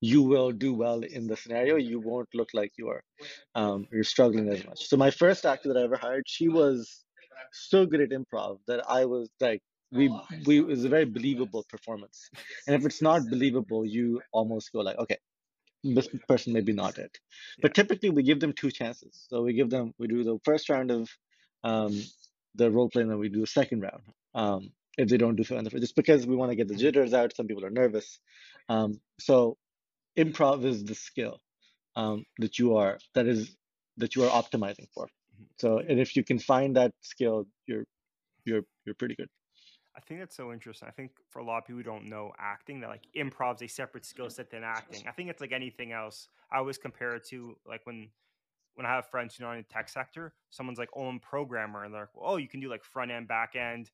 you 0.02 0.22
will 0.24 0.50
do 0.50 0.74
well 0.74 1.00
in 1.02 1.28
the 1.28 1.36
scenario. 1.36 1.76
You 1.76 2.00
won't 2.00 2.28
look 2.34 2.50
like 2.52 2.72
you 2.76 2.88
are 2.88 3.02
um, 3.54 3.86
you're 3.92 4.04
struggling 4.04 4.48
as 4.48 4.66
much. 4.66 4.88
So 4.88 4.96
my 4.96 5.10
first 5.12 5.46
actor 5.46 5.72
that 5.72 5.78
I 5.78 5.84
ever 5.84 5.96
hired, 5.96 6.24
she 6.26 6.48
was 6.48 7.04
so 7.52 7.86
good 7.86 8.00
at 8.00 8.10
improv 8.10 8.58
that 8.66 8.82
I 8.90 9.04
was 9.04 9.30
like, 9.40 9.62
we 9.92 10.08
we 10.46 10.58
it 10.58 10.66
was 10.66 10.84
a 10.84 10.88
very 10.88 11.04
believable 11.04 11.64
performance. 11.68 12.28
And 12.66 12.74
if 12.74 12.84
it's 12.84 13.00
not 13.00 13.30
believable, 13.30 13.86
you 13.86 14.20
almost 14.32 14.72
go 14.72 14.80
like, 14.80 14.98
okay, 14.98 15.18
this 15.84 16.08
person 16.28 16.52
maybe 16.52 16.72
not 16.72 16.98
it. 16.98 17.16
But 17.60 17.74
typically 17.74 18.10
we 18.10 18.24
give 18.24 18.40
them 18.40 18.54
two 18.54 18.72
chances. 18.72 19.26
So 19.28 19.42
we 19.42 19.52
give 19.52 19.70
them 19.70 19.94
we 19.98 20.08
do 20.08 20.24
the 20.24 20.38
first 20.44 20.68
round 20.68 20.90
of 20.90 21.08
um, 21.62 22.02
the 22.56 22.70
role 22.72 22.88
play, 22.90 23.02
and 23.02 23.10
then 23.10 23.18
we 23.18 23.28
do 23.28 23.44
a 23.44 23.46
second 23.46 23.82
round. 23.82 24.02
Um, 24.34 24.72
if 24.98 25.08
they 25.08 25.16
don't 25.16 25.36
do 25.36 25.44
so, 25.44 25.60
just 25.62 25.96
because 25.96 26.26
we 26.26 26.36
want 26.36 26.50
to 26.50 26.56
get 26.56 26.68
the 26.68 26.74
jitters 26.74 27.14
out. 27.14 27.34
Some 27.36 27.46
people 27.46 27.64
are 27.64 27.70
nervous. 27.70 28.18
Um, 28.68 29.00
so 29.20 29.56
improv 30.16 30.64
is 30.64 30.84
the 30.84 30.94
skill 30.94 31.40
um, 31.96 32.24
that 32.38 32.58
you 32.58 32.76
are 32.76 32.98
that 33.14 33.26
is 33.26 33.56
that 33.96 34.16
you 34.16 34.24
are 34.24 34.30
optimizing 34.30 34.88
for. 34.94 35.06
Mm-hmm. 35.06 35.44
So, 35.58 35.78
and 35.78 36.00
if 36.00 36.16
you 36.16 36.24
can 36.24 36.38
find 36.38 36.76
that 36.76 36.92
skill, 37.02 37.46
you're 37.66 37.84
you're 38.44 38.62
you're 38.84 38.94
pretty 38.94 39.14
good. 39.14 39.28
I 39.94 40.00
think 40.00 40.20
that's 40.20 40.36
so 40.36 40.52
interesting. 40.52 40.88
I 40.88 40.90
think 40.90 41.12
for 41.28 41.40
a 41.40 41.44
lot 41.44 41.58
of 41.58 41.66
people 41.66 41.78
who 41.78 41.82
don't 41.82 42.08
know 42.08 42.32
acting, 42.38 42.80
that 42.80 42.88
like 42.88 43.02
improv 43.14 43.56
is 43.56 43.62
a 43.62 43.68
separate 43.68 44.06
skill 44.06 44.30
set 44.30 44.50
than 44.50 44.64
acting. 44.64 45.04
I 45.06 45.12
think 45.12 45.28
it's 45.28 45.40
like 45.40 45.52
anything 45.52 45.92
else. 45.92 46.28
I 46.50 46.58
always 46.58 46.78
compare 46.78 47.14
it 47.14 47.24
to 47.28 47.56
like 47.66 47.82
when 47.84 48.08
when 48.74 48.86
I 48.86 48.90
have 48.90 49.10
friends 49.10 49.36
who 49.36 49.44
are 49.44 49.54
in 49.54 49.64
the 49.68 49.72
tech 49.72 49.90
sector, 49.90 50.32
someone's 50.48 50.78
like, 50.78 50.88
"Oh, 50.96 51.06
I'm 51.06 51.20
programmer," 51.20 51.84
and 51.84 51.92
they're 51.92 52.02
like, 52.02 52.08
"Oh, 52.18 52.36
you 52.36 52.48
can 52.48 52.60
do 52.60 52.70
like 52.70 52.84
front 52.84 53.10
end, 53.10 53.28
back 53.28 53.54
end, 53.54 53.90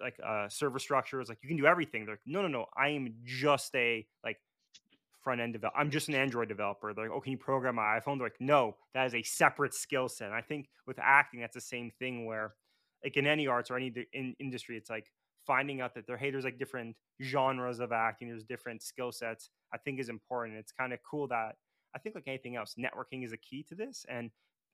like 0.00 0.18
uh, 0.24 0.48
server 0.48 0.78
structures. 0.78 1.28
Like 1.28 1.38
you 1.42 1.48
can 1.48 1.58
do 1.58 1.66
everything." 1.66 2.06
They're 2.06 2.14
like, 2.14 2.20
"No, 2.26 2.40
no, 2.40 2.48
no. 2.48 2.66
I 2.74 2.88
am 2.88 3.14
just 3.24 3.74
a 3.76 4.06
like 4.24 4.38
front 5.22 5.40
end 5.40 5.52
develop. 5.52 5.74
I'm 5.76 5.90
just 5.90 6.08
an 6.08 6.14
Android 6.14 6.48
developer. 6.48 6.92
They're 6.92 7.06
like, 7.06 7.14
oh, 7.14 7.20
can 7.20 7.32
you 7.32 7.38
program 7.38 7.76
my 7.76 7.98
iPhone? 7.98 8.18
They're 8.18 8.26
like, 8.26 8.40
no, 8.40 8.76
that 8.94 9.06
is 9.06 9.14
a 9.14 9.22
separate 9.22 9.74
skill 9.74 10.08
set. 10.08 10.26
And 10.26 10.34
I 10.34 10.40
think 10.40 10.68
with 10.86 10.98
acting, 11.00 11.40
that's 11.40 11.54
the 11.54 11.60
same 11.60 11.90
thing 11.98 12.26
where, 12.26 12.54
like 13.04 13.16
in 13.16 13.26
any 13.26 13.46
arts 13.46 13.70
or 13.70 13.76
any 13.76 13.92
in 14.12 14.34
industry, 14.38 14.76
it's 14.76 14.90
like 14.90 15.06
finding 15.46 15.80
out 15.80 15.94
that 15.94 16.06
there, 16.06 16.16
hey, 16.16 16.30
there's 16.30 16.44
like 16.44 16.58
different 16.58 16.96
genres 17.20 17.80
of 17.80 17.92
acting. 17.92 18.28
There's 18.28 18.44
different 18.44 18.82
skill 18.82 19.12
sets. 19.12 19.50
I 19.72 19.78
think 19.78 19.98
is 19.98 20.08
important. 20.08 20.58
It's 20.58 20.72
kind 20.72 20.92
of 20.92 20.98
cool 21.08 21.26
that 21.28 21.56
I 21.94 21.98
think 21.98 22.14
like 22.14 22.28
anything 22.28 22.56
else, 22.56 22.76
networking 22.78 23.24
is 23.24 23.32
a 23.32 23.36
key 23.36 23.64
to 23.68 23.74
this. 23.74 24.06
And 24.08 24.30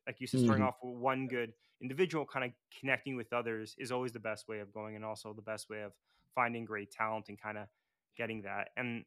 like 0.06 0.20
you 0.20 0.26
said, 0.26 0.40
starting 0.40 0.62
mm-hmm. 0.62 0.68
off 0.68 0.76
with 0.82 0.96
one 0.96 1.26
good 1.26 1.52
individual, 1.80 2.24
kind 2.24 2.44
of 2.44 2.52
connecting 2.80 3.16
with 3.16 3.32
others 3.32 3.74
is 3.78 3.92
always 3.92 4.12
the 4.12 4.20
best 4.20 4.48
way 4.48 4.60
of 4.60 4.72
going, 4.72 4.96
and 4.96 5.04
also 5.04 5.32
the 5.32 5.42
best 5.42 5.68
way 5.68 5.82
of 5.82 5.92
finding 6.34 6.64
great 6.64 6.90
talent 6.90 7.26
and 7.28 7.40
kind 7.40 7.58
of 7.58 7.66
getting 8.16 8.42
that. 8.42 8.68
And 8.76 9.04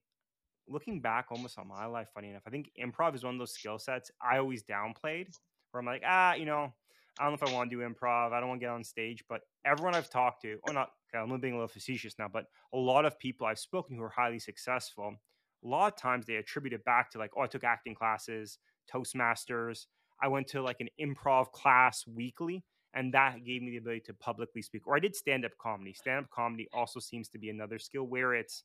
looking 0.67 1.01
back 1.01 1.27
almost 1.31 1.57
on 1.57 1.67
my 1.67 1.85
life, 1.85 2.09
funny 2.13 2.29
enough, 2.29 2.43
I 2.45 2.49
think 2.49 2.71
improv 2.81 3.15
is 3.15 3.23
one 3.23 3.35
of 3.35 3.39
those 3.39 3.53
skill 3.53 3.79
sets 3.79 4.11
I 4.21 4.37
always 4.37 4.63
downplayed 4.63 5.33
where 5.71 5.79
I'm 5.79 5.85
like, 5.85 6.03
ah, 6.05 6.33
you 6.33 6.45
know, 6.45 6.73
I 7.19 7.23
don't 7.23 7.33
know 7.33 7.45
if 7.45 7.51
I 7.51 7.55
want 7.55 7.69
to 7.69 7.75
do 7.75 7.83
improv. 7.83 8.31
I 8.31 8.39
don't 8.39 8.49
want 8.49 8.61
to 8.61 8.65
get 8.65 8.71
on 8.71 8.83
stage. 8.83 9.23
But 9.27 9.41
everyone 9.65 9.95
I've 9.95 10.09
talked 10.09 10.41
to, 10.43 10.57
or 10.63 10.73
not, 10.73 10.89
okay, 11.13 11.21
I'm 11.21 11.39
being 11.39 11.53
a 11.53 11.57
little 11.57 11.67
facetious 11.67 12.15
now, 12.17 12.27
but 12.31 12.45
a 12.73 12.77
lot 12.77 13.05
of 13.05 13.19
people 13.19 13.47
I've 13.47 13.59
spoken 13.59 13.95
to 13.95 13.99
who 13.99 14.05
are 14.05 14.09
highly 14.09 14.39
successful, 14.39 15.15
a 15.63 15.67
lot 15.67 15.93
of 15.93 15.99
times 15.99 16.25
they 16.25 16.35
attribute 16.35 16.73
it 16.73 16.85
back 16.85 17.11
to 17.11 17.19
like, 17.19 17.31
oh, 17.37 17.41
I 17.41 17.47
took 17.47 17.63
acting 17.63 17.95
classes, 17.95 18.57
Toastmasters. 18.91 19.85
I 20.21 20.27
went 20.27 20.47
to 20.47 20.61
like 20.61 20.81
an 20.81 20.89
improv 20.99 21.51
class 21.51 22.05
weekly, 22.07 22.63
and 22.93 23.13
that 23.13 23.43
gave 23.43 23.61
me 23.61 23.71
the 23.71 23.77
ability 23.77 24.01
to 24.05 24.13
publicly 24.13 24.61
speak. 24.61 24.87
Or 24.87 24.95
I 24.95 24.99
did 24.99 25.15
stand 25.15 25.45
up 25.45 25.51
comedy. 25.61 25.93
Stand 25.93 26.25
up 26.25 26.31
comedy 26.31 26.67
also 26.73 26.99
seems 26.99 27.27
to 27.29 27.39
be 27.39 27.49
another 27.49 27.79
skill 27.79 28.03
where 28.03 28.33
it's 28.33 28.63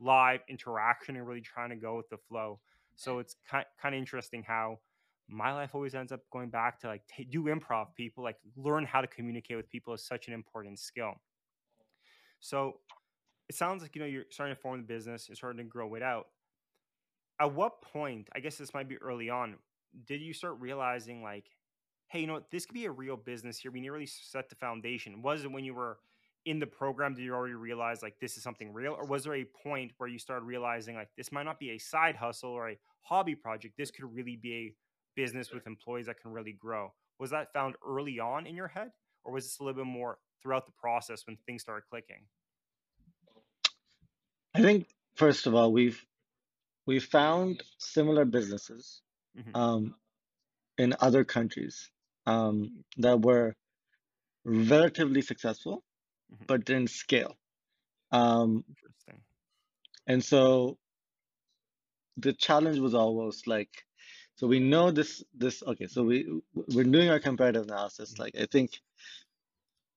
live 0.00 0.40
interaction 0.48 1.16
and 1.16 1.26
really 1.26 1.40
trying 1.40 1.70
to 1.70 1.76
go 1.76 1.96
with 1.96 2.08
the 2.08 2.18
flow. 2.28 2.60
So 2.96 3.18
it's 3.18 3.36
kind 3.48 3.64
kind 3.80 3.94
of 3.94 3.98
interesting 3.98 4.42
how 4.42 4.78
my 5.28 5.52
life 5.52 5.74
always 5.74 5.94
ends 5.94 6.12
up 6.12 6.20
going 6.32 6.50
back 6.50 6.80
to 6.80 6.86
like 6.88 7.02
t- 7.06 7.24
do 7.24 7.44
improv 7.44 7.94
people 7.94 8.24
like 8.24 8.36
learn 8.56 8.84
how 8.84 9.00
to 9.00 9.06
communicate 9.06 9.56
with 9.56 9.68
people 9.68 9.92
is 9.94 10.04
such 10.06 10.28
an 10.28 10.34
important 10.34 10.78
skill. 10.78 11.14
So 12.40 12.80
it 13.48 13.54
sounds 13.56 13.82
like 13.82 13.94
you 13.94 14.00
know 14.00 14.06
you're 14.06 14.24
starting 14.30 14.54
to 14.54 14.60
form 14.60 14.80
the 14.80 14.86
business 14.86 15.28
you're 15.28 15.36
starting 15.36 15.58
to 15.58 15.64
grow 15.64 15.94
it 15.94 16.02
out. 16.02 16.26
At 17.40 17.52
what 17.54 17.82
point 17.82 18.28
i 18.34 18.40
guess 18.40 18.56
this 18.56 18.74
might 18.74 18.88
be 18.88 18.96
early 18.98 19.30
on 19.30 19.56
did 20.06 20.20
you 20.20 20.32
start 20.32 20.58
realizing 20.60 21.22
like 21.22 21.46
hey 22.08 22.20
you 22.20 22.26
know 22.26 22.34
what? 22.34 22.50
This 22.50 22.64
could 22.64 22.74
be 22.74 22.86
a 22.86 22.90
real 22.90 23.16
business 23.16 23.58
here. 23.58 23.70
We 23.70 23.80
need 23.80 23.88
to 23.88 23.92
really 23.92 24.06
set 24.06 24.48
the 24.48 24.54
foundation. 24.54 25.20
Was 25.20 25.44
it 25.44 25.52
when 25.52 25.64
you 25.64 25.74
were 25.74 25.98
in 26.44 26.58
the 26.58 26.66
program 26.66 27.14
did 27.14 27.22
you 27.22 27.34
already 27.34 27.54
realize 27.54 28.02
like 28.02 28.18
this 28.20 28.36
is 28.36 28.42
something 28.42 28.72
real? 28.72 28.92
Or 28.92 29.04
was 29.04 29.24
there 29.24 29.34
a 29.34 29.44
point 29.44 29.92
where 29.98 30.08
you 30.08 30.18
started 30.18 30.44
realizing 30.44 30.94
like 30.94 31.08
this 31.16 31.32
might 31.32 31.44
not 31.44 31.58
be 31.58 31.70
a 31.70 31.78
side 31.78 32.16
hustle 32.16 32.50
or 32.50 32.70
a 32.70 32.78
hobby 33.02 33.34
project 33.34 33.74
this 33.76 33.90
could 33.90 34.04
really 34.14 34.36
be 34.36 34.54
a 34.54 34.74
business 35.14 35.52
with 35.52 35.66
employees 35.66 36.06
that 36.06 36.20
can 36.20 36.32
really 36.32 36.52
grow? 36.52 36.92
Was 37.18 37.30
that 37.30 37.52
found 37.52 37.74
early 37.86 38.18
on 38.20 38.46
in 38.46 38.54
your 38.54 38.68
head? 38.68 38.90
Or 39.24 39.32
was 39.32 39.44
this 39.44 39.58
a 39.58 39.64
little 39.64 39.84
bit 39.84 39.90
more 39.90 40.18
throughout 40.42 40.66
the 40.66 40.72
process 40.72 41.26
when 41.26 41.36
things 41.46 41.62
started 41.62 41.82
clicking? 41.90 42.22
I 44.54 44.62
think 44.62 44.86
first 45.14 45.46
of 45.46 45.54
all, 45.54 45.72
we've 45.72 46.04
we 46.86 47.00
found 47.00 47.62
similar 47.78 48.24
businesses 48.24 49.02
mm-hmm. 49.38 49.54
um, 49.54 49.94
in 50.78 50.94
other 51.00 51.22
countries 51.22 51.90
um, 52.26 52.84
that 52.96 53.20
were 53.20 53.54
relatively 54.44 55.20
successful, 55.20 55.84
Mhm. 56.32 56.46
but 56.46 56.64
didn't 56.64 56.90
scale. 56.90 57.36
Um, 58.12 58.64
interesting 58.68 59.22
and 60.06 60.24
so 60.24 60.78
the 62.16 62.32
challenge 62.32 62.78
was 62.78 62.94
almost 62.94 63.46
like, 63.46 63.70
so 64.34 64.46
we 64.46 64.60
know 64.60 64.90
this 64.90 65.24
this 65.34 65.62
okay. 65.64 65.86
So 65.86 66.04
we 66.04 66.26
we're 66.54 66.84
doing 66.84 67.10
our 67.10 67.20
comparative 67.20 67.64
analysis. 67.64 68.14
Mhm. 68.14 68.18
Like 68.18 68.36
I 68.36 68.46
think 68.46 68.80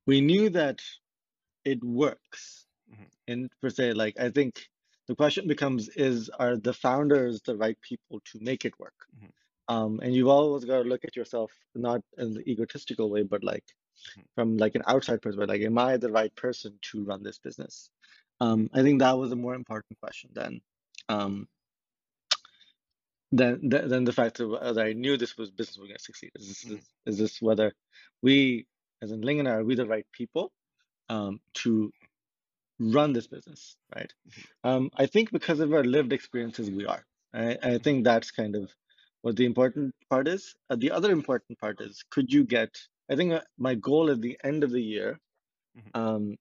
we 0.07 0.21
knew 0.21 0.49
that 0.49 0.81
it 1.65 1.83
works. 1.83 2.67
Mhm. 2.91 3.09
And 3.27 3.51
per 3.61 3.69
se, 3.69 3.93
like 3.93 4.19
I 4.19 4.29
think 4.31 4.69
the 5.07 5.15
question 5.15 5.47
becomes: 5.47 5.89
Is 5.89 6.29
are 6.29 6.57
the 6.57 6.73
founders 6.73 7.41
the 7.41 7.57
right 7.57 7.79
people 7.81 8.21
to 8.31 8.39
make 8.41 8.65
it 8.65 8.79
work? 8.79 9.07
Mhm. 9.15 9.31
Um, 9.67 9.99
and 10.01 10.13
you've 10.15 10.27
always 10.27 10.65
got 10.65 10.83
to 10.83 10.89
look 10.89 11.05
at 11.05 11.15
yourself 11.15 11.51
not 11.75 12.01
in 12.17 12.33
the 12.33 12.41
egotistical 12.49 13.09
way, 13.09 13.23
but 13.23 13.43
like. 13.43 13.65
From 14.35 14.57
like 14.57 14.75
an 14.75 14.83
outside 14.87 15.21
perspective. 15.21 15.49
Like, 15.49 15.61
am 15.61 15.77
I 15.77 15.97
the 15.97 16.11
right 16.11 16.35
person 16.35 16.79
to 16.91 17.03
run 17.05 17.23
this 17.23 17.39
business? 17.39 17.89
Um, 18.41 18.69
I 18.73 18.83
think 18.83 18.99
that 18.99 19.17
was 19.17 19.31
a 19.31 19.37
more 19.37 19.55
important 19.55 19.99
question 20.01 20.31
than 20.33 20.61
um, 21.09 21.47
than 23.31 23.69
than 23.69 23.89
than 23.89 24.03
the 24.05 24.13
fact 24.13 24.37
that 24.39 24.77
I 24.79 24.93
knew 24.93 25.17
this 25.17 25.37
was 25.37 25.51
business 25.51 25.77
was 25.77 25.87
going 25.89 25.97
to 25.97 26.03
succeed. 26.03 26.31
Is 26.35 26.47
this, 26.49 26.65
is, 26.65 26.81
is 27.07 27.17
this 27.19 27.41
whether 27.41 27.73
we, 28.21 28.67
as 29.01 29.11
in 29.11 29.21
Ling 29.21 29.47
are 29.47 29.63
we 29.63 29.75
the 29.75 29.87
right 29.87 30.07
people 30.13 30.51
um, 31.09 31.41
to 31.55 31.91
run 32.79 33.13
this 33.13 33.27
business, 33.27 33.77
right? 33.95 34.13
Mhm. 34.29 34.45
Um, 34.63 34.91
I 34.97 35.05
think 35.05 35.31
because 35.31 35.59
of 35.59 35.73
our 35.73 35.83
lived 35.83 36.13
experiences, 36.13 36.69
we 36.71 36.85
are. 36.85 37.05
I, 37.33 37.57
I 37.63 37.77
think 37.77 38.03
that's 38.03 38.31
kind 38.31 38.55
of 38.55 38.71
what 39.21 39.35
the 39.35 39.45
important 39.45 39.95
part 40.09 40.27
is. 40.27 40.55
Uh, 40.69 40.75
the 40.77 40.91
other 40.91 41.11
important 41.11 41.59
part 41.59 41.81
is, 41.81 42.03
could 42.11 42.31
you 42.33 42.43
get? 42.43 42.77
I 43.11 43.15
think 43.17 43.33
uh, 43.33 43.41
my 43.57 43.75
goal 43.75 44.09
at 44.09 44.21
the 44.21 44.37
end 44.43 44.63
of 44.63 44.71
the 44.71 44.81
year, 44.81 45.19
Mhm. 45.77 45.91
um, 45.93 46.37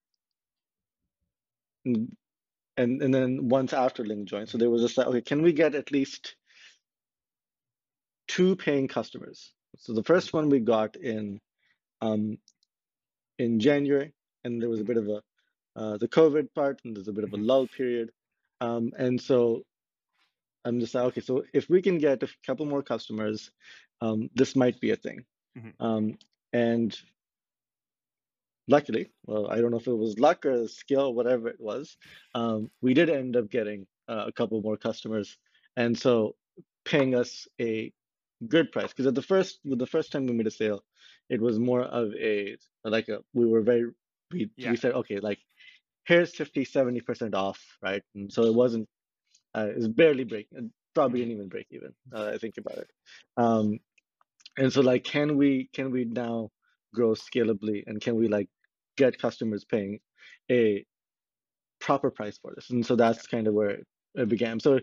and 1.85 3.03
and 3.03 3.13
then 3.15 3.49
once 3.49 3.73
after 3.73 4.05
Ling 4.05 4.27
joined, 4.27 4.49
so 4.49 4.59
there 4.59 4.71
was 4.71 4.83
this 4.83 4.97
like, 4.97 5.09
okay, 5.09 5.21
can 5.21 5.43
we 5.43 5.53
get 5.53 5.75
at 5.75 5.91
least 5.91 6.37
two 8.29 8.55
paying 8.55 8.87
customers? 8.87 9.53
So 9.79 9.95
the 9.95 10.05
first 10.05 10.33
one 10.33 10.49
we 10.49 10.61
got 10.61 10.97
in 10.97 11.41
um, 12.01 12.39
in 13.39 13.59
January, 13.59 14.15
and 14.45 14.63
there 14.63 14.69
was 14.71 14.81
a 14.81 14.85
bit 14.85 14.97
of 14.97 15.09
a 15.09 15.23
uh, 15.77 15.97
the 15.99 16.09
COVID 16.09 16.55
part, 16.55 16.81
and 16.85 16.97
there's 16.97 17.09
a 17.09 17.13
bit 17.13 17.25
of 17.25 17.33
a 17.33 17.37
Mhm. 17.37 17.47
lull 17.47 17.67
period, 17.67 18.13
um, 18.61 18.93
and 18.97 19.21
so 19.21 19.65
I'm 20.65 20.79
just 20.79 20.95
like, 20.95 21.05
okay, 21.07 21.21
so 21.21 21.45
if 21.53 21.69
we 21.69 21.83
can 21.83 21.99
get 21.99 22.23
a 22.23 22.29
couple 22.47 22.67
more 22.67 22.83
customers, 22.83 23.51
um, 24.01 24.31
this 24.35 24.55
might 24.55 24.79
be 24.81 24.91
a 24.91 24.97
thing. 24.97 25.25
Mhm. 25.57 25.75
Um, 25.81 26.19
and 26.53 26.97
luckily, 28.69 29.11
well, 29.27 29.51
I 29.51 29.61
don't 29.61 29.71
know 29.71 29.79
if 29.79 29.87
it 29.87 29.93
was 29.95 30.19
luck 30.19 30.47
or 30.47 30.69
skill, 30.69 31.15
whatever 31.15 31.49
it 31.49 31.61
was, 31.61 31.97
um, 32.35 32.71
we 32.81 32.95
did 32.95 33.11
end 33.11 33.37
up 33.37 33.51
getting 33.51 33.87
uh, 34.09 34.25
a 34.27 34.33
couple 34.33 34.61
more 34.63 34.77
customers, 34.77 35.37
and 35.77 35.99
so 35.99 36.37
paying 36.85 37.15
us 37.15 37.47
a 37.61 37.93
good 38.49 38.73
price. 38.73 38.89
Because 38.89 39.07
at 39.07 39.15
the 39.15 39.23
first, 39.23 39.61
the 39.65 39.87
first 39.87 40.13
time 40.13 40.27
we 40.27 40.33
made 40.33 40.47
a 40.47 40.51
sale, 40.51 40.85
it 41.29 41.41
was 41.41 41.59
more 41.59 41.83
of 41.83 42.15
a 42.15 42.57
like 42.85 43.09
a 43.09 43.21
we 43.35 43.47
were 43.47 43.61
very 43.63 43.91
we 44.33 44.51
Yeah. 44.57 44.71
we 44.71 44.77
said 44.77 44.93
okay 44.93 45.21
like 45.21 45.39
here's 46.07 46.35
50 46.35 46.65
70 46.65 47.01
percent 47.01 47.35
off 47.35 47.61
right 47.83 48.03
and 48.15 48.33
so 48.33 48.45
it 48.45 48.55
wasn't 48.55 48.89
uh, 49.55 49.69
it 49.71 49.77
was 49.77 49.89
barely 49.89 50.25
break 50.25 50.49
probably 50.95 51.21
didn't 51.21 51.35
even 51.35 51.49
break 51.49 51.67
even 51.71 51.93
uh, 52.13 52.31
i 52.35 52.39
think 52.39 52.57
about 52.59 52.79
it 52.79 52.91
um 53.37 53.79
and 54.61 54.71
so 54.71 54.83
like 54.83 55.05
can 55.05 55.39
we 55.39 55.71
can 55.73 55.91
we 55.91 56.05
now 56.05 56.51
grow 56.95 57.13
scalably 57.13 57.83
and 57.87 58.01
can 58.01 58.15
we 58.17 58.29
like 58.29 58.49
get 58.97 59.19
customers 59.19 59.65
paying 59.65 60.01
a 60.51 60.85
proper 61.81 62.11
price 62.11 62.39
for 62.39 62.53
this? 62.55 62.69
And 62.71 62.85
so 62.85 62.95
that's 62.95 63.27
kind 63.27 63.47
of 63.47 63.55
where 63.55 63.79
it, 64.15 64.29
began. 64.29 64.61
So 64.61 64.81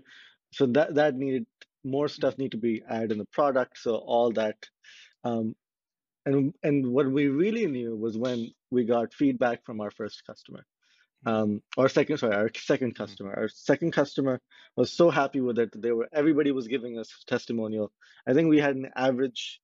so 0.51 0.65
that 0.67 0.95
that 0.95 1.15
needed 1.15 1.45
more 1.83 2.07
stuff 2.07 2.39
need 2.39 2.51
to 2.51 2.57
be 2.57 2.81
added 2.89 3.11
in 3.11 3.19
the 3.19 3.25
product. 3.25 3.77
So 3.77 3.95
all 3.95 4.31
that 4.31 4.57
um 5.23 5.55
and 6.25 6.55
and 6.63 6.87
what 6.87 7.09
we 7.09 7.27
really 7.27 7.67
knew 7.67 7.95
was 7.95 8.17
when 8.17 8.49
we 8.71 8.83
got 8.83 9.13
feedback 9.13 9.63
from 9.63 9.79
our 9.79 9.91
first 9.91 10.25
customer 10.25 10.65
um 11.27 11.61
or 11.77 11.87
second 11.87 12.17
sorry 12.17 12.35
our 12.35 12.49
second 12.57 12.95
customer. 12.95 13.33
Our 13.35 13.49
second 13.49 13.91
customer 13.91 14.41
was 14.75 14.91
so 14.91 15.11
happy 15.11 15.41
with 15.41 15.59
it 15.59 15.71
that 15.73 15.83
they 15.83 15.91
were 15.91 16.09
everybody 16.11 16.51
was 16.51 16.67
giving 16.67 16.97
us 16.97 17.09
testimonial. 17.27 17.91
I 18.27 18.33
think 18.33 18.49
we 18.49 18.59
had 18.59 18.75
an 18.75 18.89
average 18.95 19.61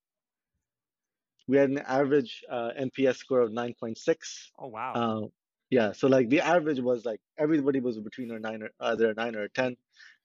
we 1.46 1.56
had 1.56 1.70
an 1.70 1.78
average 1.78 2.42
uh, 2.50 2.70
nps 2.80 3.16
score 3.16 3.40
of 3.40 3.50
9.6 3.50 4.16
oh 4.58 4.68
wow. 4.68 4.92
Uh, 4.94 5.26
yeah 5.70 5.92
so 5.92 6.08
like 6.08 6.28
the 6.28 6.40
average 6.40 6.80
was 6.80 7.04
like 7.04 7.20
everybody 7.38 7.80
was 7.80 7.98
between 7.98 8.30
a 8.30 8.38
nine 8.38 8.62
or 8.62 8.70
either 8.80 9.10
a 9.10 9.14
nine 9.14 9.36
or 9.36 9.44
a 9.44 9.48
10 9.48 9.76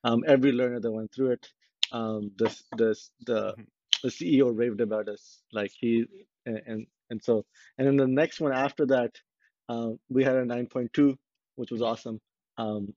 um 0.04 0.24
every 0.28 0.52
learner 0.52 0.80
that 0.80 0.92
went 0.92 1.12
through 1.14 1.32
it 1.32 1.48
um 1.92 2.32
this 2.38 2.64
this 2.78 3.12
the 3.26 3.56
the 4.04 4.10
ceo 4.10 4.56
raved 4.56 4.82
about 4.82 5.10
us 5.10 5.42
like 5.52 5.72
he 5.78 6.06
and 6.46 6.62
and, 6.66 6.88
and 7.10 7.24
so 7.24 7.46
and 7.78 7.88
then 7.88 7.98
the 7.98 8.08
next 8.08 8.40
one 8.40 8.54
after 8.54 8.86
that 8.86 9.12
um, 9.70 10.00
we 10.10 10.24
had 10.24 10.36
a 10.36 10.44
9.2 10.44 11.16
which 11.60 11.72
was 11.72 11.82
awesome. 11.82 12.20
Um, 12.58 12.94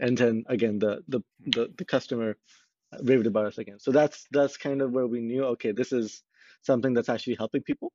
and 0.00 0.16
then 0.18 0.44
again 0.48 0.78
the, 0.78 1.02
the 1.06 1.20
the 1.46 1.72
the 1.76 1.84
customer 1.84 2.36
raved 3.02 3.26
about 3.26 3.46
us 3.46 3.58
again. 3.58 3.78
So 3.78 3.92
that's 3.92 4.26
that's 4.30 4.56
kind 4.56 4.82
of 4.82 4.90
where 4.92 5.06
we 5.06 5.20
knew 5.20 5.44
okay 5.54 5.72
this 5.72 5.92
is 5.92 6.22
something 6.64 6.94
that's 6.94 7.08
actually 7.08 7.36
helping 7.36 7.62
people 7.62 7.92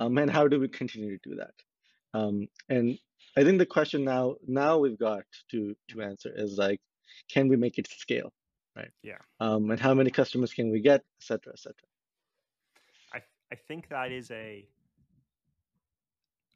um, 0.00 0.18
and 0.18 0.30
how 0.30 0.46
do 0.48 0.58
we 0.60 0.68
continue 0.68 1.18
to 1.18 1.28
do 1.30 1.36
that 1.36 1.54
um, 2.18 2.46
and 2.68 2.98
i 3.36 3.44
think 3.44 3.58
the 3.58 3.66
question 3.66 4.04
now 4.04 4.34
now 4.46 4.78
we've 4.78 4.98
got 4.98 5.24
to 5.50 5.74
to 5.88 6.02
answer 6.02 6.30
is 6.34 6.56
like 6.58 6.80
can 7.28 7.48
we 7.48 7.56
make 7.56 7.78
it 7.78 7.86
scale 7.88 8.32
right 8.74 8.90
Yeah. 9.02 9.18
um, 9.40 9.70
and 9.70 9.80
how 9.80 9.94
many 9.94 10.10
customers 10.10 10.52
can 10.52 10.70
we 10.70 10.80
get 10.80 11.00
et 11.00 11.22
cetera 11.30 11.52
et 11.52 11.58
cetera 11.58 11.88
I 13.12 13.22
I 13.52 13.56
think 13.68 13.88
that 13.88 14.10
is 14.12 14.30
a 14.30 14.68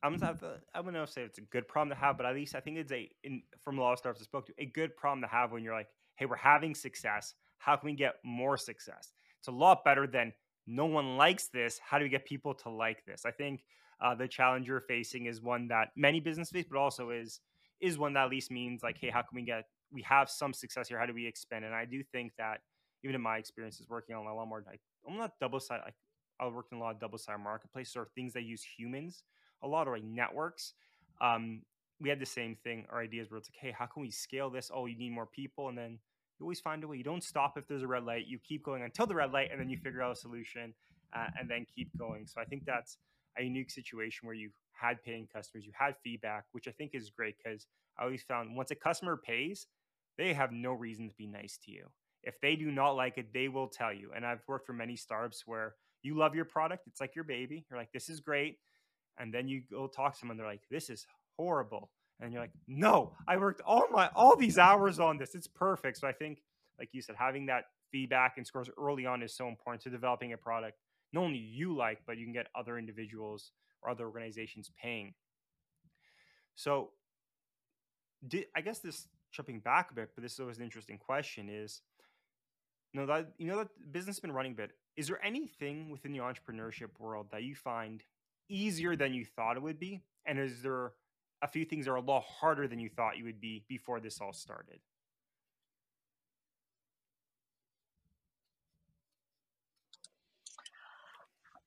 I'm 0.02 0.16
gonna 0.16 0.36
I'm 0.74 0.84
gonna 0.84 1.06
say 1.06 1.22
it's 1.22 1.38
a 1.38 1.42
good 1.42 1.68
problem 1.68 1.90
to 1.90 2.00
have, 2.00 2.16
but 2.16 2.26
at 2.26 2.34
least 2.34 2.54
I 2.54 2.60
think 2.60 2.78
it's 2.78 2.92
a 2.92 3.10
in 3.22 3.42
from 3.64 3.78
a 3.78 3.82
lot 3.82 3.92
of 3.92 3.98
startups 3.98 4.22
I 4.22 4.24
spoke 4.24 4.46
to 4.46 4.54
a 4.58 4.66
good 4.66 4.96
problem 4.96 5.20
to 5.22 5.28
have 5.28 5.52
when 5.52 5.62
you're 5.62 5.74
like, 5.74 5.88
hey, 6.16 6.26
we're 6.26 6.36
having 6.36 6.74
success. 6.74 7.34
How 7.58 7.76
can 7.76 7.86
we 7.86 7.94
get 7.94 8.14
more 8.24 8.56
success? 8.56 9.12
It's 9.38 9.48
a 9.48 9.52
lot 9.52 9.84
better 9.84 10.06
than 10.06 10.32
no 10.70 10.86
one 10.86 11.16
likes 11.16 11.48
this. 11.48 11.80
How 11.84 11.98
do 11.98 12.04
we 12.04 12.08
get 12.08 12.24
people 12.24 12.54
to 12.54 12.70
like 12.70 13.04
this? 13.04 13.22
I 13.26 13.32
think 13.32 13.64
uh, 14.00 14.14
the 14.14 14.28
challenge 14.28 14.68
you're 14.68 14.80
facing 14.80 15.26
is 15.26 15.42
one 15.42 15.68
that 15.68 15.88
many 15.96 16.20
business 16.20 16.50
face, 16.50 16.64
but 16.70 16.78
also 16.78 17.10
is 17.10 17.40
is 17.80 17.98
one 17.98 18.12
that 18.12 18.24
at 18.24 18.30
least 18.30 18.50
means 18.50 18.82
like, 18.82 18.98
hey, 18.98 19.10
how 19.10 19.22
can 19.22 19.34
we 19.34 19.42
get 19.42 19.64
we 19.92 20.02
have 20.02 20.30
some 20.30 20.52
success 20.52 20.88
here? 20.88 20.98
How 20.98 21.06
do 21.06 21.14
we 21.14 21.26
expand? 21.26 21.64
And 21.64 21.74
I 21.74 21.84
do 21.84 22.02
think 22.12 22.32
that 22.38 22.60
even 23.02 23.16
in 23.16 23.20
my 23.20 23.38
experiences 23.38 23.88
working 23.88 24.14
on 24.14 24.26
a 24.26 24.34
lot 24.34 24.46
more 24.46 24.62
like 24.66 24.80
I'm 25.08 25.18
not 25.18 25.32
double 25.40 25.60
side 25.60 25.80
like 25.84 25.94
I 26.38 26.46
worked 26.46 26.72
in 26.72 26.78
a 26.78 26.80
lot 26.80 26.94
of 26.94 27.00
double 27.00 27.18
side 27.18 27.40
marketplaces 27.42 27.96
or 27.96 28.08
things 28.14 28.32
that 28.34 28.44
use 28.44 28.62
humans 28.62 29.24
a 29.62 29.68
lot 29.68 29.88
or 29.88 29.96
like 29.96 30.04
networks. 30.04 30.74
Um, 31.20 31.62
we 32.00 32.08
had 32.08 32.20
the 32.20 32.26
same 32.26 32.56
thing. 32.64 32.86
Our 32.90 33.00
ideas 33.00 33.30
were 33.30 33.36
it's 33.36 33.48
like, 33.48 33.60
hey, 33.60 33.74
how 33.76 33.86
can 33.86 34.02
we 34.02 34.10
scale 34.10 34.48
this? 34.48 34.70
Oh, 34.72 34.86
you 34.86 34.96
need 34.96 35.12
more 35.12 35.26
people, 35.26 35.68
and 35.68 35.76
then 35.76 35.98
you 36.40 36.44
always 36.46 36.60
find 36.60 36.82
a 36.82 36.88
way. 36.88 36.96
You 36.96 37.04
don't 37.04 37.22
stop 37.22 37.58
if 37.58 37.68
there's 37.68 37.82
a 37.82 37.86
red 37.86 38.04
light. 38.04 38.26
You 38.26 38.38
keep 38.38 38.64
going 38.64 38.82
until 38.82 39.06
the 39.06 39.14
red 39.14 39.32
light, 39.32 39.50
and 39.52 39.60
then 39.60 39.68
you 39.68 39.76
figure 39.76 40.02
out 40.02 40.12
a 40.12 40.16
solution, 40.16 40.72
uh, 41.14 41.26
and 41.38 41.48
then 41.48 41.66
keep 41.74 41.90
going. 41.98 42.26
So 42.26 42.40
I 42.40 42.44
think 42.44 42.64
that's 42.64 42.96
a 43.38 43.42
unique 43.42 43.70
situation 43.70 44.26
where 44.26 44.34
you 44.34 44.50
had 44.72 45.02
paying 45.02 45.28
customers, 45.32 45.66
you 45.66 45.72
had 45.78 45.94
feedback, 46.02 46.44
which 46.52 46.66
I 46.66 46.70
think 46.72 46.92
is 46.94 47.10
great 47.10 47.36
because 47.42 47.66
I 47.98 48.04
always 48.04 48.22
found 48.22 48.56
once 48.56 48.70
a 48.70 48.74
customer 48.74 49.16
pays, 49.16 49.66
they 50.16 50.32
have 50.32 50.52
no 50.52 50.72
reason 50.72 51.08
to 51.08 51.14
be 51.14 51.26
nice 51.26 51.58
to 51.66 51.70
you. 51.70 51.86
If 52.22 52.40
they 52.40 52.56
do 52.56 52.70
not 52.70 52.92
like 52.92 53.18
it, 53.18 53.32
they 53.32 53.48
will 53.48 53.68
tell 53.68 53.92
you. 53.92 54.10
And 54.14 54.26
I've 54.26 54.42
worked 54.48 54.66
for 54.66 54.72
many 54.72 54.96
startups 54.96 55.46
where 55.46 55.74
you 56.02 56.16
love 56.16 56.34
your 56.34 56.44
product, 56.46 56.86
it's 56.86 57.00
like 57.00 57.14
your 57.14 57.24
baby. 57.24 57.66
You're 57.70 57.78
like, 57.78 57.92
this 57.92 58.08
is 58.08 58.20
great. 58.20 58.58
And 59.18 59.32
then 59.32 59.48
you 59.48 59.62
go 59.70 59.86
talk 59.86 60.14
to 60.14 60.18
someone, 60.18 60.38
they're 60.38 60.46
like, 60.46 60.62
this 60.70 60.88
is 60.88 61.06
horrible. 61.36 61.90
And 62.20 62.32
you're 62.32 62.42
like, 62.42 62.52
no, 62.68 63.12
I 63.26 63.36
worked 63.38 63.62
all 63.62 63.86
my 63.90 64.10
all 64.14 64.36
these 64.36 64.58
hours 64.58 65.00
on 65.00 65.16
this. 65.16 65.34
It's 65.34 65.46
perfect. 65.46 65.98
So 65.98 66.06
I 66.06 66.12
think, 66.12 66.42
like 66.78 66.90
you 66.92 67.00
said, 67.00 67.16
having 67.18 67.46
that 67.46 67.64
feedback 67.90 68.34
and 68.36 68.46
scores 68.46 68.68
early 68.78 69.06
on 69.06 69.22
is 69.22 69.34
so 69.34 69.48
important 69.48 69.82
to 69.82 69.90
developing 69.90 70.32
a 70.32 70.36
product 70.36 70.76
not 71.12 71.22
only 71.22 71.38
you 71.38 71.74
like, 71.74 72.00
but 72.06 72.18
you 72.18 72.24
can 72.24 72.32
get 72.32 72.46
other 72.54 72.78
individuals 72.78 73.52
or 73.82 73.90
other 73.90 74.06
organizations 74.06 74.70
paying. 74.80 75.14
So, 76.54 76.90
did, 78.26 78.46
I 78.54 78.60
guess 78.60 78.78
this 78.78 79.08
jumping 79.32 79.60
back 79.60 79.90
a 79.90 79.94
bit, 79.94 80.10
but 80.14 80.22
this 80.22 80.34
is 80.34 80.40
always 80.40 80.58
an 80.58 80.64
interesting 80.64 80.98
question: 80.98 81.48
is 81.48 81.82
you 82.92 83.00
know 83.00 83.06
that 83.06 83.32
you 83.38 83.48
know 83.48 83.58
that 83.58 83.92
business 83.92 84.20
been 84.20 84.32
running 84.32 84.54
bit. 84.54 84.72
Is 84.96 85.08
there 85.08 85.24
anything 85.24 85.90
within 85.90 86.12
the 86.12 86.18
entrepreneurship 86.18 86.98
world 86.98 87.28
that 87.32 87.42
you 87.42 87.54
find 87.54 88.02
easier 88.48 88.96
than 88.96 89.14
you 89.14 89.24
thought 89.24 89.56
it 89.56 89.62
would 89.62 89.80
be, 89.80 90.02
and 90.26 90.38
is 90.38 90.62
there 90.62 90.92
a 91.42 91.48
few 91.48 91.64
things 91.64 91.88
are 91.88 91.96
a 91.96 92.00
lot 92.00 92.22
harder 92.22 92.68
than 92.68 92.78
you 92.78 92.88
thought 92.88 93.16
you 93.16 93.24
would 93.24 93.40
be 93.40 93.64
before 93.68 94.00
this 94.00 94.20
all 94.20 94.32
started? 94.32 94.80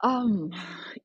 Um, 0.02 0.52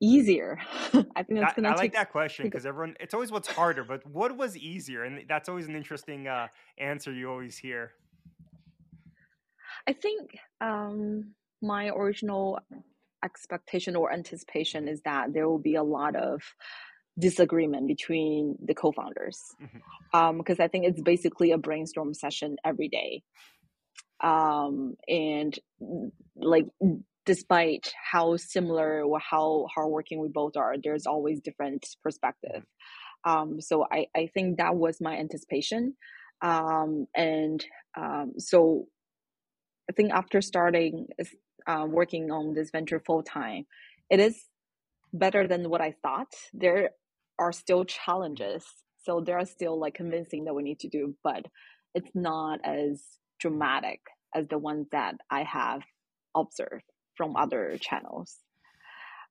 easier. 0.00 0.58
I 1.14 1.22
think 1.22 1.38
that's 1.38 1.54
gonna 1.54 1.68
I 1.68 1.72
like 1.72 1.80
take 1.80 1.92
that 1.92 2.10
question 2.10 2.46
because 2.46 2.66
everyone, 2.66 2.96
it's 2.98 3.14
always 3.14 3.30
what's 3.30 3.46
harder, 3.46 3.84
but 3.84 4.04
what 4.06 4.36
was 4.36 4.56
easier? 4.56 5.04
And 5.04 5.24
that's 5.28 5.48
always 5.48 5.68
an 5.68 5.76
interesting 5.76 6.26
uh, 6.26 6.48
answer 6.78 7.12
you 7.12 7.30
always 7.30 7.56
hear. 7.56 7.92
I 9.86 9.92
think 9.92 10.36
um, 10.60 11.32
my 11.62 11.90
original 11.90 12.58
expectation 13.24 13.94
or 13.96 14.12
anticipation 14.12 14.88
is 14.88 15.00
that 15.02 15.32
there 15.32 15.48
will 15.48 15.58
be 15.58 15.76
a 15.76 15.82
lot 15.82 16.16
of 16.16 16.42
disagreement 17.18 17.86
between 17.88 18.56
the 18.64 18.74
co-founders 18.74 19.38
Mhm. 19.60 19.80
um, 20.14 20.38
because 20.38 20.60
I 20.60 20.68
think 20.68 20.84
it's 20.86 21.00
basically 21.00 21.50
a 21.52 21.58
brainstorm 21.58 22.14
session 22.14 22.56
every 22.64 22.88
day. 22.88 23.22
Um, 24.20 24.96
and 25.08 25.58
like 26.36 26.66
despite 27.24 27.92
how 28.10 28.36
similar 28.36 29.04
or 29.04 29.18
how 29.18 29.66
hardworking 29.74 30.18
we 30.20 30.28
both 30.28 30.56
are, 30.56 30.76
there's 30.82 31.06
always 31.06 31.40
different 31.40 31.86
perspective. 32.02 32.64
Um, 33.24 33.60
so 33.60 33.86
I, 33.90 34.06
I 34.16 34.28
think 34.32 34.58
that 34.58 34.76
was 34.76 35.00
my 35.00 35.16
anticipation. 35.16 35.96
Um, 36.40 37.06
and 37.14 37.64
um, 37.96 38.34
so 38.38 38.86
I 39.90 39.92
think 39.92 40.12
after 40.12 40.40
starting 40.40 41.08
uh, 41.66 41.86
working 41.88 42.30
on 42.30 42.54
this 42.54 42.70
venture 42.70 43.00
full 43.04 43.22
time, 43.22 43.66
it 44.08 44.20
is 44.20 44.44
better 45.12 45.46
than 45.46 45.68
what 45.68 45.80
I 45.80 45.94
thought. 46.02 46.32
There 46.52 46.90
are 47.38 47.52
still 47.52 47.84
challenges, 47.84 48.64
so 49.02 49.20
there 49.20 49.38
are 49.38 49.46
still 49.46 49.78
like 49.78 49.94
convincing 49.94 50.44
that 50.44 50.54
we 50.54 50.62
need 50.62 50.80
to 50.80 50.88
do, 50.88 51.14
but 51.22 51.46
it's 51.94 52.10
not 52.14 52.60
as 52.64 53.02
dramatic 53.40 54.00
as 54.34 54.46
the 54.48 54.58
ones 54.58 54.86
that 54.92 55.14
I 55.30 55.44
have 55.44 55.82
observed 56.36 56.84
from 57.16 57.36
other 57.36 57.78
channels. 57.80 58.36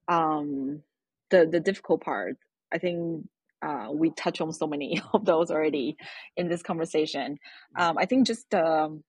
Um, 0.08 0.82
the 1.30 1.46
the 1.46 1.60
difficult 1.60 2.02
part, 2.02 2.38
I 2.74 2.78
think. 2.78 3.28
Uh, 3.60 3.88
we 3.92 4.12
touch 4.12 4.40
on 4.40 4.54
so 4.54 4.68
many 4.68 5.02
of 5.14 5.26
those 5.26 5.50
already 5.50 5.98
in 6.38 6.48
this 6.48 6.62
conversation. 6.62 7.40
Um, 7.76 7.98
I 7.98 8.06
think 8.06 8.28
just 8.28 8.48
the 8.52 9.02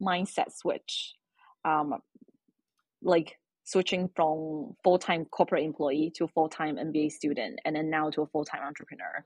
mindset 0.00 0.52
switch 0.54 1.14
um, 1.64 1.94
like 3.02 3.38
switching 3.64 4.08
from 4.14 4.74
full-time 4.84 5.24
corporate 5.24 5.64
employee 5.64 6.12
to 6.16 6.28
full-time 6.28 6.76
mba 6.76 7.10
student 7.10 7.58
and 7.64 7.74
then 7.74 7.90
now 7.90 8.10
to 8.10 8.22
a 8.22 8.26
full-time 8.26 8.62
entrepreneur. 8.62 9.24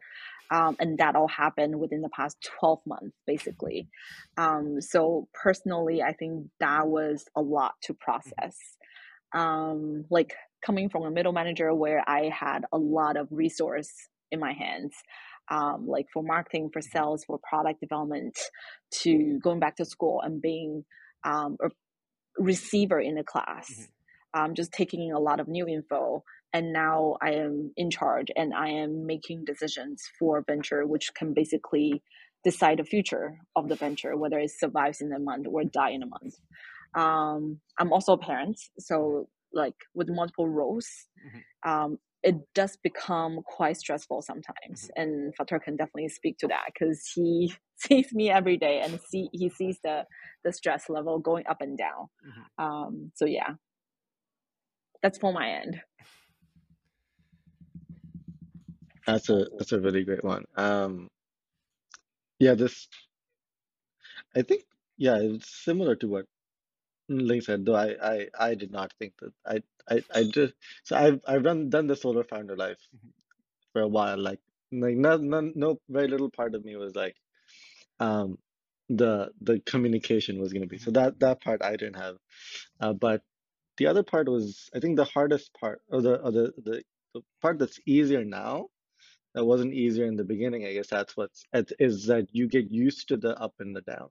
Um, 0.50 0.76
and 0.80 0.96
that 0.98 1.14
all 1.14 1.28
happened 1.28 1.78
within 1.78 2.00
the 2.00 2.08
past 2.08 2.36
12 2.60 2.80
months 2.86 3.16
basically. 3.26 3.88
Um, 4.36 4.80
so 4.80 5.28
personally 5.34 6.02
i 6.02 6.12
think 6.12 6.46
that 6.60 6.86
was 6.86 7.24
a 7.36 7.40
lot 7.40 7.74
to 7.82 7.94
process. 7.94 8.56
Um, 9.34 10.06
like 10.10 10.34
coming 10.64 10.88
from 10.88 11.04
a 11.04 11.10
middle 11.10 11.32
manager 11.32 11.74
where 11.74 12.02
i 12.08 12.30
had 12.34 12.64
a 12.72 12.78
lot 12.78 13.16
of 13.16 13.28
resource 13.30 13.92
in 14.30 14.40
my 14.40 14.52
hands 14.52 14.94
um, 15.50 15.86
like 15.86 16.06
for 16.12 16.22
marketing 16.22 16.70
for 16.72 16.80
sales 16.80 17.24
for 17.24 17.38
product 17.48 17.80
development 17.80 18.36
to 18.90 19.38
going 19.42 19.60
back 19.60 19.76
to 19.76 19.84
school 19.84 20.20
and 20.22 20.42
being 20.42 20.84
um, 21.24 21.56
a 21.62 21.70
receiver 22.38 23.00
in 23.00 23.14
the 23.14 23.24
class 23.24 23.88
um, 24.34 24.54
just 24.54 24.72
taking 24.72 25.02
in 25.08 25.12
a 25.14 25.18
lot 25.18 25.40
of 25.40 25.48
new 25.48 25.66
info 25.66 26.22
and 26.52 26.72
now 26.72 27.16
i 27.22 27.30
am 27.32 27.72
in 27.76 27.90
charge 27.90 28.28
and 28.36 28.54
i 28.54 28.68
am 28.68 29.06
making 29.06 29.44
decisions 29.44 30.02
for 30.18 30.42
venture 30.46 30.86
which 30.86 31.10
can 31.14 31.34
basically 31.34 32.02
decide 32.44 32.78
the 32.78 32.84
future 32.84 33.38
of 33.56 33.68
the 33.68 33.74
venture 33.76 34.16
whether 34.16 34.38
it 34.38 34.50
survives 34.50 35.00
in 35.00 35.12
a 35.12 35.18
month 35.18 35.46
or 35.46 35.64
die 35.64 35.90
in 35.90 36.02
a 36.02 36.06
month 36.06 36.34
um, 36.94 37.60
i'm 37.78 37.92
also 37.92 38.12
a 38.12 38.18
parent 38.18 38.58
so 38.78 39.28
like 39.52 39.74
with 39.94 40.08
multiple 40.08 40.48
roles 40.48 40.88
Mhm. 41.26 41.70
um, 41.70 41.98
it 42.22 42.34
does 42.54 42.76
become 42.82 43.40
quite 43.44 43.76
stressful 43.76 44.22
sometimes 44.22 44.90
and 44.96 45.32
Fatar 45.36 45.62
can 45.62 45.76
definitely 45.76 46.08
speak 46.08 46.36
to 46.38 46.48
that 46.48 46.64
because 46.66 47.10
he 47.14 47.52
sees 47.76 48.12
me 48.12 48.30
every 48.30 48.56
day 48.56 48.80
and 48.80 49.00
see 49.00 49.28
he 49.32 49.48
sees 49.48 49.78
the 49.84 50.04
the 50.44 50.52
stress 50.52 50.88
level 50.88 51.18
going 51.18 51.44
up 51.48 51.60
and 51.60 51.78
down 51.78 52.08
Mhm. 52.26 52.64
um, 52.64 53.12
so 53.14 53.24
yeah 53.24 53.54
that's 55.02 55.18
for 55.18 55.32
my 55.32 55.48
end 55.50 55.80
That's 59.06 59.28
a 59.30 59.46
that's 59.58 59.72
a 59.72 59.80
really 59.80 60.04
great 60.04 60.24
one. 60.24 60.44
Um, 60.56 61.08
yeah, 62.40 62.54
this 62.54 62.88
I 64.36 64.42
think 64.42 64.64
yeah, 64.98 65.18
it's 65.20 65.50
similar 65.64 65.96
to 65.96 66.08
what 66.08 66.26
Ling 67.08 67.42
said, 67.42 67.66
though 67.66 67.76
I 67.76 67.96
I 68.02 68.28
I 68.38 68.54
did 68.56 68.72
not 68.72 68.92
think 68.98 69.14
that 69.20 69.32
I 69.46 69.62
I 69.90 70.02
I 70.14 70.24
just 70.24 70.54
so 70.84 70.96
I've 70.96 71.20
I've 71.26 71.44
done 71.44 71.70
done 71.70 71.86
the 71.88 71.96
solar 71.96 72.24
founder 72.24 72.56
life 72.56 72.80
Mhm. 72.96 73.12
for 73.72 73.82
a 73.82 73.88
while. 73.88 74.18
Like 74.18 74.40
like 74.72 74.96
no 74.96 75.16
no 75.18 75.40
no 75.54 75.80
very 75.88 76.08
little 76.08 76.30
part 76.30 76.54
of 76.54 76.64
me 76.64 76.76
was 76.76 76.94
like 76.96 77.16
um 78.00 78.38
the 78.90 79.30
the 79.42 79.60
communication 79.60 80.40
was 80.40 80.52
gonna 80.52 80.66
be 80.66 80.78
so 80.78 80.90
that 80.92 81.20
that 81.20 81.42
part 81.42 81.62
I 81.62 81.76
didn't 81.76 81.96
have. 81.96 82.16
Uh, 82.80 82.92
but 82.94 83.22
the 83.78 83.86
other 83.86 84.04
part 84.04 84.28
was 84.28 84.70
I 84.74 84.80
think 84.80 84.96
the 84.96 85.04
hardest 85.06 85.54
part 85.54 85.82
or 85.90 86.02
the 86.02 86.22
or 86.22 86.32
the 86.32 86.54
the, 86.58 86.84
the 87.14 87.22
part 87.42 87.58
that's 87.58 87.80
easier 87.86 88.24
now 88.24 88.68
that 89.34 89.44
wasn't 89.44 89.74
easier 89.74 90.06
in 90.06 90.16
the 90.16 90.24
beginning. 90.24 90.66
I 90.66 90.74
guess 90.74 90.88
that's 90.88 91.16
what's 91.16 91.44
it 91.52 91.72
is 91.78 92.06
that 92.06 92.28
you 92.34 92.48
get 92.48 92.70
used 92.72 93.08
to 93.08 93.16
the 93.18 93.38
up 93.40 93.54
and 93.60 93.76
the 93.76 93.82
down, 93.82 94.10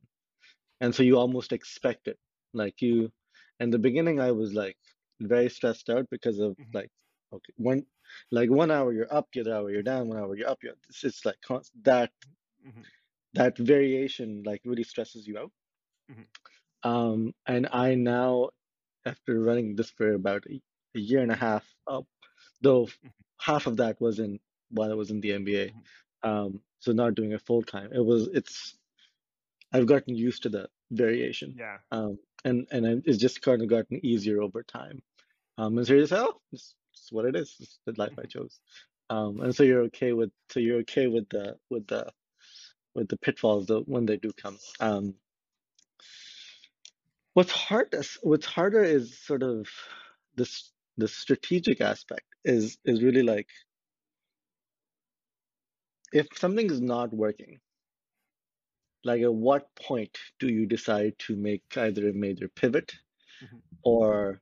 and 0.81 0.95
so 0.95 1.03
you 1.03 1.17
almost 1.17 1.53
expect 1.53 2.07
it. 2.07 2.19
Like 2.53 2.81
you, 2.81 3.11
in 3.59 3.71
the 3.71 3.79
beginning, 3.79 4.19
I 4.19 4.31
was 4.31 4.53
like 4.53 4.77
very 5.21 5.49
stressed 5.49 5.89
out 5.89 6.07
because 6.11 6.39
of 6.39 6.57
Mhm. 6.57 6.73
like 6.73 6.89
okay 7.33 7.53
one 7.57 7.85
like 8.31 8.49
one 8.49 8.71
hour 8.71 8.93
you're 8.93 9.13
up, 9.13 9.27
the 9.33 9.41
other 9.41 9.55
hour 9.55 9.71
you're 9.71 9.83
down, 9.83 10.09
one 10.09 10.17
hour 10.19 10.35
you're 10.35 10.49
up. 10.49 10.63
You're, 10.63 10.75
it's, 10.89 11.03
it's 11.03 11.25
like 11.25 11.37
that 11.83 12.11
Mhm. 12.63 12.87
that 13.33 13.57
variation 13.57 14.43
like 14.43 14.61
really 14.65 14.83
stresses 14.83 15.25
you 15.27 15.37
out. 15.37 15.51
Mhm. 16.09 16.27
Um, 16.83 17.33
and 17.45 17.67
I 17.71 17.95
now, 17.95 18.51
after 19.07 19.39
running 19.39 19.75
this 19.75 19.89
for 19.89 20.13
about 20.13 20.43
a, 20.49 20.61
a 20.95 20.99
year 20.99 21.21
and 21.21 21.31
a 21.31 21.35
half, 21.35 21.65
up, 21.87 22.05
though 22.61 22.85
Mhm. 22.87 23.11
half 23.39 23.67
of 23.67 23.77
that 23.77 23.99
was 24.01 24.19
in 24.19 24.39
while 24.69 24.91
I 24.91 24.95
was 24.95 25.11
in 25.11 25.21
the 25.21 25.31
MBA, 25.31 25.71
Mhm. 25.71 25.83
um, 26.29 26.61
so 26.79 26.91
not 26.91 27.15
doing 27.15 27.31
it 27.31 27.41
full 27.41 27.63
time. 27.63 27.91
It 27.93 28.05
was 28.05 28.27
it's 28.27 28.77
I've 29.73 29.85
gotten 29.87 30.15
used 30.15 30.43
to 30.43 30.49
the 30.49 30.69
variation, 30.91 31.55
Yeah. 31.57 31.79
um, 31.91 32.19
and 32.45 32.67
and 32.71 32.87
I- 32.87 33.01
it's 33.05 33.17
just 33.17 33.41
kind 33.41 33.61
of 33.61 33.67
gotten 33.69 34.05
easier 34.05 34.41
over 34.41 34.63
time. 34.63 35.01
Um, 35.57 35.77
and 35.77 35.85
so 35.87 35.93
you 35.93 36.01
just 36.01 36.11
say, 36.11 36.19
oh, 36.19 36.39
this 36.51 36.75
is 36.93 37.11
what 37.11 37.25
it 37.25 37.35
is. 37.35 37.55
It's 37.59 37.79
the 37.85 37.93
life 37.97 38.13
I 38.17 38.23
Mhm. 38.23 38.29
chose. 38.29 38.59
Um, 39.09 39.41
and 39.41 39.55
so 39.55 39.63
you're 39.63 39.83
okay 39.83 40.13
with 40.13 40.31
so 40.49 40.59
you're 40.59 40.79
okay 40.79 41.07
with 41.07 41.27
the 41.29 41.59
with 41.69 41.87
the 41.87 42.13
with 42.95 43.07
the 43.09 43.17
pitfalls 43.17 43.67
though 43.67 43.83
when 43.83 44.05
they 44.05 44.17
do 44.17 44.31
come. 44.33 44.57
Um, 44.79 45.15
what's 47.37 47.51
hard 47.51 47.93
what's 48.23 48.47
harder 48.47 48.83
is 48.83 49.19
sort 49.19 49.43
of 49.43 49.67
this 50.35 50.71
the 50.97 51.07
strategic 51.07 51.81
aspect 51.81 52.25
is 52.43 52.79
is 52.85 53.03
really 53.03 53.21
like 53.21 53.49
if 56.11 56.27
something 56.37 56.69
is 56.71 56.81
not 56.81 57.13
working, 57.13 57.59
like 59.03 59.21
at 59.21 59.33
what 59.33 59.73
point 59.75 60.17
do 60.39 60.47
you 60.47 60.65
decide 60.65 61.13
to 61.19 61.35
make 61.35 61.63
either 61.77 62.09
a 62.09 62.13
major 62.13 62.47
pivot 62.49 62.93
Mhm. 63.43 63.61
or 63.83 64.41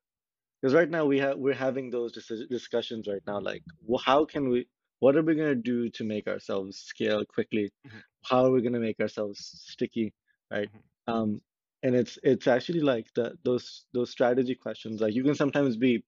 because 0.62 0.74
right 0.74 0.90
now 0.90 1.06
we 1.06 1.20
have 1.20 1.38
we're 1.38 1.54
having 1.54 1.90
those 1.90 2.14
dis- 2.14 2.48
discussions 2.50 3.08
right 3.08 3.26
now 3.28 3.40
like 3.40 3.64
wh- 3.90 4.04
how 4.04 4.26
can 4.26 4.50
we 4.50 4.68
what 5.00 5.16
are 5.16 5.24
we 5.24 5.36
going 5.36 5.50
to 5.56 5.56
do 5.74 5.90
to 5.90 6.04
make 6.04 6.28
ourselves 6.28 6.78
scale 6.78 7.26
quickly 7.26 7.72
Mhm. 7.88 8.04
how 8.24 8.46
are 8.46 8.52
we 8.52 8.62
going 8.62 8.74
to 8.74 8.80
make 8.88 9.00
ourselves 9.00 9.40
sticky 9.72 10.14
right 10.52 10.70
Mhm. 10.70 10.84
um 11.08 11.42
and 11.86 11.96
it's 11.96 12.18
it's 12.24 12.48
actually 12.48 12.82
like 12.82 13.14
the 13.14 13.38
those 13.44 13.86
those 13.94 14.10
strategy 14.10 14.56
questions. 14.56 15.02
Like 15.02 15.14
you 15.14 15.24
can 15.24 15.36
sometimes 15.36 15.78
be 15.78 16.04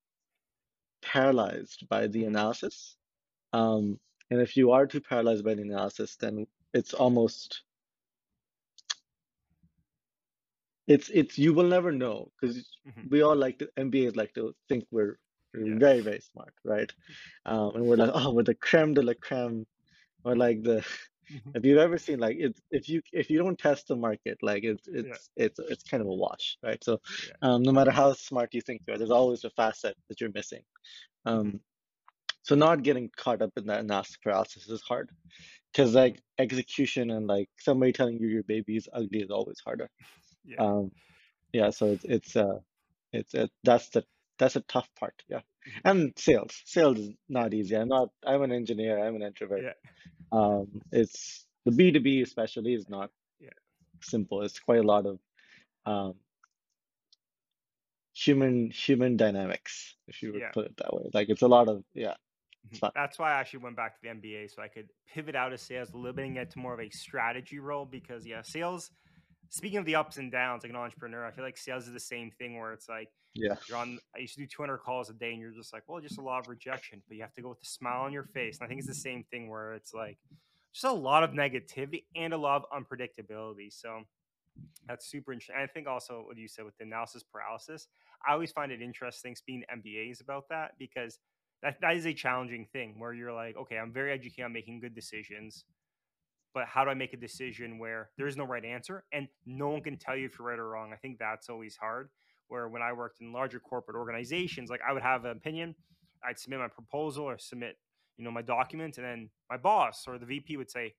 paralyzed 1.04 1.88
by 1.88 2.08
the 2.08 2.26
analysis, 2.26 2.98
um, 3.54 4.00
and 4.32 4.42
if 4.42 4.58
you 4.58 4.72
are 4.72 4.88
too 4.88 5.02
paralyzed 5.02 5.46
by 5.46 5.54
the 5.54 5.62
analysis, 5.62 6.18
then 6.18 6.48
it's 6.74 6.96
almost 6.96 7.64
it's 10.88 11.10
it's 11.10 11.38
you 11.38 11.54
will 11.54 11.68
never 11.68 11.92
know 11.92 12.32
because 12.42 12.68
Mhm. 12.88 13.10
we 13.10 13.22
all 13.22 13.36
like 13.36 13.60
to 13.60 13.70
MBAs 13.78 14.16
like 14.16 14.34
to 14.36 14.56
think 14.70 14.86
we're, 14.92 15.20
we're 15.54 15.68
Yeah. 15.68 15.80
very 15.80 16.02
very 16.02 16.22
smart, 16.22 16.56
right? 16.66 16.92
Um, 17.46 17.76
and 17.76 17.86
we're 17.86 17.98
like, 17.98 18.12
oh, 18.16 18.34
we're 18.34 18.44
the 18.44 18.56
creme 18.56 18.96
de 18.96 19.04
la 19.04 19.14
creme, 19.22 19.68
or 20.24 20.36
like 20.36 20.64
the 20.64 20.84
Mhm. 21.30 21.56
if 21.56 21.66
you've 21.66 21.78
ever 21.80 21.98
seen 21.98 22.20
like 22.20 22.38
it's 22.40 22.62
if 22.72 22.90
you 22.90 23.02
if 23.14 23.30
you 23.30 23.40
don't 23.40 23.58
test 23.60 23.88
the 23.88 23.96
market, 23.96 24.38
like 24.42 24.64
it's 24.64 24.88
Yeah. 25.00 25.18
it's 25.18 25.30
it's 25.36 25.60
it's 25.60 25.84
kind 25.84 26.02
of 26.02 26.08
a 26.08 26.14
wash, 26.14 26.58
right? 26.64 26.84
So 26.84 27.00
Yeah. 27.20 27.38
um, 27.42 27.64
no 27.64 27.72
matter 27.72 27.92
how 27.92 28.14
smart 28.14 28.54
you 28.54 28.62
think 28.62 28.82
you 28.88 28.94
are, 28.94 28.98
there's 28.98 29.12
always 29.12 29.44
a 29.44 29.50
facet 29.52 29.98
that 30.10 30.22
you're 30.22 30.32
missing. 30.34 30.64
Um, 31.26 31.62
so 32.44 32.56
not 32.56 32.84
getting 32.84 33.10
caught 33.16 33.42
up 33.42 33.52
in 33.58 33.68
that 33.68 33.82
analysis 33.82 34.18
paralysis 34.24 34.70
is 34.70 34.82
hard 34.82 35.12
because 35.72 35.96
like 35.96 36.22
execution 36.40 37.12
and 37.12 37.28
like 37.28 37.50
somebody 37.60 37.94
telling 37.94 38.20
you 38.20 38.28
your 38.28 38.44
baby 38.44 38.78
is 38.78 38.90
ugly 38.94 39.22
is 39.22 39.32
always 39.32 39.60
harder. 39.60 39.90
Yeah. 40.44 40.60
Um, 40.60 40.92
yeah, 41.54 41.70
so 41.72 41.94
it's 41.94 42.06
it's 42.06 42.36
uh 42.36 42.60
it's 43.14 43.36
uh, 43.36 43.48
that's 43.64 43.90
the 43.90 44.06
that's 44.40 44.56
a 44.58 44.62
tough 44.62 44.90
part. 45.00 45.24
Yeah, 45.30 45.42
Mhm. 45.68 45.82
and 45.86 46.14
sales 46.18 46.62
sales 46.66 47.00
is 47.00 47.12
not 47.30 47.54
easy. 47.54 47.76
I'm 47.78 47.90
not. 47.90 48.10
I'm 48.26 48.44
an 48.44 48.52
engineer. 48.52 49.00
I'm 49.00 49.16
an 49.16 49.24
introvert. 49.24 49.62
Yeah. 49.62 49.74
Um, 50.32 50.82
it's 50.92 51.46
the 51.66 51.72
B 51.72 51.92
two 51.92 52.00
B 52.00 52.22
especially 52.22 52.74
is 52.74 52.90
not 52.90 53.12
Yeah. 53.40 53.50
simple. 54.02 54.42
It's 54.44 54.60
quite 54.60 54.80
a 54.80 54.84
lot 54.84 55.06
of 55.06 55.20
um 55.86 56.16
human 58.14 58.72
human 58.72 59.16
dynamics, 59.16 59.96
if 60.08 60.22
you 60.24 60.34
would 60.34 60.42
Yeah. 60.42 60.52
put 60.52 60.66
it 60.66 60.78
that 60.78 60.94
way. 60.94 61.10
Like 61.14 61.30
it's 61.30 61.44
a 61.44 61.48
lot 61.48 61.68
of 61.68 61.84
yeah. 61.94 62.16
Mhm. 62.70 62.80
fun. 62.80 62.92
That's 62.96 63.18
why 63.20 63.32
I 63.32 63.40
actually 63.40 63.60
went 63.60 63.76
back 63.76 63.96
to 63.96 64.02
the 64.02 64.10
MBA 64.10 64.48
so 64.50 64.62
I 64.62 64.68
could 64.68 64.90
pivot 65.08 65.36
out 65.36 65.54
of 65.54 65.60
sales 65.60 65.94
a 65.94 65.98
little 65.98 66.14
bit 66.14 66.26
and 66.26 66.34
get 66.34 66.50
to 66.52 66.60
more 66.60 66.74
of 66.74 66.80
a 66.80 66.90
strategy 66.90 67.60
role 67.60 67.86
because 67.86 68.26
yeah, 68.26 68.42
sales 68.42 68.92
speaking 69.50 69.80
of 69.80 69.86
the 69.86 69.96
ups 69.96 70.18
and 70.18 70.32
downs 70.32 70.64
like 70.64 70.70
an 70.72 70.76
entrepreneur, 70.76 71.26
I 71.26 71.32
feel 71.32 71.44
like 71.44 71.58
sales 71.58 71.88
is 71.88 71.94
the 71.94 72.00
same 72.00 72.32
thing 72.32 72.58
where 72.60 72.74
it's 72.74 72.90
like 72.90 73.10
Yeah. 73.34 73.58
you're 73.68 73.78
on 73.78 74.00
I 74.16 74.20
used 74.20 74.36
to 74.36 74.42
do 74.42 74.48
200 74.48 74.80
calls 74.80 75.10
a 75.10 75.14
day 75.14 75.32
and 75.32 75.40
you're 75.42 75.52
just 75.52 75.74
like, 75.74 75.84
well, 75.88 76.02
just 76.02 76.18
a 76.18 76.22
lot 76.22 76.40
of 76.40 76.48
rejection, 76.48 77.04
but 77.08 77.16
you 77.18 77.24
have 77.24 77.34
to 77.34 77.42
go 77.42 77.50
with 77.50 77.62
a 77.62 77.66
smile 77.66 78.02
on 78.04 78.14
your 78.14 78.24
face. 78.24 78.60
And 78.60 78.66
I 78.66 78.68
think 78.70 78.80
it's 78.80 78.88
the 78.88 78.94
same 78.96 79.24
thing 79.24 79.50
where 79.50 79.74
it's 79.74 79.94
like 79.94 80.20
just 80.74 80.86
a 80.86 80.92
lot 80.92 81.24
of 81.24 81.32
negativity 81.32 82.06
and 82.16 82.34
a 82.34 82.38
lot 82.38 82.64
of 82.72 82.84
unpredictability. 82.84 83.72
So 83.74 84.04
that's 84.88 85.06
super 85.10 85.34
interesting. 85.34 85.56
And 85.56 85.64
I 85.64 85.68
think 85.68 85.88
also 85.88 86.24
what 86.26 86.38
you 86.38 86.48
said 86.48 86.66
with 86.66 86.78
the 86.78 86.84
analysis 86.84 87.24
paralysis, 87.24 87.88
I 88.28 88.34
always 88.34 88.52
find 88.52 88.72
it 88.72 88.82
interesting 88.82 89.36
speaking 89.36 89.62
to 89.62 89.74
MBAs 89.74 90.22
about 90.22 90.50
that 90.50 90.78
because 90.78 91.20
that, 91.62 91.78
that 91.82 91.96
is 91.96 92.06
a 92.06 92.14
challenging 92.14 92.66
thing 92.66 93.00
where 93.00 93.14
you're 93.14 93.34
like, 93.34 93.58
okay, 93.58 93.78
I'm 93.78 93.92
very 93.92 94.12
educated 94.12 94.46
on 94.46 94.54
making 94.54 94.80
good 94.80 94.96
decisions, 94.96 95.66
but 96.58 96.66
how 96.66 96.84
do 96.84 96.90
I 96.90 96.96
make 96.96 97.14
a 97.14 97.18
decision 97.18 97.78
where 97.78 98.10
there 98.18 98.26
is 98.26 98.36
no 98.36 98.44
right 98.44 98.66
answer 98.66 99.04
and 99.14 99.28
no 99.46 99.70
one 99.70 99.84
can 99.84 99.96
tell 99.96 100.18
you 100.18 100.26
if 100.26 100.40
you're 100.40 100.48
right 100.48 100.58
or 100.58 100.68
wrong? 100.68 100.90
I 100.92 100.96
think 100.96 101.20
that's 101.20 101.50
always 101.50 101.76
hard. 101.76 102.10
Where 102.48 102.68
when 102.68 102.82
I 102.82 102.94
worked 102.94 103.22
in 103.22 103.32
larger 103.32 103.60
corporate 103.60 103.96
organizations, 103.96 104.72
like 104.72 104.80
I 104.82 104.92
would 104.92 105.04
have 105.04 105.24
an 105.26 105.38
opinion, 105.38 105.76
I'd 106.28 106.40
submit 106.40 106.60
my 106.60 106.68
proposal 106.68 107.26
or 107.26 107.38
submit, 107.38 107.78
you 108.18 108.26
know, 108.26 108.32
my 108.32 108.42
document, 108.42 108.98
and 108.98 109.06
then 109.06 109.30
my 109.52 109.58
boss 109.58 110.06
or 110.08 110.18
the 110.18 110.26
VP 110.26 110.58
would 110.58 110.72
say, 110.72 110.96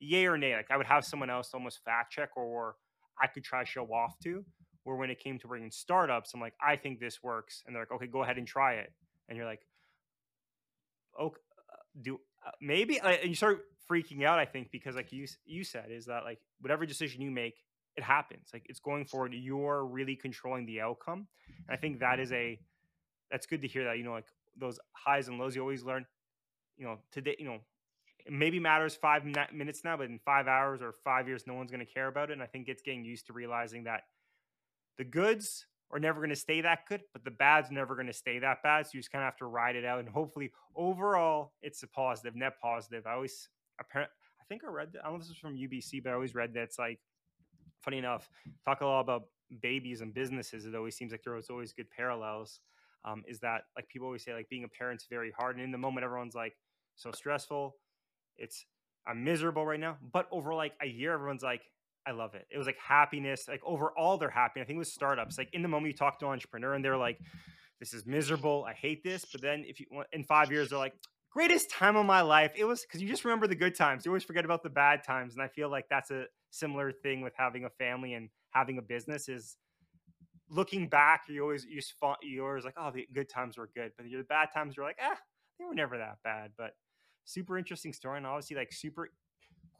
yay 0.00 0.24
or 0.24 0.38
nay. 0.38 0.56
Like 0.56 0.70
I 0.70 0.78
would 0.78 0.86
have 0.86 1.04
someone 1.04 1.28
else 1.28 1.50
almost 1.52 1.84
fact 1.84 2.10
check 2.10 2.30
or 2.34 2.76
I 3.20 3.26
could 3.26 3.44
try 3.44 3.62
show 3.64 3.84
off 3.92 4.18
to. 4.20 4.42
Where 4.84 4.96
when 4.96 5.10
it 5.10 5.18
came 5.18 5.38
to 5.40 5.48
bringing 5.48 5.70
startups, 5.70 6.32
I'm 6.32 6.40
like, 6.40 6.54
I 6.66 6.76
think 6.76 6.98
this 6.98 7.22
works, 7.22 7.62
and 7.66 7.76
they're 7.76 7.82
like, 7.82 7.92
okay, 7.92 8.06
go 8.06 8.22
ahead 8.22 8.38
and 8.38 8.46
try 8.46 8.76
it, 8.76 8.90
and 9.28 9.36
you're 9.36 9.46
like, 9.46 9.66
okay, 11.20 11.36
do 12.00 12.20
uh, 12.46 12.52
maybe, 12.62 13.00
uh, 13.00 13.08
and 13.08 13.28
you 13.28 13.34
start 13.34 13.66
freaking 13.90 14.24
out. 14.24 14.38
I 14.38 14.44
think 14.44 14.70
because 14.70 14.96
like 14.96 15.12
you 15.12 15.26
you 15.44 15.64
said 15.64 15.90
is 15.90 16.06
that 16.06 16.24
like 16.24 16.38
whatever 16.60 16.86
decision 16.86 17.20
you 17.20 17.30
make, 17.30 17.56
it 17.96 18.02
happens. 18.02 18.48
Like 18.52 18.66
it's 18.68 18.80
going 18.80 19.04
forward. 19.04 19.32
You're 19.34 19.84
really 19.84 20.16
controlling 20.16 20.66
the 20.66 20.80
outcome. 20.80 21.26
And 21.68 21.76
I 21.76 21.80
think 21.80 22.00
that 22.00 22.20
is 22.20 22.32
a 22.32 22.58
that's 23.30 23.46
good 23.46 23.62
to 23.62 23.68
hear 23.68 23.84
that 23.84 23.98
you 23.98 24.04
know 24.04 24.12
like 24.12 24.26
those 24.56 24.78
highs 24.92 25.28
and 25.28 25.38
lows 25.38 25.54
you 25.56 25.62
always 25.62 25.84
learn. 25.84 26.06
You 26.76 26.86
know 26.86 26.98
today 27.12 27.36
you 27.38 27.44
know 27.44 27.60
it 28.26 28.32
maybe 28.32 28.58
matters 28.58 28.94
five 28.94 29.22
minutes 29.52 29.84
now, 29.84 29.96
but 29.96 30.06
in 30.06 30.18
five 30.18 30.48
hours 30.48 30.80
or 30.80 30.92
five 30.92 31.28
years, 31.28 31.46
no 31.46 31.54
one's 31.54 31.70
going 31.70 31.84
to 31.84 31.92
care 31.92 32.08
about 32.08 32.30
it. 32.30 32.34
And 32.34 32.42
I 32.42 32.46
think 32.46 32.68
it's 32.68 32.80
getting 32.80 33.04
used 33.04 33.26
to 33.26 33.34
realizing 33.34 33.84
that 33.84 34.04
the 34.96 35.04
goods 35.04 35.66
are 35.90 35.98
never 35.98 36.20
going 36.20 36.30
to 36.30 36.36
stay 36.36 36.60
that 36.62 36.86
good, 36.88 37.02
but 37.12 37.24
the 37.24 37.30
bad's 37.30 37.70
never 37.70 37.94
going 37.94 38.06
to 38.06 38.12
stay 38.12 38.38
that 38.38 38.62
bad. 38.62 38.86
So 38.86 38.92
you 38.94 39.00
just 39.00 39.12
kind 39.12 39.22
of 39.22 39.26
have 39.26 39.36
to 39.38 39.46
ride 39.46 39.76
it 39.76 39.84
out. 39.84 40.00
And 40.00 40.08
hopefully, 40.08 40.52
overall, 40.74 41.52
it's 41.62 41.82
a 41.82 41.86
positive, 41.86 42.34
net 42.34 42.54
positive. 42.60 43.06
I 43.06 43.12
always, 43.12 43.48
apparent, 43.80 44.10
I 44.40 44.44
think 44.48 44.62
I 44.64 44.70
read, 44.70 44.92
that, 44.92 45.00
I 45.00 45.04
don't 45.04 45.14
know 45.14 45.16
if 45.16 45.22
this 45.22 45.30
is 45.30 45.38
from 45.38 45.56
UBC, 45.56 46.02
but 46.02 46.10
I 46.10 46.14
always 46.14 46.34
read 46.34 46.54
that 46.54 46.62
it's 46.62 46.78
like, 46.78 47.00
funny 47.80 47.98
enough, 47.98 48.28
talk 48.64 48.80
a 48.80 48.86
lot 48.86 49.00
about 49.00 49.24
babies 49.60 50.00
and 50.00 50.12
businesses. 50.14 50.66
It 50.66 50.74
always 50.74 50.96
seems 50.96 51.12
like 51.12 51.22
there 51.22 51.34
was 51.34 51.50
always 51.50 51.72
good 51.72 51.90
parallels. 51.90 52.60
Um, 53.04 53.22
is 53.28 53.40
that 53.40 53.62
like 53.76 53.88
people 53.88 54.06
always 54.06 54.24
say, 54.24 54.32
like 54.32 54.48
being 54.48 54.64
a 54.64 54.68
parent's 54.68 55.06
very 55.10 55.30
hard. 55.38 55.56
And 55.56 55.64
in 55.64 55.70
the 55.70 55.78
moment, 55.78 56.04
everyone's 56.04 56.34
like, 56.34 56.54
so 56.96 57.10
stressful. 57.12 57.76
It's, 58.36 58.64
I'm 59.06 59.24
miserable 59.24 59.66
right 59.66 59.80
now. 59.80 59.98
But 60.12 60.26
over 60.30 60.54
like 60.54 60.72
a 60.80 60.86
year, 60.86 61.12
everyone's 61.12 61.42
like, 61.42 61.62
I 62.06 62.12
love 62.12 62.34
it. 62.34 62.46
It 62.50 62.58
was 62.58 62.66
like 62.66 62.78
happiness, 62.78 63.48
like 63.48 63.62
overall 63.64 64.18
they're 64.18 64.30
happy. 64.30 64.60
I 64.60 64.64
think 64.64 64.76
it 64.76 64.78
was 64.78 64.92
startups. 64.92 65.38
Like 65.38 65.48
in 65.52 65.62
the 65.62 65.68
moment 65.68 65.92
you 65.92 65.96
talk 65.96 66.18
to 66.20 66.26
an 66.26 66.32
entrepreneur 66.32 66.74
and 66.74 66.84
they're 66.84 66.96
like, 66.96 67.18
this 67.80 67.94
is 67.94 68.06
miserable. 68.06 68.64
I 68.68 68.72
hate 68.74 69.02
this. 69.02 69.24
But 69.30 69.40
then 69.40 69.64
if 69.66 69.80
you 69.80 69.86
in 70.12 70.22
five 70.24 70.50
years, 70.50 70.70
they're 70.70 70.78
like, 70.78 70.94
greatest 71.34 71.68
time 71.68 71.96
of 71.96 72.06
my 72.06 72.20
life. 72.20 72.52
It 72.56 72.64
was 72.64 72.82
because 72.82 73.02
you 73.02 73.08
just 73.08 73.24
remember 73.24 73.46
the 73.48 73.56
good 73.56 73.74
times. 73.74 74.06
You 74.06 74.12
always 74.12 74.22
forget 74.22 74.44
about 74.44 74.62
the 74.62 74.70
bad 74.70 75.02
times. 75.02 75.34
And 75.34 75.42
I 75.42 75.48
feel 75.48 75.68
like 75.68 75.86
that's 75.90 76.10
a 76.12 76.26
similar 76.50 76.92
thing 76.92 77.20
with 77.22 77.34
having 77.36 77.64
a 77.64 77.70
family 77.70 78.14
and 78.14 78.28
having 78.50 78.78
a 78.78 78.82
business 78.82 79.28
is 79.28 79.56
looking 80.48 80.88
back, 80.88 81.22
you 81.28 81.42
always 81.42 81.66
you, 81.68 81.80
you 82.22 82.46
always 82.46 82.64
like, 82.64 82.74
oh, 82.76 82.92
the 82.94 83.06
good 83.12 83.28
times 83.28 83.58
were 83.58 83.68
good. 83.74 83.90
But 83.96 84.06
the 84.06 84.22
bad 84.28 84.50
times 84.54 84.76
you're 84.76 84.86
like, 84.86 84.98
ah, 85.02 85.18
they 85.58 85.64
were 85.64 85.74
never 85.74 85.98
that 85.98 86.18
bad. 86.22 86.52
But 86.56 86.74
super 87.24 87.58
interesting 87.58 87.92
story. 87.92 88.18
And 88.18 88.26
obviously 88.26 88.56
like 88.56 88.72
super 88.72 89.10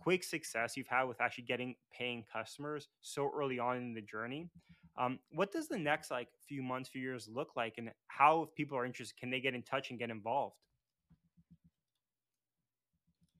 quick 0.01 0.25
success 0.25 0.77
you've 0.77 0.89
had 0.89 1.05
with 1.05 1.21
actually 1.21 1.45
getting 1.45 1.77
paying 1.97 2.25
customers 2.33 2.89
so 3.01 3.31
early 3.35 3.61
on 3.61 3.77
in 3.77 3.95
the 3.95 4.03
journey. 4.03 4.51
Um, 4.99 5.19
what 5.31 5.53
does 5.53 5.69
the 5.69 5.79
next 5.79 6.11
like 6.11 6.29
few 6.49 6.63
months, 6.63 6.89
few 6.89 7.01
years 7.01 7.29
look 7.33 7.51
like, 7.57 7.75
and 7.79 7.91
how, 8.09 8.43
if 8.43 8.55
people 8.55 8.77
are 8.77 8.85
interested, 8.85 9.17
can 9.19 9.31
they 9.31 9.41
get 9.41 9.55
in 9.55 9.63
touch 9.63 9.91
and 9.91 9.99
get 9.99 10.11
involved? 10.11 10.57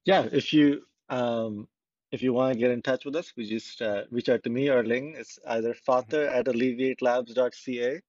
Yeah, 0.05 0.29
if 0.33 0.53
you 0.53 0.85
um 1.09 1.69
if 2.13 2.23
you 2.23 2.33
want 2.33 2.53
to 2.55 2.59
get 2.59 2.71
in 2.71 2.83
touch 2.83 3.05
with 3.05 3.17
us, 3.17 3.33
we 3.37 3.47
just 3.47 3.83
uh, 3.83 4.05
reach 4.11 4.29
out 4.29 4.43
to 4.45 4.51
me 4.51 4.69
or 4.71 4.85
Ling. 4.85 5.15
It's 5.17 5.39
either 5.49 5.75
father 5.75 6.29
at 6.29 6.47
alleviatelabs.ca, 6.47 8.01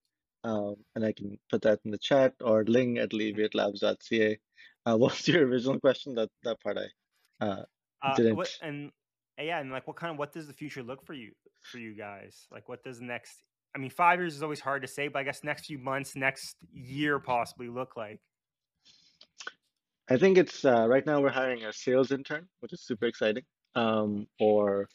um, 0.43 0.75
and 0.93 1.03
I 1.03 1.11
can 1.11 1.39
put 1.49 1.63
that 1.63 1.79
in 1.85 1.91
the 1.91 1.97
chat, 1.97 2.35
or 2.41 2.63
Ling 2.65 2.99
at 2.99 3.09
alleviatelabs.ca. 3.09 4.39
Uh, 4.85 4.97
what's 5.01 5.27
your 5.27 5.47
original 5.47 5.79
question? 5.79 6.15
That 6.15 6.29
that 6.43 6.61
part 6.61 6.77
I 6.77 7.45
uh, 7.45 7.65
Uh, 8.03 8.15
didn't. 8.15 8.35
what 8.35 8.49
and 8.61 8.91
yeah, 9.39 9.59
and 9.59 9.71
like 9.71 9.87
what 9.87 9.95
kind 9.95 10.11
of 10.11 10.19
what 10.19 10.31
does 10.33 10.47
the 10.47 10.53
future 10.53 10.83
look 10.83 11.05
for 11.05 11.13
you 11.13 11.31
for 11.63 11.79
you 11.79 11.95
guys? 11.95 12.47
Like 12.51 12.69
what 12.69 12.83
does 12.83 12.99
the 12.99 13.05
next 13.05 13.43
I 13.75 13.77
mean, 13.77 13.89
five 13.89 14.19
years 14.19 14.35
is 14.35 14.43
always 14.43 14.61
hard 14.61 14.83
to 14.83 14.87
say, 14.87 15.09
but 15.09 15.19
I 15.19 15.23
guess 15.23 15.43
next 15.43 15.65
few 15.65 15.77
months, 15.77 16.15
next 16.15 16.55
year 16.71 17.19
possibly 17.19 17.67
look 17.67 17.97
like. 17.97 18.21
I 20.09 20.17
think 20.17 20.37
it's 20.37 20.63
uh, 20.65 20.87
right 20.87 21.05
now 21.05 21.21
we're 21.21 21.29
hiring 21.31 21.63
a 21.63 21.73
sales 21.73 22.11
intern, 22.11 22.47
which 22.59 22.73
is 22.73 22.81
super 22.81 23.05
exciting. 23.05 23.43
Um, 23.75 24.27
or 24.39 24.87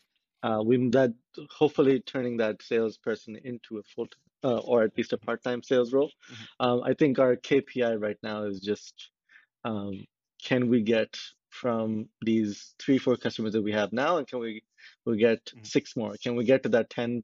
uh, 0.43 0.63
we 0.65 0.89
that 0.91 1.13
hopefully 1.51 2.01
turning 2.01 2.39
that 2.39 2.63
salesperson 2.63 3.37
into 3.37 3.79
a 3.79 3.83
full 3.83 4.09
uh, 4.43 4.59
or 4.59 4.83
at 4.85 4.97
least 4.97 5.13
a 5.13 5.19
part-time 5.19 5.63
sales 5.63 5.93
role. 5.93 6.11
Mhm. 6.31 6.47
Um, 6.61 6.83
I 6.83 6.95
think 6.95 7.19
our 7.19 7.37
KPI 7.37 7.95
right 8.01 8.17
now 8.23 8.45
is 8.45 8.61
just 8.61 9.11
um, 9.65 10.07
can 10.43 10.69
we 10.69 10.83
get 10.83 11.19
from 11.51 12.09
these 12.23 12.75
three 12.79 12.99
four 12.99 13.17
customers 13.17 13.53
that 13.53 13.63
we 13.63 13.73
have 13.73 13.93
now, 13.93 14.17
and 14.19 14.27
can 14.27 14.39
we 14.39 14.63
we 15.05 15.19
get 15.19 15.45
Mhm. 15.47 15.67
six 15.67 15.97
more? 15.97 16.15
Can 16.23 16.37
we 16.37 16.45
get 16.45 16.63
to 16.63 16.69
that 16.71 16.91
ten 16.91 17.23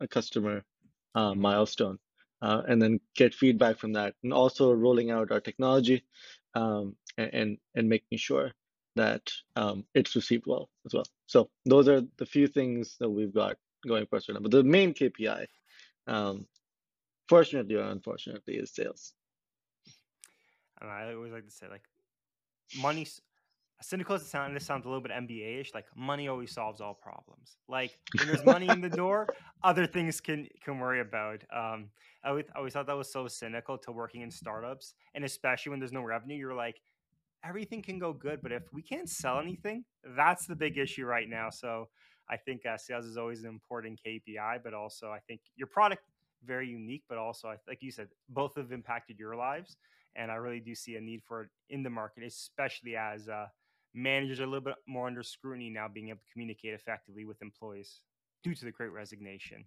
uh, 0.00 0.06
customer 0.08 0.64
uh, 1.14 1.34
milestone? 1.34 1.98
Uh, 2.42 2.62
and 2.68 2.82
then 2.82 3.00
get 3.14 3.34
feedback 3.34 3.78
from 3.78 3.92
that, 3.94 4.14
and 4.22 4.32
also 4.32 4.72
rolling 4.72 5.10
out 5.10 5.30
our 5.32 5.40
technology 5.40 6.04
um, 6.54 6.96
and, 7.18 7.30
and 7.32 7.58
and 7.74 7.88
making 7.88 8.18
sure 8.18 8.52
that 8.96 9.30
um, 9.56 9.84
it's 9.94 10.16
received 10.16 10.44
well 10.46 10.70
as 10.86 10.94
well. 10.94 11.04
So 11.26 11.50
those 11.66 11.88
are 11.88 12.02
the 12.16 12.26
few 12.26 12.46
things 12.46 12.96
that 12.98 13.10
we've 13.10 13.34
got 13.34 13.56
going 13.86 14.06
for 14.06 14.16
us 14.16 14.28
right 14.28 14.34
now. 14.34 14.40
But 14.40 14.52
the 14.52 14.64
main 14.64 14.94
KPI, 14.94 15.46
um, 16.06 16.46
fortunately 17.28 17.74
or 17.74 17.82
unfortunately, 17.82 18.54
is 18.54 18.74
sales. 18.74 19.12
And 20.80 20.90
I 20.90 21.12
always 21.12 21.32
like 21.32 21.44
to 21.44 21.50
say 21.50 21.66
like 21.68 21.84
money 22.78 23.06
cynical 23.82 24.14
as 24.14 24.22
it 24.22 24.26
sounds, 24.26 24.54
this 24.54 24.64
sounds 24.64 24.86
a 24.86 24.88
little 24.88 25.02
bit 25.02 25.12
MBA-ish. 25.12 25.74
Like 25.74 25.86
money 25.94 26.28
always 26.28 26.52
solves 26.52 26.80
all 26.80 26.94
problems. 26.94 27.56
Like 27.68 27.98
when 28.18 28.28
there's 28.28 28.44
money 28.44 28.68
in 28.68 28.80
the 28.80 28.88
door, 28.88 29.26
other 29.62 29.86
things 29.86 30.20
can 30.20 30.48
can 30.64 30.78
worry 30.78 31.00
about. 31.00 31.42
Um, 31.54 31.90
I 32.24 32.30
always, 32.30 32.44
I 32.54 32.58
always 32.58 32.72
thought 32.72 32.86
that 32.86 32.96
was 32.96 33.12
so 33.12 33.28
cynical 33.28 33.78
to 33.78 33.92
working 33.92 34.22
in 34.22 34.30
startups, 34.30 34.94
and 35.14 35.24
especially 35.24 35.70
when 35.70 35.78
there's 35.78 35.92
no 35.92 36.02
revenue, 36.02 36.36
you're 36.36 36.54
like, 36.54 36.80
everything 37.46 37.82
can 37.82 37.98
go 37.98 38.12
good, 38.12 38.40
but 38.42 38.52
if 38.52 38.62
we 38.72 38.82
can't 38.82 39.08
sell 39.08 39.38
anything, 39.38 39.84
that's 40.16 40.46
the 40.46 40.56
big 40.56 40.78
issue 40.78 41.04
right 41.04 41.28
now. 41.28 41.50
So 41.50 41.88
I 42.28 42.36
think 42.36 42.66
uh, 42.66 42.76
sales 42.76 43.06
is 43.06 43.16
always 43.16 43.42
an 43.42 43.48
important 43.48 44.00
KPI, 44.04 44.62
but 44.64 44.74
also 44.74 45.08
I 45.10 45.20
think 45.26 45.40
your 45.56 45.68
product 45.68 46.02
very 46.44 46.68
unique, 46.68 47.04
but 47.08 47.18
also 47.18 47.54
like 47.68 47.82
you 47.82 47.90
said, 47.90 48.08
both 48.28 48.56
have 48.56 48.72
impacted 48.72 49.18
your 49.18 49.36
lives, 49.36 49.76
and 50.14 50.30
I 50.30 50.36
really 50.36 50.60
do 50.60 50.74
see 50.74 50.96
a 50.96 51.00
need 51.00 51.22
for 51.26 51.42
it 51.42 51.48
in 51.70 51.82
the 51.82 51.90
market, 51.90 52.24
especially 52.24 52.96
as 52.96 53.28
uh, 53.28 53.46
managers 53.94 54.40
are 54.40 54.44
a 54.44 54.46
little 54.46 54.60
bit 54.60 54.74
more 54.86 55.06
under 55.06 55.22
scrutiny 55.22 55.70
now, 55.70 55.88
being 55.88 56.08
able 56.08 56.18
to 56.18 56.32
communicate 56.32 56.74
effectively 56.74 57.24
with 57.24 57.40
employees 57.42 58.00
due 58.42 58.54
to 58.54 58.64
the 58.64 58.70
Great 58.70 58.92
Resignation. 58.92 59.64